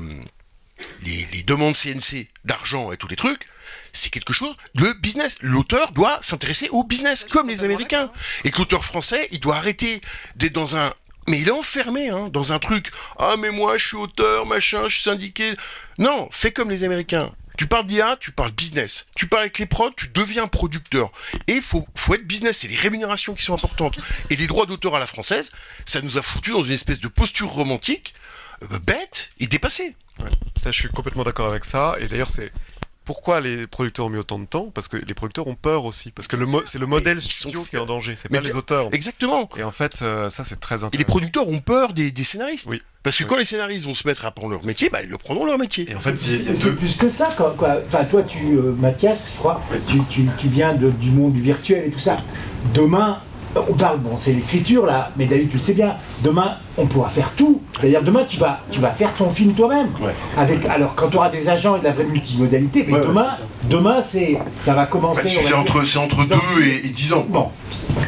[1.03, 3.47] les, les demandes CNC d'argent et tous les trucs.
[3.93, 4.55] C'est quelque chose.
[4.75, 8.11] Le business, l'auteur doit s'intéresser au business, comme les Américains.
[8.43, 10.01] Et que l'auteur français, il doit arrêter
[10.35, 10.93] d'être dans un
[11.27, 12.91] mais il est enfermé hein, dans un truc.
[13.17, 15.53] Ah mais moi je suis auteur, machin, je suis syndiqué.
[16.01, 17.31] Non, fais comme les Américains.
[17.59, 19.05] Tu parles d'IA, tu parles business.
[19.15, 21.11] Tu parles avec les prods, tu deviens producteur.
[21.47, 22.57] Et il faut, faut être business.
[22.57, 23.99] C'est les rémunérations qui sont importantes.
[24.31, 25.51] Et les droits d'auteur à la française,
[25.85, 28.15] ça nous a foutu dans une espèce de posture romantique,
[28.63, 29.95] euh, bête et dépassée.
[30.55, 31.95] Ça, je suis complètement d'accord avec ça.
[31.99, 32.51] Et d'ailleurs, c'est
[33.05, 34.71] pourquoi les producteurs ont mis autant de temps?
[34.73, 36.11] Parce que les producteurs ont peur aussi.
[36.11, 38.15] Parce que le c'est le modèle sont studio qui est en danger.
[38.15, 38.89] C'est Mais pas les auteurs.
[38.93, 39.49] Exactement.
[39.57, 41.07] Et en fait, euh, ça, c'est très Et les intéressant.
[41.07, 42.67] producteurs ont peur des, des scénaristes.
[42.69, 42.81] Oui.
[43.03, 43.29] Parce que Oui.
[43.29, 45.57] quand les scénaristes vont se mettre à apprendre leur métier, bah, ils le prendront leur
[45.57, 45.89] métier.
[45.89, 46.75] Et en fait, C'est deux.
[46.75, 47.55] plus que ça, quoi.
[47.57, 47.77] quoi.
[47.87, 51.41] Enfin, toi, tu, euh, Mathias, je crois, tu, tu- tu viens de- du monde du
[51.41, 52.19] virtuel et tout ça.
[52.73, 53.19] Demain,
[53.55, 55.95] on parle, bon, c'est l'écriture là, mais David, tu le sais bien.
[56.23, 57.61] Demain, on pourra faire tout.
[57.79, 59.89] C'est-à-dire, demain, tu vas, tu vas faire ton film toi-même.
[60.01, 60.13] Ouais.
[60.37, 63.27] Avec, alors, quand tu auras des agents et de la vraie multimodalité, mais Ouais, demain,
[63.69, 65.35] demain, c'est, ça va commencer.
[65.35, 67.25] va c'est entre, c'est entre dans- 2 et, et 10 ans.
[67.27, 67.49] Bon,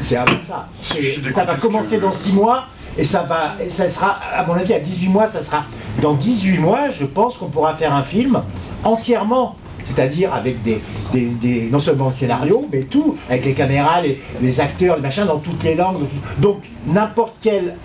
[0.02, 0.68] c'est avant ça.
[0.82, 2.66] ça va ce commencer que- dans 6 mois
[2.98, 5.64] et ça va, et ça sera, à mon avis, à 18 mois, ça sera.
[6.02, 8.41] Dans 18 mois, je pense qu'on pourra faire un film
[8.84, 9.56] entièrement.
[9.86, 10.82] C'est-à-dire avec des,
[11.12, 15.02] des, des- non seulement le scénario, mais tout, avec les caméras, les, les acteurs, les
[15.02, 16.04] machins, dans toutes les langues.
[16.38, 17.76] Donc, n'importe quelle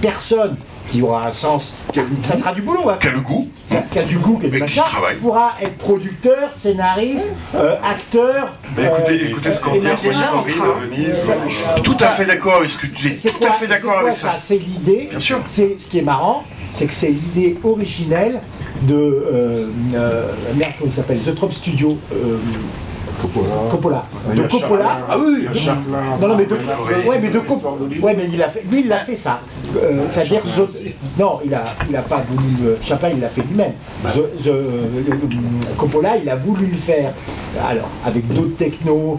[0.00, 0.56] personne
[0.88, 1.74] qui aura un sens,
[2.22, 3.48] ça sera du boulot, hein, Qui a le goût.
[3.90, 5.16] qui a du goût, qui a du qui machin, travaille.
[5.16, 8.50] pourra être producteur, scénariste, euh, acteur.
[8.76, 11.14] Mais écoutez, euh, écoutez ce qu'en et dit à Venise.
[11.24, 13.18] Ça- Tout à fait d'accord avec ce que tu dis.
[13.18, 14.36] C'est Tout quoi- à fait d'accord avec ça.
[14.38, 15.08] C'est l'idée.
[15.10, 15.40] Bien sûr.
[15.46, 18.40] C'est ce qui est marrant, c'est que c'est l'idée originelle
[18.82, 20.22] de euh, euh,
[20.56, 21.96] merde comment il s'appelle The Trop Studio.
[22.12, 22.38] euh,
[23.70, 24.02] Coppola.
[24.34, 24.98] De Coppola.
[25.08, 25.46] Ah oui.
[26.20, 26.54] Non, non, mais de,
[27.08, 27.62] ouais, mais de Cop-
[28.02, 29.40] ouais, mais il a fait, lui, il l'a fait ça.
[30.12, 33.72] C'est-à-dire, The- non, il a, il a pas voulu le, Chaplin, il l'a fait lui-même.
[34.12, 37.12] The- The- Coppola, il a voulu le faire,
[37.66, 39.18] alors, avec d'autres technos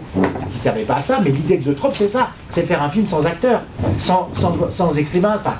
[0.52, 2.90] qui servaient pas à ça, mais l'idée de The Trop, c'est ça, c'est faire un
[2.90, 3.62] film sans acteur,
[3.98, 5.54] sans, sans, sans écrivain, enfin,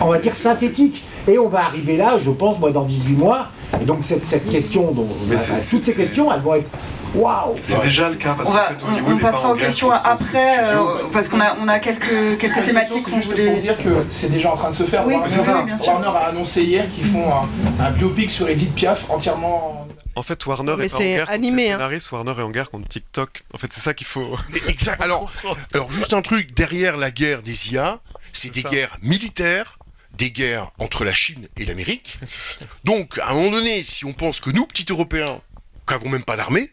[0.00, 1.04] on va dire synthétique.
[1.28, 3.48] Et on va arriver là, je pense, moi, dans 18 mois.
[3.80, 6.70] Et donc, cette, cette question, dont, Mais c'est- toutes ces questions, elles vont être
[7.14, 7.56] waouh!
[7.62, 8.74] C'est déjà le cas parce On, va, fait,
[9.06, 12.38] on, on passera aux questions contre après, studios, euh, parce qu'on a, on a quelques,
[12.38, 13.60] quelques thématiques C'est qu'on pour voulait.
[13.60, 15.06] dire que c'est déjà en train de se faire.
[15.06, 15.92] Oui, Warner, bien sûr.
[15.92, 19.86] Warner a annoncé hier qu'ils font un, un biopic sur Edith Piaf entièrement.
[20.16, 21.74] En fait, Warner Mais est pas en c'est guerre contre animé, ses hein.
[21.76, 23.42] scénaristes, Warner est en guerre contre TikTok.
[23.54, 24.36] En fait, c'est ça qu'il faut.
[24.52, 25.00] Mais Exact.
[25.00, 25.30] Alors,
[25.74, 28.00] alors, juste un truc, derrière la guerre des IA,
[28.32, 28.68] c'est C'est des ça.
[28.70, 29.78] guerres militaires,
[30.20, 32.18] des guerres entre la Chine et l'Amérique.
[32.84, 35.40] Donc, à un moment donné, si on pense que nous, petits Européens,
[35.88, 36.70] qui n'avons même pas d'armée,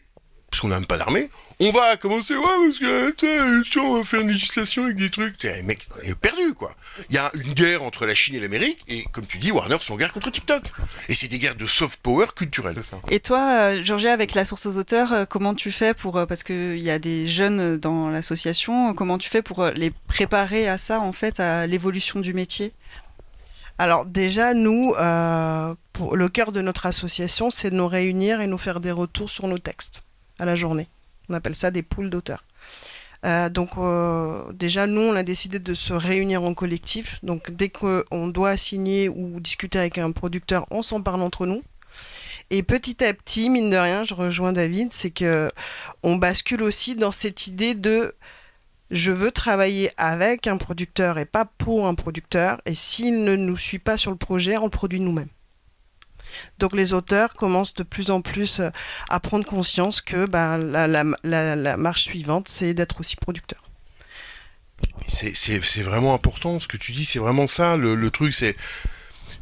[0.50, 1.30] parce qu'on n'a même pas d'armée,
[1.60, 4.96] on va commencer, ouais, parce que, tu sais, tiens, on va faire une législation avec
[4.96, 5.38] des trucs.
[5.38, 6.72] T'es, mec, on est perdu, quoi.
[7.08, 9.76] Il y a une guerre entre la Chine et l'Amérique, et comme tu dis, Warner
[9.80, 10.62] sont en guerre contre TikTok.
[11.08, 12.80] Et c'est des guerres de soft power culturelle.
[12.82, 13.00] Ça.
[13.10, 16.26] Et toi, euh, Georgia, avec la source aux auteurs, euh, comment tu fais pour, euh,
[16.26, 20.68] parce qu'il y a des jeunes dans l'association, comment tu fais pour euh, les préparer
[20.68, 22.72] à ça, en fait, à l'évolution du métier?
[23.78, 25.74] Alors déjà, nous, euh,
[26.12, 29.46] le cœur de notre association, c'est de nous réunir et nous faire des retours sur
[29.46, 30.02] nos textes
[30.40, 30.88] à la journée.
[31.28, 32.44] On appelle ça des poules d'auteurs.
[33.24, 37.20] Euh, donc euh, déjà, nous, on a décidé de se réunir en collectif.
[37.22, 41.62] Donc dès qu'on doit signer ou discuter avec un producteur, on s'en parle entre nous.
[42.50, 45.52] Et petit à petit, mine de rien, je rejoins David, c'est que
[46.02, 48.14] on bascule aussi dans cette idée de
[48.90, 52.60] je veux travailler avec un producteur et pas pour un producteur.
[52.66, 55.28] Et s'il ne nous suit pas sur le projet, on le produit nous-mêmes.
[56.58, 58.70] Donc les auteurs commencent de plus en plus euh,
[59.08, 63.62] à prendre conscience que ben, la, marche suivante, c'est d'être aussi producteur.
[65.06, 67.76] C'est vraiment important ce que tu dis, c'est vraiment ça.
[67.76, 68.56] Le, truc, c'est.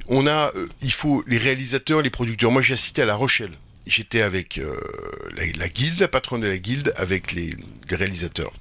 [0.08, 0.52] On a.
[0.54, 1.24] Euh, il faut.
[1.26, 2.50] Les réalisateurs, les producteurs.
[2.50, 3.52] Moi, j'ai assisté à La Rochelle.
[3.86, 4.80] J'étais avec euh,
[5.36, 7.54] la, guilde, la patronne de la guilde, avec les,
[7.90, 8.52] réalisateurs.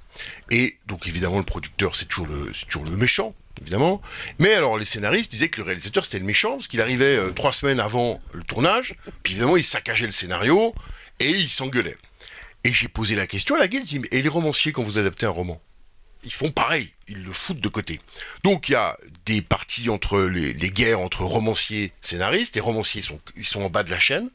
[0.51, 4.01] Et donc, évidemment, le producteur, c'est toujours, le, méchant, évidemment.
[4.38, 7.32] Mais alors, les scénaristes disaient que le réalisateur, c'était le méchant, parce qu'il arrivait euh,
[7.32, 8.95] trois semaines avant le tournage.
[9.23, 10.76] Puis, évidemment, il saccageait le scénario
[11.19, 11.97] et il s'engueulait.
[12.63, 15.32] Et j'ai posé la question à la guilde, et les romanciers, quand vous adaptez un
[15.32, 15.61] roman
[16.26, 17.99] ils font pareil, ils le foutent de côté.
[18.43, 22.55] Donc il y a des parties entre les, guerres entre romanciers, scénaristes.
[22.55, 23.03] Les romanciers
[23.38, 24.30] ils sont en bas de la chaîne.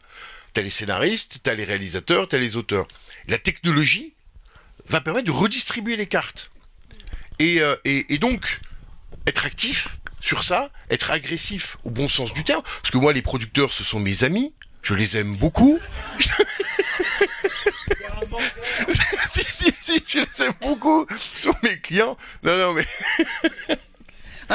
[0.53, 2.87] T'as les scénaristes, t'as les réalisateurs, t'as les auteurs.
[3.29, 4.15] La technologie
[4.87, 6.51] va permettre de redistribuer les cartes.
[7.39, 8.61] Et, euh, et, et donc
[9.27, 13.23] être actif sur ça, être agressif au bon sens du terme, parce que moi les
[13.23, 15.79] producteurs ce sont mes amis, je les aime beaucoup.
[19.27, 21.07] si, si, si, je les aime beaucoup.
[21.19, 22.17] Ce sont mes clients.
[22.43, 23.77] Non, non, mais.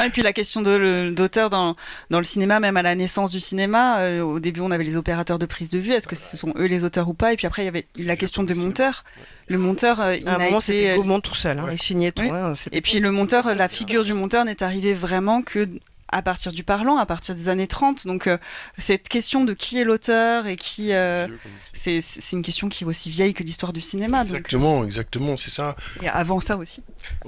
[0.04, 1.74] et puis la question d'auteur dans,
[2.10, 4.96] dans le cinéma, même à la naissance du cinéma, euh, au début on avait les
[4.96, 7.32] opérateurs de prise de vue, est-ce que ce sont eux les auteurs ou pas?
[7.32, 9.04] Et puis après il y avait la question des monteurs.
[9.48, 11.66] Le monteur, euh, il à un moment c'était euh, Gaumont tout seul, hein.
[11.70, 12.22] il signait tout.
[12.22, 15.68] Hein, et puis le monteur, la figure du monteur n'est arrivée vraiment que
[16.08, 18.06] à partir du parlant, à partir des années 30.
[18.06, 18.38] Donc euh,
[18.78, 20.92] cette question de qui est l'auteur et qui...
[20.92, 21.26] Euh,
[21.72, 22.02] c'est
[22.32, 24.22] une question qui est aussi vieille que l'histoire du cinéma.
[24.22, 25.76] Exactement, exactement, c'est ça.
[26.02, 26.82] Et avant ça aussi.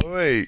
[0.05, 0.47] Ouais,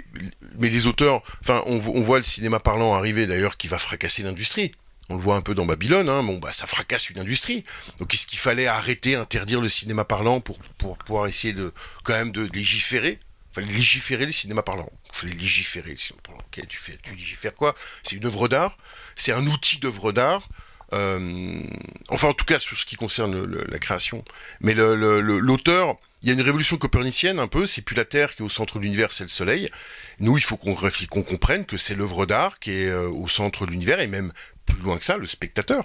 [0.58, 4.72] mais les auteurs, enfin on, voit le cinéma parlant arriver d'ailleurs qui va fracasser l'industrie.
[5.08, 7.64] On le voit un peu dans Babylone, hein, bon, bah, ça fracasse une industrie.
[7.98, 11.72] Donc est-ce qu'il fallait arrêter, interdire le cinéma parlant pour, pour pouvoir essayer de
[12.04, 13.18] quand même de légiférer?
[13.52, 14.90] Fallait légiférer le cinéma parlant.
[15.12, 16.44] Il fallait légiférer le cinéma parlant.
[16.50, 17.74] Tu fais, tu légifères quoi?
[18.02, 18.78] C'est une œuvre d'art?
[19.16, 20.48] C'est un outil d'œuvre d'art?
[20.92, 21.62] Euh,
[22.08, 24.24] enfin, en tout cas, sur ce qui concerne la création.
[24.60, 27.66] Mais l'auteur, il y a une révolution copernicienne un peu.
[27.66, 29.70] C'est plus la Terre qui est au centre de l'univers, c'est le Soleil.
[30.18, 33.66] Nous, il faut qu'on qu'on comprenne que c'est l'œuvre d'art qui est euh, au centre
[33.66, 34.32] de l'univers et même
[34.66, 35.84] plus loin que ça, le spectateur.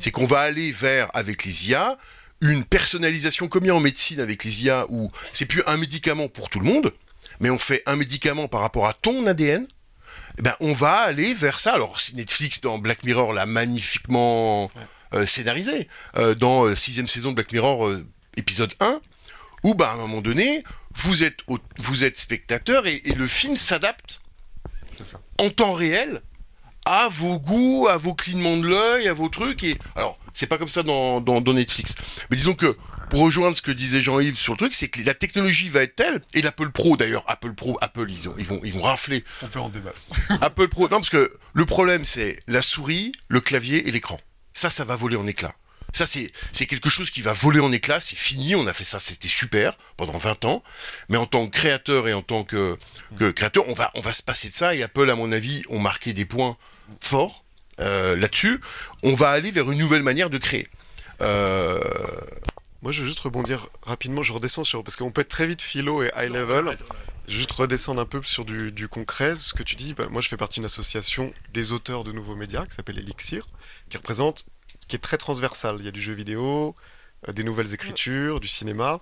[0.00, 1.98] C'est qu'on va aller vers, avec les IA,
[2.50, 5.76] une personnalisation comme il y a en médecine avec les IA où c'est plus un
[5.76, 6.92] médicament pour tout le monde,
[7.40, 9.66] mais on fait un médicament par rapport à ton ADN,
[10.38, 11.72] eh ben on va aller vers ça.
[11.72, 14.70] Alors Netflix dans Black Mirror l'a magnifiquement
[15.14, 19.00] euh, scénarisé euh, dans la sixième saison de Black Mirror euh, épisode 1,
[19.62, 21.40] où ben, à un moment donné vous êtes
[21.78, 24.20] vous êtes spectateur et, le film s'adapte
[25.38, 26.20] en temps réel
[26.84, 30.58] à vos goûts, à vos clignements de l'œil, à vos trucs et alors c'est pas
[30.58, 31.94] comme ça dans, Netflix.
[32.30, 32.76] Mais disons que
[33.10, 35.96] pour rejoindre ce que disait Jean-Yves sur le truc, c'est que la technologie va être
[35.96, 39.24] telle, et l'Apple Pro d'ailleurs, Apple Pro, Apple, ils, ils, vont, ils vont rafler.
[39.42, 40.02] On peut en débattre.
[40.40, 44.20] Apple Pro, non, parce que le problème c'est la souris, le clavier et l'écran.
[44.52, 45.54] Ça, ça va voler en éclats.
[45.92, 48.82] Ça, c'est, c'est quelque chose qui va voler en éclats, c'est fini, on a fait
[48.82, 50.64] ça, c'était super, pendant 20 ans.
[51.08, 52.76] Mais en tant que créateur et en tant que,
[53.16, 55.62] que créateur, on va, on va se passer de ça, et Apple, à mon avis,
[55.68, 56.56] ont marqué des points
[57.00, 57.43] forts
[57.80, 58.60] euh, là-dessus,
[59.02, 60.68] on va aller vers une nouvelle manière de créer.
[61.20, 61.80] Euh,
[62.82, 64.82] Moi, je veux juste rebondir rapidement, je redescends sur...
[64.84, 66.76] Parce qu'on peut être très vite philo et high level.
[67.26, 69.36] Je veux juste redescendre un peu sur du, concret.
[69.36, 72.36] Ce que tu dis, bah, moi, je fais partie d'une association des auteurs de nouveaux
[72.36, 73.46] médias qui s'appelle Elixir,
[73.88, 74.46] qui représente,
[74.88, 75.76] qui est très transversale.
[75.78, 76.74] Il y a du jeu vidéo,
[77.28, 79.00] euh, des nouvelles écritures, du cinéma.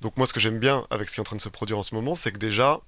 [0.00, 1.78] Donc moi, ce que j'aime bien avec ce qui est en train de se produire
[1.78, 2.80] en ce moment, c'est que déjà,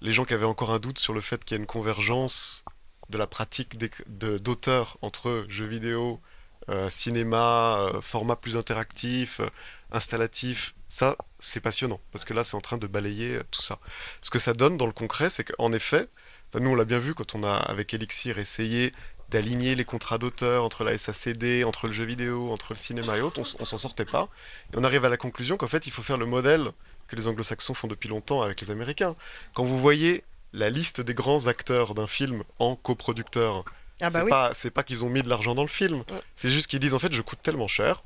[0.00, 2.64] les gens qui avaient encore un doute sur le fait qu'il y a une convergence
[3.10, 3.76] de la pratique
[4.08, 6.20] d'auteur entre jeux vidéo,
[6.68, 9.48] euh, cinéma, euh, format plus interactif, euh,
[9.92, 13.78] installatif, ça c'est passionnant parce que là c'est en train de balayer tout ça.
[14.20, 16.08] Ce que ça donne dans le concret, c'est qu'en effet,
[16.54, 18.92] nous on l'a bien vu quand on a avec Elixir essayé
[19.30, 23.20] d'aligner les contrats d'auteur entre la SACD, entre le jeu vidéo, entre le cinéma et
[23.20, 24.28] autres, on, on s'en sortait pas.
[24.72, 26.72] Et on arrive à la conclusion qu'en fait il faut faire le modèle
[27.08, 29.16] que les anglo-saxons font depuis longtemps avec les américains.
[29.54, 33.64] Quand vous voyez la liste des grands acteurs d'un film en coproducteur.
[34.02, 36.80] Ah bah c'est pas, qu'ils ont mis de l'argent dans le film, c'est juste qu'ils
[36.80, 38.02] disent en fait je coûte tellement cher,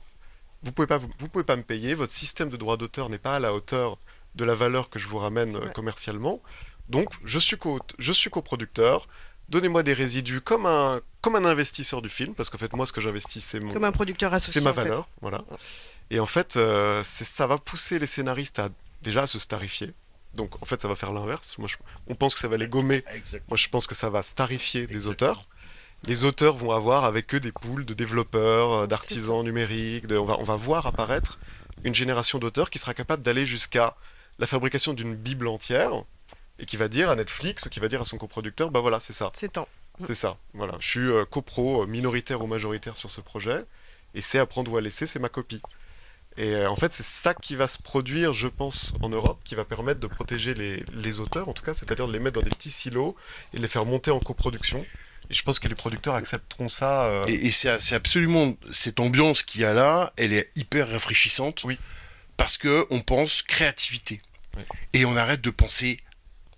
[0.65, 3.37] vous pouvez pas vous, pouvez pas me payer, votre système de droit d'auteur n'est pas
[3.37, 3.99] à la hauteur
[4.35, 6.43] de la valeur que je vous ramène euh, commercialement.
[6.89, 9.07] Donc je suis co je suis coproducteur,
[9.49, 12.93] donnez-moi des résidus comme un comme un investisseur du film parce qu'en fait moi ce
[12.93, 14.61] que j'investis c'est mon comme un producteur associé.
[14.61, 15.45] C'est ma valeur, voilà.
[16.11, 18.69] Et en fait euh, ça va pousser les scénaristes à
[19.03, 19.95] déjà à se starifier
[20.35, 21.59] donc en fait, ça va faire l'inverse.
[21.59, 21.69] Moi,
[22.07, 23.05] on pense que ça va les gommer.
[23.49, 25.45] Moi, je pense que ça va starifier les auteurs.
[26.07, 30.05] Les auteurs vont avoir avec eux des poules de développeurs, euh, d'artisans numériques.
[30.11, 31.39] On, va, on va voir apparaître
[31.83, 33.97] une génération d'auteurs qui sera capable d'aller jusqu'à
[34.39, 35.93] la fabrication d'une bible entière
[36.59, 39.13] et qui va dire à Netflix, qui va dire à son coproducteur, bah voilà, c'est
[39.13, 39.31] ça.
[39.35, 39.69] C'est temps.
[40.01, 40.37] C'est ça.
[40.55, 43.65] Voilà, je suis euh, copro euh, minoritaire ou majoritaire sur ce projet
[44.15, 45.63] et c'est à prendre ou à laisser, c'est ma copie.
[46.37, 49.55] Et euh, en fait, c'est ça qui va se produire, je pense, en Europe, qui
[49.55, 52.45] va permettre de protéger les, les auteurs, en tout cas, c'est-à-dire de les mettre dans
[52.45, 53.15] des petits silos
[53.53, 54.85] et de les faire monter en coproduction.
[55.31, 57.05] Et je pense que les producteurs accepteront ça.
[57.05, 61.63] euh, Et, et c'est absolument cette ambiance qu'il y a là, elle est hyper rafraîchissante.
[61.65, 61.79] Oui.
[62.37, 64.21] Parce que on pense créativité.
[64.57, 64.63] Oui.
[64.93, 66.01] Et on arrête de penser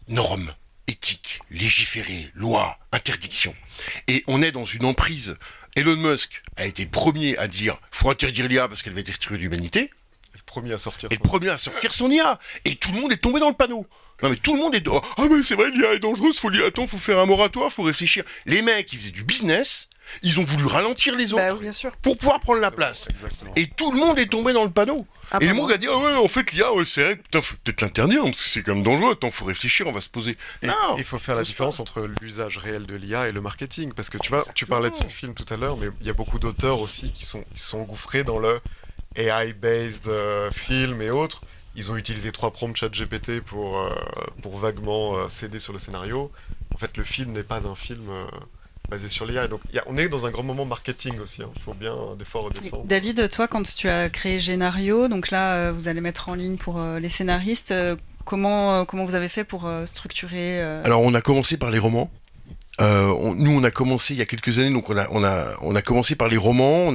[0.08, 0.54] normes,
[0.86, 3.54] éthique, légiférer, loi, interdiction.
[4.08, 5.36] Et on est dans une emprise.
[5.76, 9.90] Elon Musk a été premier à dire faut interdire l'IA parce qu'elle va détruire l'humanité.
[10.56, 11.08] Le premier à sortir.
[11.10, 12.38] Et le premier à sortir son IA.
[12.64, 13.86] Et tout le monde est tombé dans le panneau.
[14.22, 14.86] Non mais tout le monde est...
[14.88, 16.50] Oh, ah mais c'est vrai, l'IA est dangereuse, faut...
[16.66, 18.24] Attends, faut faire un moratoire, faut réfléchir.
[18.46, 19.90] Les mecs, ils faisaient du business,
[20.22, 21.92] ils ont voulu ralentir les autres Bah, oui, bien sûr.
[22.02, 23.08] pour pouvoir prendre la place.
[23.10, 23.52] Exactement.
[23.56, 25.06] Et tout le monde est tombé dans le panneau.
[25.30, 27.16] Ah, et le bah, monde a dit, ah ouais, en fait, l'IA, ouais, c'est vrai,
[27.16, 29.12] putain, faut peut-être l'interdire, parce que c'est quand même dangereux.
[29.12, 30.38] Attends, faut réfléchir, on va se poser.
[30.62, 33.92] Et non il faut faire la différence entre l'usage réel de l'IA et le marketing.
[33.92, 36.10] Parce que tu vois, tu parlais de ce film tout à l'heure, mais il y
[36.10, 38.60] a beaucoup d'auteurs aussi qui sont, qui sont engouffrés dans le
[39.16, 41.42] AI-based euh, film et autres.
[41.74, 43.90] Ils ont utilisé trois prompts chat GPT pour, euh,
[44.42, 46.30] pour vaguement euh, s'aider sur le scénario.
[46.74, 48.24] En fait, le film n'est pas un film euh,
[48.88, 49.46] basé sur l'IA.
[49.48, 51.42] Donc, il y a- on est dans un grand moment marketing aussi.
[51.42, 51.50] hein.
[51.56, 52.84] Il faut bien euh, des fois redescendre.
[52.86, 56.56] David, toi, quand tu as créé Génario, donc là, euh, vous allez mettre en ligne
[56.56, 57.94] pour euh, les scénaristes, euh,
[58.24, 61.70] comment, euh, comment vous avez fait pour euh, structurer euh, Alors, on a commencé par
[61.70, 62.10] les romans.
[62.80, 65.24] Euh, on- nous, on a commencé il y a quelques années, donc on a, on
[65.24, 66.92] a, on a commencé par les romans,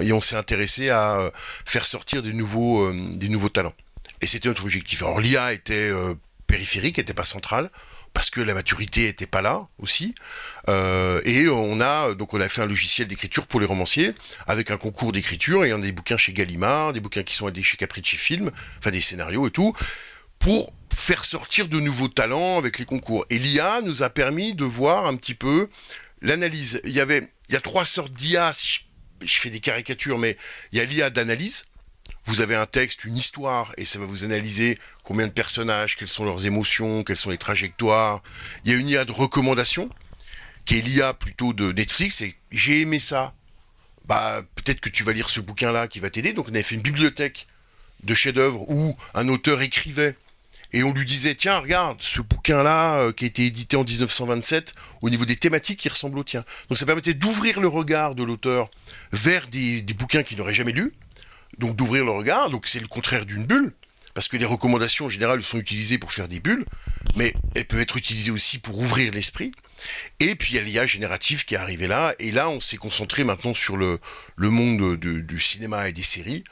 [0.00, 1.30] et on s'est intéressé à euh,
[1.64, 3.74] faire sortir des nouveaux, euh, des nouveaux talents.
[4.20, 5.02] Et c'était notre objectif.
[5.02, 5.90] Alors, l'IA était
[6.46, 7.70] périphérique, n'était pas centrale,
[8.14, 10.14] parce que la maturité était pas là aussi.
[10.68, 14.14] Et on a, donc, on a fait un logiciel d'écriture pour les romanciers,
[14.46, 17.48] avec un concours d'écriture, et on a des bouquins chez Gallimard, des bouquins qui sont
[17.48, 19.74] aidés chez Capricci Film, enfin des scénarios et tout,
[20.38, 20.72] pour
[21.04, 23.26] faire sortir de nouveaux talents avec les concours.
[23.28, 25.68] Et l'IA nous a permis de voir un petit peu
[26.22, 26.80] l'analyse.
[26.84, 28.52] Il y avait, il y a trois sortes d'IA.
[28.52, 30.38] Je, je fais des caricatures, mais
[30.72, 31.66] il y a l'IA d'analyse.
[32.24, 36.08] Vous avez un texte, une histoire, et ça va vous analyser combien de personnages, quelles
[36.08, 38.22] sont leurs émotions, quelles sont les trajectoires.
[38.64, 39.90] Il y a une IA de recommandation,
[40.64, 43.34] qui est l'IA plutôt de Netflix, et j'ai aimé ça.
[44.06, 46.32] Bah, peut-être que tu vas lire ce bouquin-là qui va t'aider.
[46.32, 47.46] Donc, on avait fait une bibliothèque
[48.04, 50.16] de chefs-d'œuvre où un auteur écrivait
[50.74, 54.74] et on lui disait tiens regarde ce bouquin là qui a été édité en 1927
[55.02, 56.44] au niveau des thématiques il ressemble au tien.
[56.68, 58.70] Donc ça permettait d'ouvrir le regard de l'auteur
[59.12, 60.92] vers des, bouquins qu'il n'aurait jamais lus.
[61.58, 63.72] Donc d'ouvrir le regard donc c'est le contraire d'une bulle
[64.14, 66.66] parce que les recommandations en général sont utilisées pour faire des bulles
[67.14, 69.52] mais elles peuvent être utilisées aussi pour ouvrir l'esprit.
[70.18, 72.78] Et puis il y a l'IA générative qui est arrivé là et là on s'est
[72.78, 74.00] concentré maintenant sur le,
[74.38, 76.42] monde de- du cinéma et des séries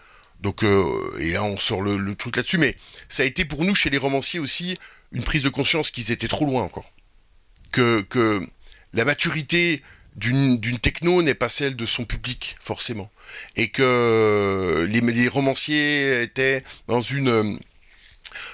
[0.42, 2.58] donc, euh, et là, on sort le, truc là-dessus.
[2.58, 2.76] Mais
[3.08, 4.78] ça a été pour nous, chez les romanciers aussi,
[5.12, 6.92] une prise de conscience qu'ils étaient trop loin encore.
[7.70, 8.46] Que,
[8.92, 9.82] la maturité
[10.16, 13.10] d'une techno n'est pas celle de son public, forcément.
[13.56, 17.28] Et que les, romanciers étaient dans une...
[17.28, 17.56] euh,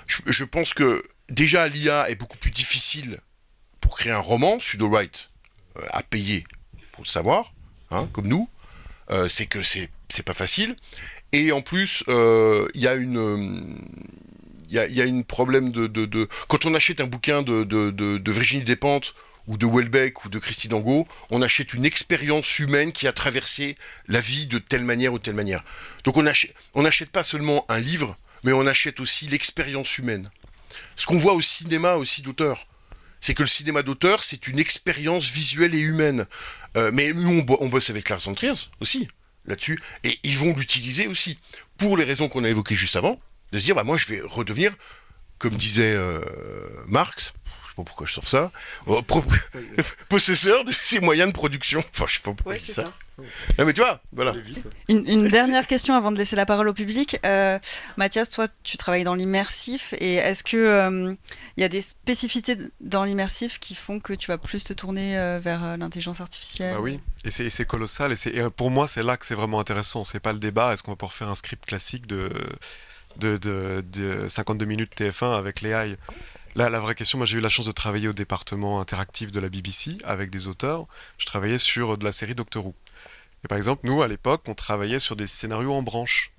[0.06, 3.18] Je, pense que déjà, l'IA est beaucoup plus difficile
[3.80, 5.30] pour créer un roman, Pseudo-Write,
[5.78, 6.44] euh, à payer,
[6.92, 7.54] pour le savoir,
[7.90, 8.48] hein, comme nous.
[9.10, 9.90] Euh, c'est que c'est
[10.24, 10.76] pas facile.
[11.32, 13.74] Et en plus, euh, il y a une,
[15.24, 19.14] problème de, quand on achète un bouquin de, Virginie Despentes
[19.46, 23.76] ou de Welbeck ou de Christine Angot, on achète une expérience humaine qui a traversé
[24.06, 25.64] la vie de telle manière ou telle manière.
[26.04, 30.30] Donc on achète, on n'achète pas seulement un livre, mais on achète aussi l'expérience humaine.
[30.96, 32.66] Ce qu'on voit au cinéma aussi d'auteur,
[33.20, 36.26] c'est que le cinéma d'auteur, c'est une expérience visuelle et humaine.
[36.76, 39.08] Euh, mais nous, on, on bosse avec Lars von Trier aussi
[39.48, 41.38] là-dessus, et ils vont l'utiliser aussi
[41.76, 43.20] pour les raisons qu'on a évoquées juste avant,
[43.52, 44.74] de se dire bah moi je vais redevenir,
[45.38, 46.20] comme disait euh,
[46.86, 47.32] Marx,
[47.64, 48.50] je sais pas pourquoi je sors ça,
[48.88, 49.00] euh,
[50.08, 51.82] possesseur de ses moyens de production.
[51.94, 52.84] Enfin je sais pas pourquoi Ouais, je dis c'est ça.
[52.86, 52.94] ça.
[53.58, 54.32] Non mais tu vois, voilà.
[54.88, 57.18] Une, une dernière question avant de laisser la parole au public.
[57.26, 57.58] Euh,
[57.96, 61.14] Mathias, toi, tu travailles dans l'immersif et est-ce que euh,
[61.56, 65.18] il y a des spécificités dans l'immersif qui font que tu vas plus te tourner
[65.18, 68.12] euh, vers euh, l'intelligence artificielle Bah oui, et c'est colossal.
[68.12, 70.04] Et, euh, pour moi, c'est là que c'est vraiment intéressant.
[70.04, 70.72] C'est pas le débat.
[70.72, 72.30] Est-ce qu'on va pouvoir faire un script classique de,
[73.16, 75.96] de, de, de 52 minutes TF1 avec les AI
[76.54, 79.38] Là, la vraie question, moi j'ai eu la chance de travailler au département interactif de
[79.38, 80.86] la BBC avec des auteurs.
[81.18, 82.74] Je travaillais sur de la série Doctor Who.
[83.44, 86.32] Et par exemple, nous, à l'époque, on travaillait sur des scénarios en branches.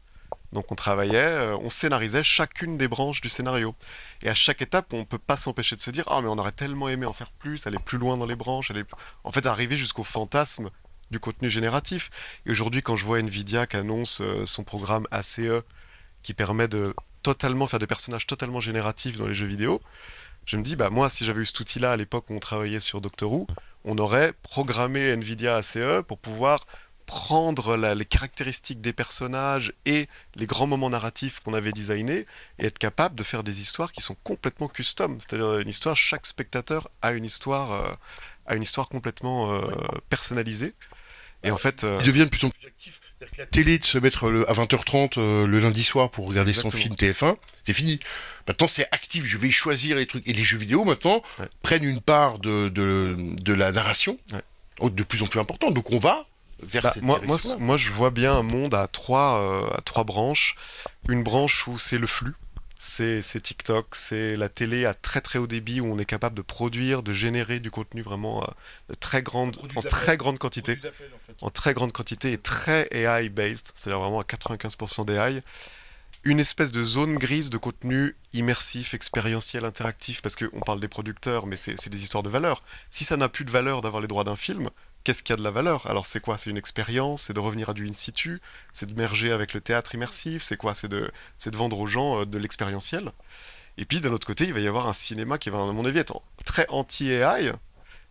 [0.51, 3.75] Donc on travaillait, euh, on scénarisait chacune des branches du scénario.
[4.23, 6.51] Et à chaque étape, on peut pas s'empêcher de se dire, ah mais on aurait
[6.51, 8.83] tellement aimé en faire plus, aller plus loin dans les branches, aller
[9.23, 10.69] en fait arriver jusqu'au fantasme
[11.11, 12.09] du contenu génératif.
[12.45, 15.41] Et aujourd'hui, quand je vois Nvidia qui annonce euh, son programme ACE
[16.23, 19.81] qui permet de totalement faire des personnages totalement génératifs dans les jeux vidéo,
[20.45, 22.79] je me dis, bah moi, si j'avais eu cet outil-là à l'époque où on travaillait
[22.79, 23.45] sur Doctor Who,
[23.85, 26.59] on aurait programmé Nvidia ACE pour pouvoir
[27.09, 32.27] prendre les caractéristiques des personnages et les grands moments narratifs qu'on avait designés
[32.59, 35.17] et être capable de faire des histoires qui sont complètement custom.
[35.19, 37.91] C'est-à-dire une histoire, chaque spectateur a une histoire, euh,
[38.45, 39.61] a une histoire complètement euh,
[40.11, 40.75] personnalisée.
[41.41, 43.01] Et en fait, ils deviennent de plus en plus actifs.
[43.39, 47.37] La télé de se mettre à 20h30 le lundi soir pour regarder son film TF1,
[47.63, 47.99] c'est fini.
[48.47, 49.25] Maintenant, c'est actif.
[49.25, 50.27] Je vais choisir les trucs.
[50.27, 51.23] Et les jeux vidéo, maintenant,
[51.63, 54.19] prennent une part de, de, de la narration
[54.83, 55.73] de plus en plus importante.
[55.73, 56.27] Donc, on va
[56.61, 60.03] vers bah, moi, moi, moi, je vois bien un monde à trois, euh, à trois
[60.03, 60.55] branches.
[61.07, 62.35] Une branche où c'est le flux.
[62.81, 66.41] C'est TikTok, c'est la télé à très très haut débit où on est capable de
[66.41, 70.79] produire, de générer du contenu vraiment euh, très grande, en très grande quantité,
[71.41, 75.43] en, très grande quantité et très AI based, c'est-à-dire vraiment à 95% d'AI
[76.23, 81.47] une espèce de zone grise de contenu immersif, expérientiel, interactif, parce qu'on parle des producteurs,
[81.47, 82.63] mais c'est des histoires de valeur.
[82.89, 84.69] Si ça n'a plus de valeur d'avoir les droits d'un film,
[85.03, 85.87] qu'est-ce qu'il y a de la valeur?
[85.87, 86.37] Alors c'est quoi?
[86.37, 88.41] C'est une expérience, c'est de revenir à du in situ,
[88.73, 90.73] c'est de merger avec le théâtre immersif, c'est quoi?
[90.75, 91.11] C'est de,
[91.45, 93.11] de vendre aux gens euh, de l'expérientiel?
[93.77, 95.85] Et puis d'un autre côté, il va y avoir un cinéma qui va, à mon
[95.85, 97.53] avis, être très anti-AI,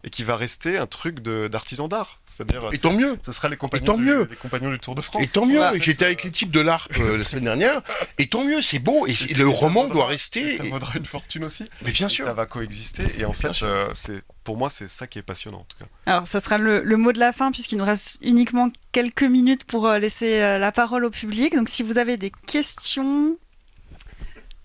[0.09, 2.23] et qui va rester un truc d'artisan d'art.
[2.25, 3.19] C'est-à-dire, et tant mieux.
[3.21, 4.25] Ce sera les compagnons, tant mieux.
[4.25, 5.23] Du, les compagnons du Tour de France.
[5.23, 5.61] Et tant mieux.
[5.79, 7.83] J'étais avec les types de l'art euh, la semaine dernière.
[8.17, 9.07] Et tant mieux, c'est beau.
[9.07, 10.57] Et, le roman doit rester.
[10.57, 11.69] Ça vaudra une fortune aussi.
[11.83, 12.25] Mais bien sûr.
[12.25, 13.05] Ça va coexister.
[13.19, 15.85] Et en fait, euh, c'est pour moi, c'est ça qui est passionnant en tout cas.
[16.07, 19.87] Alors, ça sera le, mot de la fin puisqu'il nous reste uniquement quelques minutes pour
[19.87, 21.55] euh, laisser la parole au public.
[21.55, 23.37] Donc, si vous avez des questions,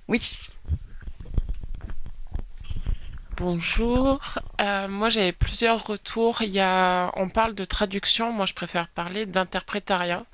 [0.07, 0.21] oui.
[3.43, 4.21] Bonjour.
[4.61, 6.41] Euh, moi, j'avais plusieurs retours.
[6.41, 8.31] On parle de traduction.
[8.31, 10.25] Moi, je préfère parler d'interprétariat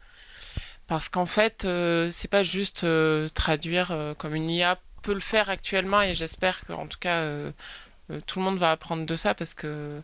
[0.85, 5.49] parce qu'en fait, euh, c'est pas juste euh, traduire comme une IA peut le faire
[5.49, 7.25] actuellement et j'espère que, en tout cas,
[8.27, 10.03] tout le monde va apprendre de ça parce que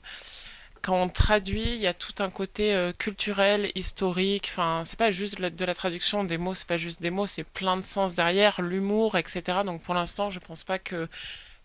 [0.82, 4.48] quand on traduit, il y a tout un côté culturel, historique.
[4.52, 7.44] Enfin, c'est pas juste de la traduction des mots, c'est pas juste des mots, c'est
[7.44, 9.60] plein de sens derrière, l'humour, etc.
[9.64, 11.08] Donc, pour l'instant, je pense pas que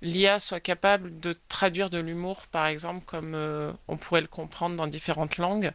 [0.03, 4.76] l'IA soit capable de traduire de l'humour, par exemple, comme euh, on pourrait le comprendre
[4.76, 5.72] dans différentes langues,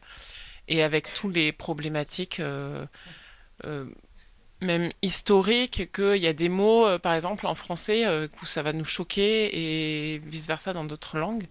[0.67, 2.85] et avec tous les problématiques, euh,
[3.65, 3.85] euh,
[4.61, 8.07] même historiques, qu'il y a des mots, par exemple, en français,
[8.41, 11.45] où ça va nous choquer, et vice-versa dans d'autres langues.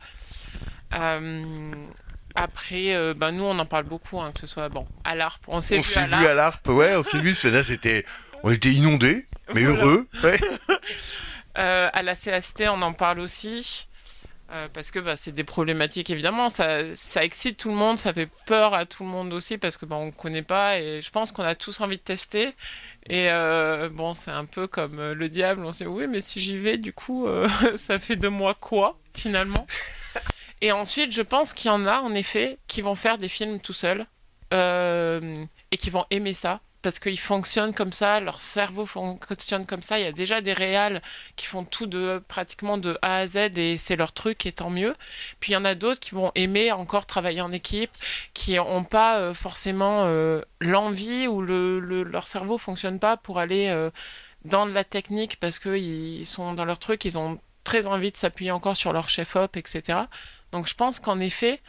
[2.36, 5.44] Après, ben nous, on en parle beaucoup, hein, que ce soit bon à l'ARP.
[5.46, 7.34] On s'est vu, à l'ARP, ouais, on s'est vu.
[7.34, 8.04] C'était,
[8.42, 10.08] on était inondés, mais heureux.
[10.24, 10.40] Ouais.
[11.58, 13.86] Euh, à la CST, on en parle aussi.
[14.52, 16.84] Euh, parce que bah, c'est des problématiques évidemment, ça,
[17.22, 19.96] excite tout le monde, ça fait peur à tout le monde aussi parce que bah,
[19.96, 20.78] on ne connaît pas.
[20.78, 22.54] Et je pense qu'on a tous envie de tester.
[23.08, 26.58] Et euh, bon, c'est un peu comme le diable, on sait oui, mais si j'y
[26.58, 27.26] vais, du coup,
[27.76, 29.66] ça fait de moi quoi finalement?
[30.60, 33.60] Et ensuite, je pense qu'il y en a en effet qui vont faire des films
[33.60, 34.06] tout seuls
[34.52, 39.98] et qui vont aimer ça parce qu'ils fonctionnent comme ça, leur cerveau fonctionne comme ça.
[39.98, 41.00] Il y a déjà des réals
[41.34, 44.68] qui font tout de pratiquement de A à Z et c'est leur truc et tant
[44.68, 44.94] mieux.
[45.40, 47.90] Puis il y en a d'autres qui vont aimer encore travailler en équipe,
[48.34, 53.68] qui n'ont pas euh, forcément euh, l'envie ou le, leur cerveau fonctionne pas pour aller
[53.68, 53.88] euh,
[54.44, 58.50] dans la technique parce qu'ils sont dans leur truc, ils ont très envie de s'appuyer
[58.50, 59.98] encore sur leur chef-op, etc.
[60.54, 61.60] Donc je pense qu'en effet,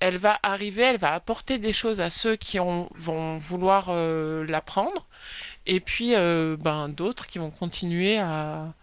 [0.00, 5.06] elle va arriver, elle va apporter des choses à ceux qui vont vouloir euh, l'apprendre,
[5.66, 8.74] et puis euh, ben, d'autres qui vont continuer à,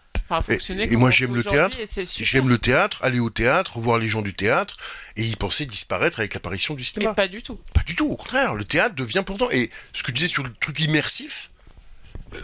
[0.41, 0.83] fonctionner.
[0.83, 4.21] Et, et moi j'aime le théâtre, j'aime le théâtre, aller au théâtre, voir les gens
[4.21, 4.77] du théâtre,
[5.17, 7.11] et y penser disparaître avec l'apparition du cinéma.
[7.11, 7.59] Mais pas du tout.
[7.73, 9.51] Pas du tout, au contraire, le théâtre devient important.
[9.51, 11.49] Et ce que tu disais sur le truc immersif,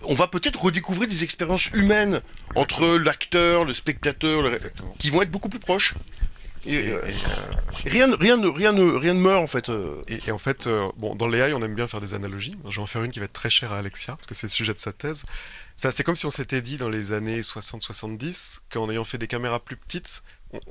[0.04, 2.22] on va peut-être redécouvrir des expériences humaines
[2.56, 4.50] entre l'acteur, le spectateur,
[5.00, 5.96] qui vont être beaucoup plus proches.
[6.68, 7.02] Euh,
[7.86, 9.70] rien, rien, rien, rien ne meurt en fait.
[9.70, 10.02] Euh.
[10.08, 12.54] Et, en fait, euh, bon, dans l'AI, on aime bien faire des analogies.
[12.70, 14.48] Je vais en faire une qui va être très chère à Alexia, parce que c'est
[14.48, 15.26] le sujet de sa thèse.
[15.76, 19.60] C'est comme si on s'était dit dans les années 60-70 qu'en ayant fait des caméras
[19.60, 20.24] plus petites,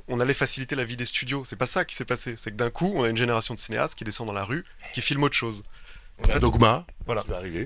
[0.07, 1.43] on, allait faciliter la vie des studios.
[1.45, 2.35] C'est pas ça qui s'est passé.
[2.37, 4.63] C'est que d'un coup, on a une génération de cinéastes qui descend dans la rue,
[4.93, 5.63] qui filment autre chose.
[6.33, 6.85] Un dogma.
[7.05, 7.23] Voilà.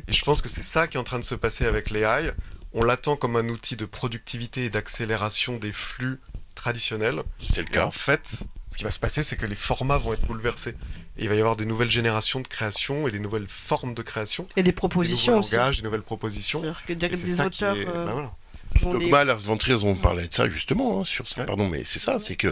[0.08, 2.34] Et je pense que c'est ça qui est en train de se passer avec l'AI.
[2.74, 6.20] On l'attend comme un outil de productivité et d'accélération des flux
[6.56, 7.24] traditionnel.
[7.52, 7.86] C'est le cas.
[7.86, 10.76] en fait, ce qui va se passer, c'est que les formats vont être bouleversés.
[11.18, 14.02] Et il va y avoir des nouvelles générations de création et des nouvelles formes de
[14.02, 14.48] création.
[14.56, 15.56] Et des propositions des aussi.
[15.56, 16.62] langages, des nouvelles propositions.
[16.88, 17.76] Que des auteurs.
[17.76, 18.36] Euh, bah
[18.82, 22.00] Dogma, Lars von Trier, on parlait de ça justement, hein, sur ça, pardon, mais c'est
[22.00, 22.48] ça, c'est que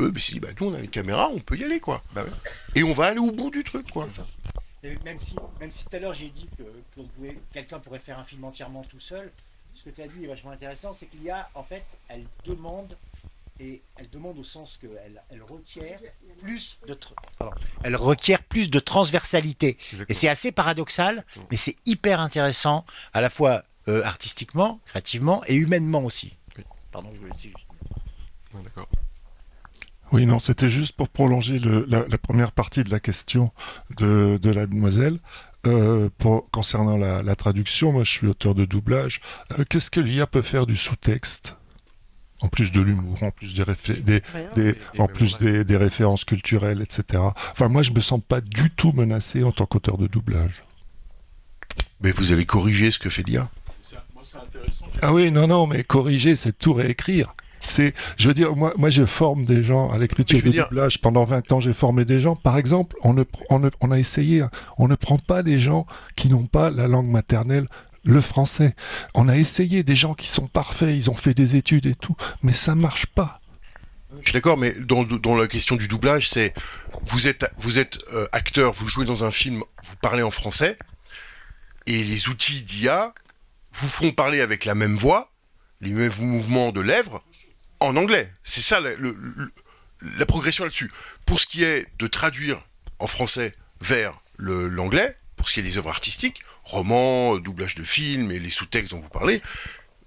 [0.00, 2.02] eux, bah, dit, bah, nous on a les caméras, on peut y aller, quoi.
[2.14, 2.24] Bah
[2.74, 4.06] et on va aller au bout du truc, quoi.
[4.82, 6.64] Même si, même si tout à l'heure j'ai dit que,
[7.52, 9.30] quelqu'un pourrait faire un film entièrement tout seul,
[9.74, 12.24] ce que tu as dit est vachement intéressant, c'est qu'il y a, en fait, elle
[12.44, 12.96] demande
[13.60, 16.00] et elle demande au sens qu'elle elle requiert
[16.40, 16.96] plus de
[17.84, 19.76] elle requiert plus de transversalité.
[20.08, 25.54] Et c'est assez paradoxal, mais c'est hyper intéressant à la fois euh, artistiquement, créativement et
[25.54, 26.36] humainement aussi.
[26.90, 27.54] Pardon, je voulais dire.
[28.54, 28.88] D'accord.
[30.12, 33.52] Oui, non, c'était juste pour prolonger la, première partie de la question
[33.96, 35.18] de, la demoiselle.
[35.66, 36.08] Euh,
[36.50, 39.20] concernant la, traduction, moi je suis auteur de doublage.
[39.58, 41.56] Euh, qu'est-ce que l'IA peut faire du sous-texte
[42.42, 44.22] en plus de l'humour, en plus des,
[44.54, 47.22] des, en plus des, références culturelles, etc.
[47.52, 50.64] Enfin, moi, je me sens pas du tout menacé en tant qu'auteur de doublage.
[52.00, 53.50] Mais vous avez corrigé ce que fait l'IA.
[55.02, 57.34] Ah oui, non, non, mais corriger, c'est tout réécrire.
[57.62, 61.00] C'est, je veux dire, moi, moi, je forme des gens à l'écriture de doublage.
[61.00, 62.34] Pendant 20 ans, j'ai formé des gens.
[62.34, 64.50] Par exemple, on, ne, on, on a essayé, hein.
[64.78, 65.86] on ne prend pas des gens
[66.16, 67.66] qui n'ont pas la langue maternelle
[68.04, 68.74] le français.
[69.14, 72.16] On a essayé des gens qui sont parfaits, ils ont fait des études et tout,
[72.42, 73.40] mais ça marche pas.
[74.22, 76.52] Je suis d'accord, mais dans, la question du doublage, c'est
[77.02, 80.76] vous êtes vous êtes euh, acteur, vous jouez dans un film, vous parlez en français,
[81.86, 83.14] et les outils d'IA
[83.72, 85.30] vous font parler avec la même voix,
[85.80, 87.22] les mêmes mouvements de lèvres,
[87.80, 88.30] en anglais.
[88.42, 90.90] C'est ça la progression là-dessus.
[91.26, 92.62] Pour ce qui est de traduire
[92.98, 98.30] en français vers l'anglais, pour ce qui est des œuvres artistiques, romans, doublage de films
[98.30, 99.40] et les sous-textes dont vous parlez,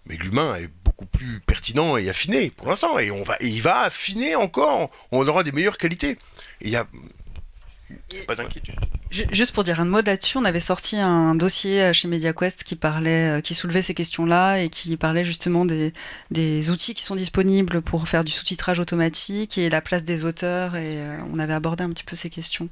[0.06, 3.82] mais l'humain est beaucoup plus pertinent et affiné pour l'instant, et on va, il va
[3.82, 4.90] affiner encore.
[5.12, 6.18] On aura des meilleures qualités.
[6.62, 6.88] il y a
[8.28, 8.76] pas d'inquiétude.
[9.10, 12.76] Juste pour dire un mot là-dessus, on avait sorti un dossier euh, chez MediaQuest qui
[12.76, 15.94] parlait, euh, qui soulevait ces questions-là et qui parlait justement des,
[16.32, 20.76] des, outils qui sont disponibles pour faire du sous-titrage automatique et la place des auteurs.
[20.76, 20.98] Et
[21.32, 22.70] on avait abordé un petit peu ces questions.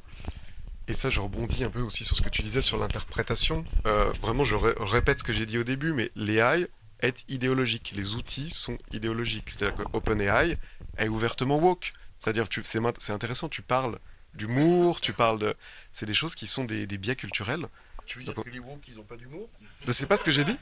[0.87, 3.63] Et ça, je rebondis un peu aussi sur ce que tu disais sur l'interprétation.
[3.85, 6.67] Euh, vraiment, je répète ce que j'ai dit au début, mais l'AI
[6.99, 7.93] est idéologique.
[7.95, 9.49] Les outils sont idéologiques.
[9.49, 10.57] C'est-à-dire que OpenAI
[10.97, 11.93] est ouvertement woke.
[12.17, 13.99] C'est-à-dire que c'est intéressant, tu parles
[14.33, 15.55] d'humour, tu parles de...
[15.91, 17.67] C'est des choses qui sont des, des biais culturels.
[18.05, 19.47] Tu veux dire que les woke, ils n'ont pas d'humour?
[19.85, 20.57] Je sais pas ce que j'ai dit.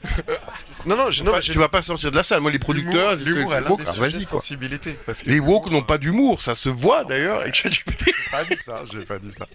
[0.86, 2.40] non, non, je, tu vas pas sortir de la salle.
[2.40, 3.50] Moi, les producteurs, l'humour,
[3.96, 4.92] vas-y, sensibilité.
[5.06, 7.42] Parce que les woke n'ont pas d'humour, ça se voit d'ailleurs.
[7.52, 7.82] J'ai
[8.30, 9.46] pas dit ça, j'ai pas dit ça.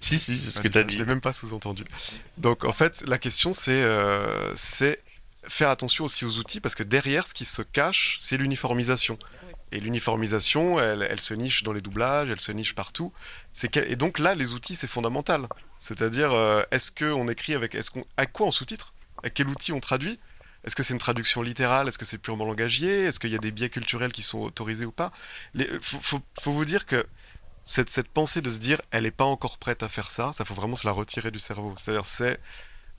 [0.00, 0.94] Si, si, c'est ce que tu as dit.
[0.94, 1.84] Je l'ai même pas sous-entendu.
[2.36, 5.00] Donc, en fait, la question, c'est euh, c'est
[5.46, 9.18] faire attention aussi aux outils parce que derrière, ce qui se cache, c'est l'uniformisation.
[9.74, 13.12] Et l'uniformisation, elle, se niche dans les doublages, elle se niche partout.
[13.74, 15.48] Et donc là, les outils, c'est fondamental.
[15.80, 17.76] C'est-à-dire, euh, est-ce qu'on écrit avec.
[18.16, 18.94] À quoi on sous-titre?
[19.24, 20.20] À quel outil on traduit?
[20.62, 21.88] Est-ce que c'est une traduction littérale?
[21.88, 23.06] Est-ce que c'est purement langagier?
[23.06, 25.10] Est-ce qu'il y a des biais culturels qui sont autorisés ou pas?
[25.56, 27.04] Il faut, vous dire que
[27.64, 30.54] cette, pensée de se dire, elle n'est pas encore prête à faire ça, ça faut
[30.54, 31.74] vraiment se la retirer du cerveau.
[31.76, 32.38] C'est-à-dire, c'est,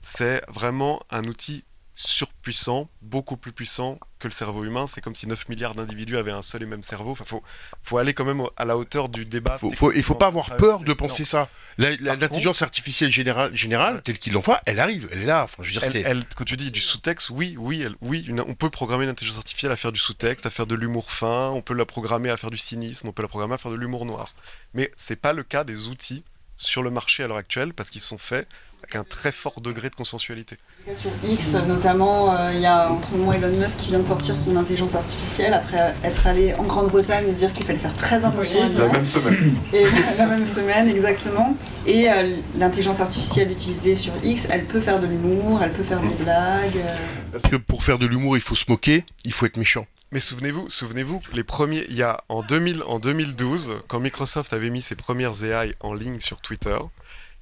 [0.02, 1.64] c'est vraiment un outil
[1.98, 4.86] surpuissant, beaucoup plus puissant que le cerveau humain.
[4.86, 7.12] C'est comme si 9 milliards d'individus avaient un seul et même cerveau.
[7.12, 7.42] Enfin, faut,
[7.82, 9.56] faut aller quand même à la hauteur du débat.
[9.56, 11.48] Faut, faut, il faut pas avoir peur de penser ça.
[11.78, 15.44] L'intelligence artificielle générale, générale telle qu'il l'envoie, elle arrive, elle est là.
[15.44, 18.54] Enfin, je veux dire, elle, quand tu dis du sous-texte, oui, oui, elle, oui, on
[18.54, 21.74] peut programmer l'intelligence artificielle à faire du sous-texte, à faire de l'humour fin, on peut
[21.74, 24.28] la programmer à faire du cynisme, on peut la programmer à faire de l'humour noir.
[24.74, 26.24] Mais c'est pas le cas des outils
[26.58, 28.46] sur le marché à l'heure actuelle parce qu'ils sont faits
[28.86, 30.56] avec un très fort degré de consensualité.
[30.94, 34.06] Sur X, notamment, euh, il y a en ce moment Elon Musk qui vient de
[34.06, 38.24] sortir son intelligence artificielle après être allé en Grande-Bretagne et dire qu'il fallait faire très
[38.24, 39.56] attention La même semaine.
[39.72, 39.84] Et
[40.18, 41.56] la même semaine, exactement.
[41.86, 46.00] Et euh, l'intelligence artificielle utilisée sur X, elle peut faire de l'humour, elle peut faire
[46.00, 46.76] des blagues.
[46.76, 46.96] Euh.
[47.32, 49.86] Parce que pour faire de l'humour, il faut se moquer, il faut être méchant.
[50.12, 54.70] Mais souvenez-vous, souvenez-vous, les premiers, il y a en, 2000, en 2012, quand Microsoft avait
[54.70, 56.78] mis ses premières AI en ligne sur Twitter,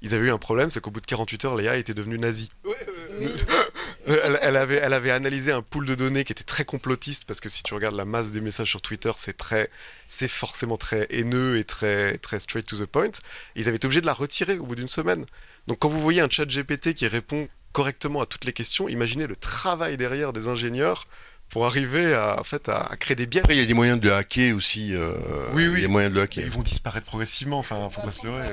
[0.05, 2.51] ils avaient eu un problème, c'est qu'au bout de 48 heures, l'AI était devenue nazie.
[4.07, 7.49] elle, avait, elle avait analysé un pool de données qui était très complotiste, parce que
[7.49, 9.71] si tu regardes la masse des messages sur Twitter, c'est très,
[10.07, 13.13] c'est forcément très haineux et très, très straight to the point.
[13.57, 15.25] ils avaient été obligés de la retirer au bout d'une semaine.
[15.69, 19.27] Donc quand vous voyez un chat GPT qui répond correctement à toutes les questions, imaginez
[19.27, 21.07] le travail derrière des ingénieurs
[21.49, 23.41] pour arriver à, en fait, à, créer des biais.
[23.41, 24.95] Après, il y a des moyens de le hacker aussi.
[24.95, 25.15] Euh,
[25.55, 25.79] oui, oui.
[25.79, 26.45] Il y a moyens de hacker.
[26.45, 28.49] Ils vont disparaître progressivement, enfin, faut pas se leurrer.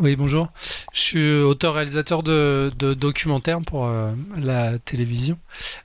[0.00, 0.46] Oui, bonjour.
[0.92, 5.40] Je suis auteur-réalisateur de, documentaires pour euh, la télévision.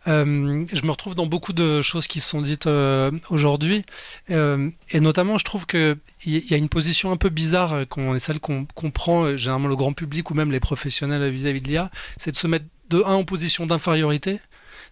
[0.08, 3.84] Euh, je me retrouve dans beaucoup de choses qui sont dites euh, aujourd'hui.
[4.30, 5.98] et notamment, je trouve qu'il
[6.28, 9.94] y a une position un peu bizarre, qu'on est celle qu'on prend généralement le grand
[9.94, 13.24] public ou même les professionnels vis-à-vis de l'IA, c'est de se mettre de un en
[13.24, 14.40] position d'infériorité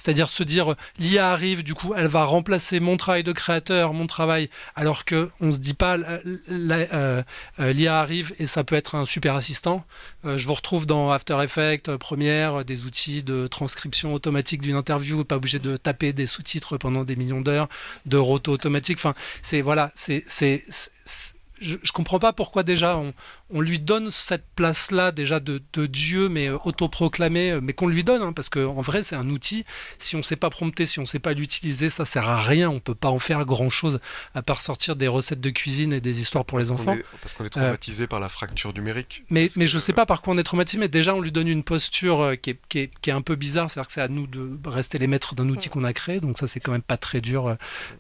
[0.02, 4.08] C'est-à-dire se dire l'IA arrive, du coup, elle va remplacer mon travail de créateur, mon
[4.08, 5.97] travail, alors que on se dit pas
[6.47, 9.86] l'IA arrive et ça peut être un super assistant.
[10.24, 15.36] je vous retrouve dans After Effects, Premiere, des outils de transcription automatique d'une interview, pas
[15.36, 17.70] obligé de taper des sous-titres pendant des millions d'heures,
[18.06, 18.99] de roto automatique.
[19.43, 20.24] C'est voilà, c'est
[21.62, 23.14] je, je comprends pas pourquoi déjà on,
[23.54, 28.04] on lui donne cette place-là déjà de, Dieu, mais euh, autoproclamé, euh, mais qu'on lui
[28.04, 29.66] donne, hein, parce qu'en vrai c'est un outil.
[29.99, 32.41] Si on ne sait pas prompter, si on ne sait pas l'utiliser, ça sert à
[32.41, 32.70] rien.
[32.70, 33.99] On peut pas en faire grand-chose
[34.36, 36.95] à part sortir des recettes de cuisine et des histoires pour les enfants.
[37.22, 39.24] parce qu'on est traumatisé par la fracture numérique.
[39.30, 41.32] Mais, mais je ne sais pas par quoi on est traumatisé, mais déjà on lui
[41.32, 43.93] donne une posture euh, qui est, qui est, qui est un peu bizarre, c'est-à-dire que
[43.93, 46.60] c'est à nous de rester les maîtres d'un outil qu'on a créé, donc ça c'est
[46.60, 47.56] quand même pas très dur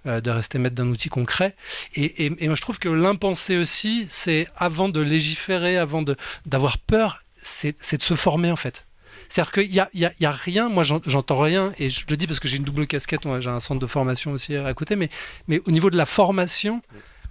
[0.05, 1.53] de rester maître d'un outil qu'on crée.
[1.95, 6.03] Et, et, et moi je trouve que l'impensé aussi, c'est avant de légiférer avant
[6.45, 8.85] d'avoir peur, c'est de se former en fait.
[9.27, 9.89] C'est-à-dire qu'il n'y a,
[10.21, 12.85] a, a, rien, moi j'entends rien, et je le dis parce que j'ai une double
[12.85, 15.09] casquette, j'ai un centre de formation aussi à côté, mais,
[15.47, 16.81] mais au niveau de la formation,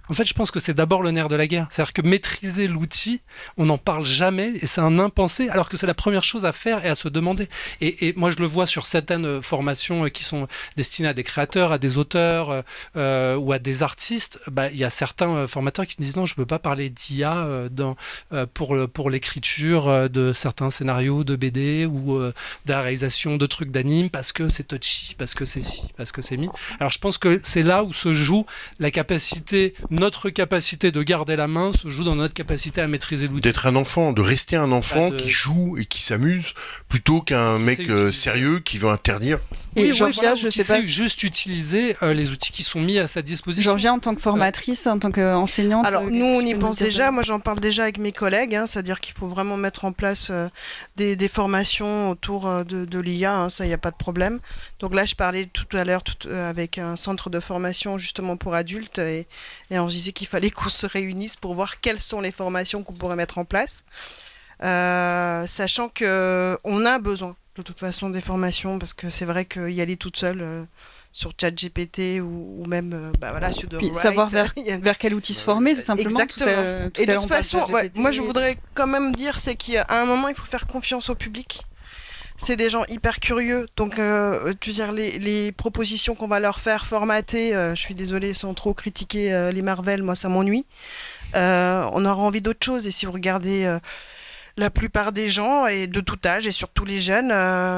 [0.09, 1.67] en fait, je pense que c'est d'abord le nerf de la guerre.
[1.69, 3.21] C'est-à-dire que maîtriser l'outil,
[3.57, 6.51] on n'en parle jamais et c'est un impensé, alors que c'est la première chose à
[6.51, 7.47] faire et à se demander.
[7.79, 11.23] Et, moi, je le vois sur certaines euh, formations euh, qui sont destinées à des
[11.23, 12.63] créateurs, à des auteurs
[12.95, 14.39] euh, ou à des artistes.
[14.51, 17.47] Bah, il y a certains formateurs qui disent non, je ne peux pas parler d'IA
[18.53, 22.33] pour, pour l'écriture de certains scénarios de BD ou de
[22.67, 26.21] la réalisation de trucs d'anime parce que c'est touchy, parce que c'est ci, parce que
[26.21, 26.49] c'est mi.
[26.79, 28.45] Alors, je pense que c'est là où se joue
[28.79, 33.27] la capacité notre capacité de garder la main se joue dans notre capacité à maîtriser
[33.27, 33.41] l'outil.
[33.41, 36.53] D'être un enfant, de rester un enfant qui joue et qui s'amuse,
[36.87, 39.39] plutôt qu'un mec euh, sérieux qui veut interdire.
[39.75, 40.81] Et oui, Georgia, je sais pas.
[40.81, 43.71] juste utiliser euh, les outils qui sont mis à sa disposition.
[43.71, 45.85] Georgia, en tant que formatrice, en tant qu'enseignante.
[45.85, 47.09] Alors, nous, on y pense déjà.
[47.11, 48.55] Moi, j'en parle déjà avec mes collègues.
[48.55, 50.49] Hein, C'est-à-dire qu'il faut vraiment mettre en place euh,
[50.97, 53.33] des, des, formations autour de, de l'IA.
[53.33, 54.39] Hein, ça, il n'y a pas de problème.
[54.79, 58.99] Donc là, je parlais tout à l'heure avec un centre de formation justement pour adultes
[58.99, 59.27] et,
[59.69, 62.83] et on se disait qu'il fallait qu'on se réunisse pour voir quelles sont les formations
[62.83, 63.85] qu'on pourrait mettre en place.
[64.63, 69.45] Euh, sachant que on a besoin de toute façon des formations parce que c'est vrai
[69.45, 70.63] qu'y aller toute seule euh,
[71.11, 75.33] sur ChatGPT ou, ou même euh, bah voilà sur Puis savoir vers, vers quel outil
[75.33, 76.09] se former tout simplement.
[76.09, 76.89] Exactement.
[76.97, 77.59] et de toute façon,
[77.95, 81.15] moi je voudrais quand même dire c'est qu'à un moment il faut faire confiance au
[81.15, 81.65] public
[82.41, 83.67] c'est des gens hyper curieux.
[83.77, 87.81] Donc, euh, tu veux dire, les, les propositions qu'on va leur faire formater, euh, je
[87.81, 90.65] suis désolée, sans trop critiquer euh, les Marvel, moi ça m'ennuie.
[91.35, 92.87] Euh, on aura envie d'autre chose.
[92.87, 93.77] Et si vous regardez
[94.57, 97.29] la plupart des gens, et de tout âge, et surtout les jeunes,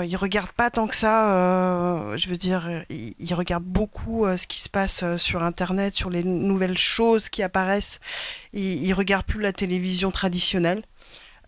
[0.08, 2.16] ils regardent pas tant que ça.
[2.18, 6.78] je veux dire, ils, regardent beaucoup ce qui se passe sur Internet, sur les nouvelles
[6.78, 8.00] choses qui apparaissent.
[8.54, 10.84] Ils, ils regardent plus la télévision traditionnelle.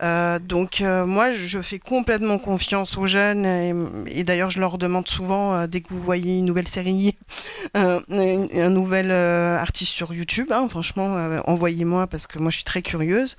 [0.04, 5.08] Euh, donc euh, moi je fais complètement confiance aux jeunes et, d'ailleurs je leur demande
[5.08, 7.16] souvent euh, dès que vous voyez une nouvelle série,
[7.74, 12.82] un, un, nouvel artiste sur YouTube, hein, franchement envoyez-moi parce que moi je suis très
[12.82, 13.38] curieuse.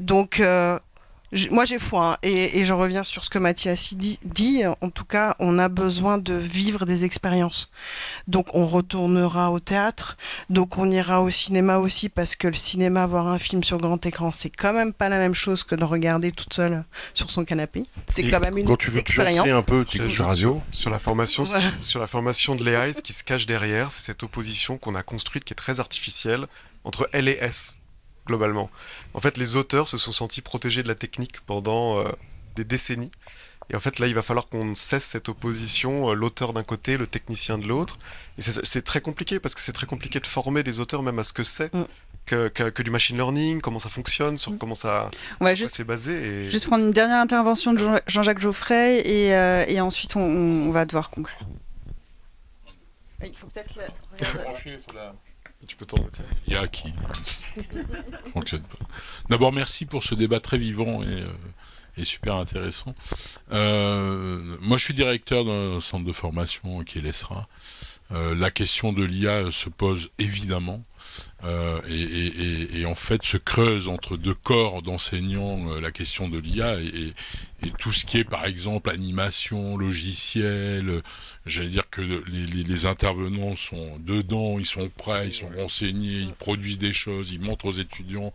[0.00, 0.42] donc
[1.50, 4.62] moi j'ai foi hein, et, et j'en reviens sur ce que Mathias dit, dit.
[4.80, 7.70] En tout cas, on a besoin de vivre des expériences.
[8.26, 10.16] Donc on retournera au théâtre,
[10.48, 14.04] donc on ira au cinéma aussi parce que le cinéma, voir un film sur grand
[14.04, 17.44] écran, c'est quand même pas la même chose que de regarder toute seule sur son
[17.44, 17.84] canapé.
[18.08, 19.46] C'est quand même une quand tu veux expérience.
[19.48, 21.44] un peu tes radio sur la formation,
[21.80, 25.02] sur la formation de l'AI, ce qui se cache derrière, c'est cette opposition qu'on a
[25.02, 26.46] construite qui est très artificielle
[26.84, 27.79] entre L et S
[28.30, 28.70] globalement.
[29.14, 32.08] En fait, les auteurs se sont sentis protégés de la technique pendant euh,
[32.54, 33.10] des décennies.
[33.70, 36.96] Et en fait, là, il va falloir qu'on cesse cette opposition, euh, l'auteur d'un côté,
[36.96, 37.98] le technicien de l'autre.
[38.38, 41.24] Et c'est très compliqué, parce que c'est très compliqué de former des auteurs même à
[41.24, 41.72] ce que c'est.
[41.74, 41.84] Mm.
[42.26, 44.58] Que, que, du machine learning, comment ça fonctionne, sur mm.
[44.58, 45.10] comment ça
[45.66, 46.12] c'est basé.
[46.12, 46.48] Et...
[46.48, 50.84] Juste prendre une dernière intervention de Jean-Jacques Geoffrey et, euh, et ensuite on, on, va
[50.84, 51.40] devoir conclure.
[53.24, 55.12] Il faut peut-être la...
[55.66, 55.98] Tu peux t'en
[56.46, 56.92] Il y a qui
[58.32, 58.78] fonctionne pas.
[59.28, 61.26] D'abord, merci pour ce débat très vivant et, euh,
[61.96, 62.94] et super intéressant.
[63.52, 67.46] Euh, moi, je suis directeur d'un centre de formation qui est l'ESRA.
[68.12, 70.82] Euh, la question de l'IA se pose évidemment.
[71.44, 76.78] Euh, et, en fait se creuse entre deux corps d'enseignants euh, la question de l'IA
[76.80, 77.14] et,
[77.78, 81.02] tout ce qui est par exemple animation, logiciel,
[81.44, 86.32] j'allais dire que les, les, intervenants sont dedans, ils sont prêts, ils sont renseignés, ils
[86.32, 88.32] produisent des choses, ils montrent aux étudiants.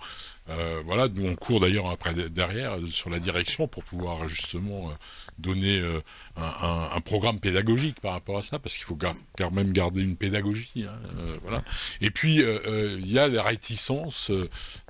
[0.49, 4.91] Euh, voilà, nous on court d'ailleurs après derrière sur la direction pour pouvoir justement
[5.38, 6.02] donner euh,
[6.38, 10.86] un, programme pédagogique par rapport à ça, parce qu'il faut quand même garder une pédagogie.
[10.88, 11.64] Hein, euh, voilà.
[12.02, 14.32] Et puis il y a la réticence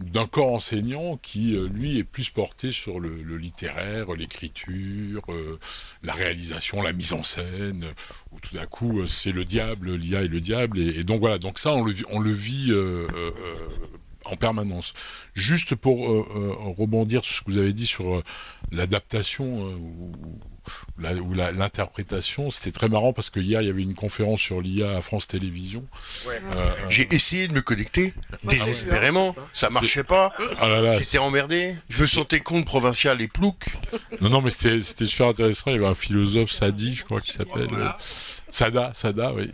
[0.02, 5.24] d'un corps enseignant qui, lui, est plus porté sur le, littéraire, l'écriture,
[6.04, 7.86] la réalisation, la mise en scène,
[8.32, 10.80] où tout d'un coup, c'est le diable, l'IA et le diable.
[10.80, 12.72] Et, donc voilà, donc ça, on le vit
[14.26, 14.94] en permanence.
[15.34, 18.24] Juste pour euh, euh, rebondir sur ce que vous avez dit sur euh,
[18.72, 20.12] l'adaptation ou,
[20.98, 25.02] l'interprétation, c'était très marrant parce que hier il y avait une conférence sur l'IA à
[25.02, 25.86] France Télévisions.
[26.90, 30.34] J'ai essayé de me connecter ah désespérément, ça marchait pas.
[30.60, 31.76] Ah J'étais emmerdé.
[31.88, 33.78] Je sentais compte provincial et plouc.
[34.22, 35.66] Non non mais c'était super intéressant.
[35.68, 37.70] Il y avait un philosophe Sadi, je crois, qui s'appelle.
[38.50, 39.52] Sada, Sada, oui,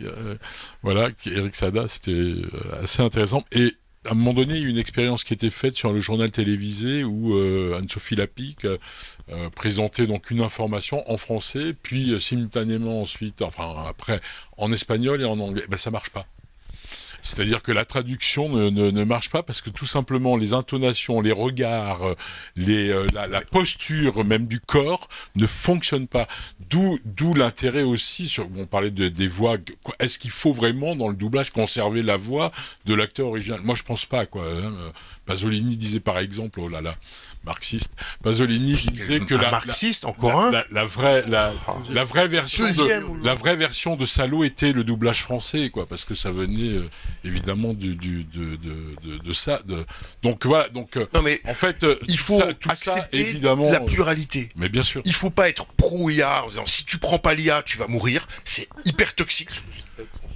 [0.82, 2.36] voilà, Eric Sada, c'était
[2.80, 3.44] assez intéressant.
[3.50, 3.74] Et
[4.06, 6.30] à un moment donné, il y a une expérience qui était faite sur le journal
[6.30, 8.78] télévisé où euh, Anne-Sophie Lapic euh,
[9.30, 14.20] euh, présentait donc une information en français, puis simultanément ensuite, enfin après,
[14.56, 15.64] en espagnol et en anglais.
[15.68, 16.26] Ben, ça marche pas.
[17.22, 22.00] C'est-à-dire que la traduction ne, marche pas parce que tout simplement les intonations, les regards,
[22.56, 26.26] les, euh, la, posture même du corps ne fonctionnent pas.
[26.68, 29.56] D'où, d'où l'intérêt aussi, sur, on parlait de, des voix,
[30.00, 32.52] est-ce qu'il faut vraiment dans le doublage conserver la voix
[32.84, 33.60] de l'acteur original?
[33.62, 34.26] Moi je pense pas.
[34.26, 34.44] quoi.
[34.44, 34.72] Hein.
[35.26, 36.96] Pasolini disait par exemple, oh là là,
[37.44, 37.92] marxiste.
[38.22, 41.52] Pasolini disait que la, marxiste encore la, la, vraie la,
[41.90, 46.04] la vraie version de la vraie version de Salo était le doublage français quoi parce
[46.04, 46.88] que ça venait euh,
[47.24, 49.84] évidemment du, du de, de, de, ça de,
[50.22, 54.50] donc voilà donc euh, non mais en fait euh, il faut accepter évidemment la pluralité.
[54.56, 55.02] mais bien sûr.
[55.04, 57.86] Il faut pas être pro IA en disant si tu prends pas l'IA tu vas
[57.86, 59.50] mourir c'est hyper toxique.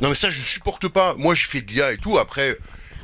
[0.00, 1.14] Non mais ça je supporte pas.
[1.14, 2.18] Moi je fais de l'IA et tout.
[2.18, 2.56] Après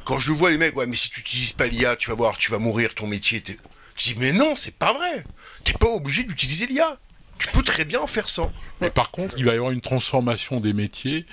[0.05, 2.37] quand je vois les mecs, ouais, mais si tu n'utilises pas l'IA, tu vas voir,
[2.37, 3.43] tu vas mourir, ton métier.
[3.43, 3.59] Tu
[3.97, 5.25] dis, mais non, c'est pas vrai.
[5.65, 6.99] T'es pas obligé d'utiliser l'IA.
[7.39, 8.49] Tu peux très bien faire ça.
[8.81, 11.27] Mais par contre, il va y avoir une transformation des métiers,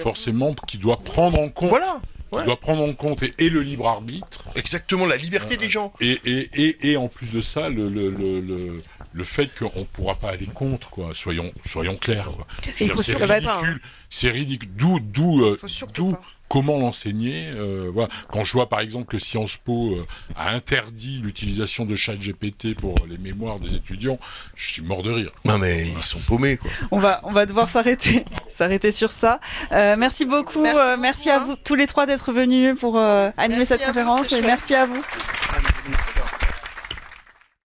[0.00, 1.70] forcément, qui doit prendre en compte.
[1.70, 2.00] Voilà.
[2.32, 4.44] Qui doit prendre en compte et, le libre arbitre.
[4.56, 5.92] Exactement, la liberté des gens.
[6.00, 8.82] Et, et, et, en plus de ça, le, le, le,
[9.12, 11.14] le fait qu'on ne pourra pas aller contre, quoi.
[11.14, 12.30] Soyons, soyons clairs.
[12.76, 13.80] C'est ridicule.
[14.10, 14.70] C'est ridicule.
[14.74, 15.58] D'où, d'où, euh,
[15.94, 16.14] d'où
[16.48, 17.50] comment l'enseigner.
[17.54, 18.08] Euh, voilà.
[18.30, 20.06] Quand je vois par exemple que Sciences Po euh,
[20.36, 24.18] a interdit l'utilisation de ChatGPT pour les mémoires des étudiants,
[24.54, 25.30] je suis mort de rire.
[25.44, 26.70] Non mais ils sont paumés quoi.
[26.90, 29.40] On va on va devoir s'arrêter s'arrêter sur ça.
[29.72, 30.64] Euh, merci beaucoup,
[30.98, 34.86] merci, à vous tous les trois d'être venus pour animer cette conférence et merci à
[34.86, 35.02] vous.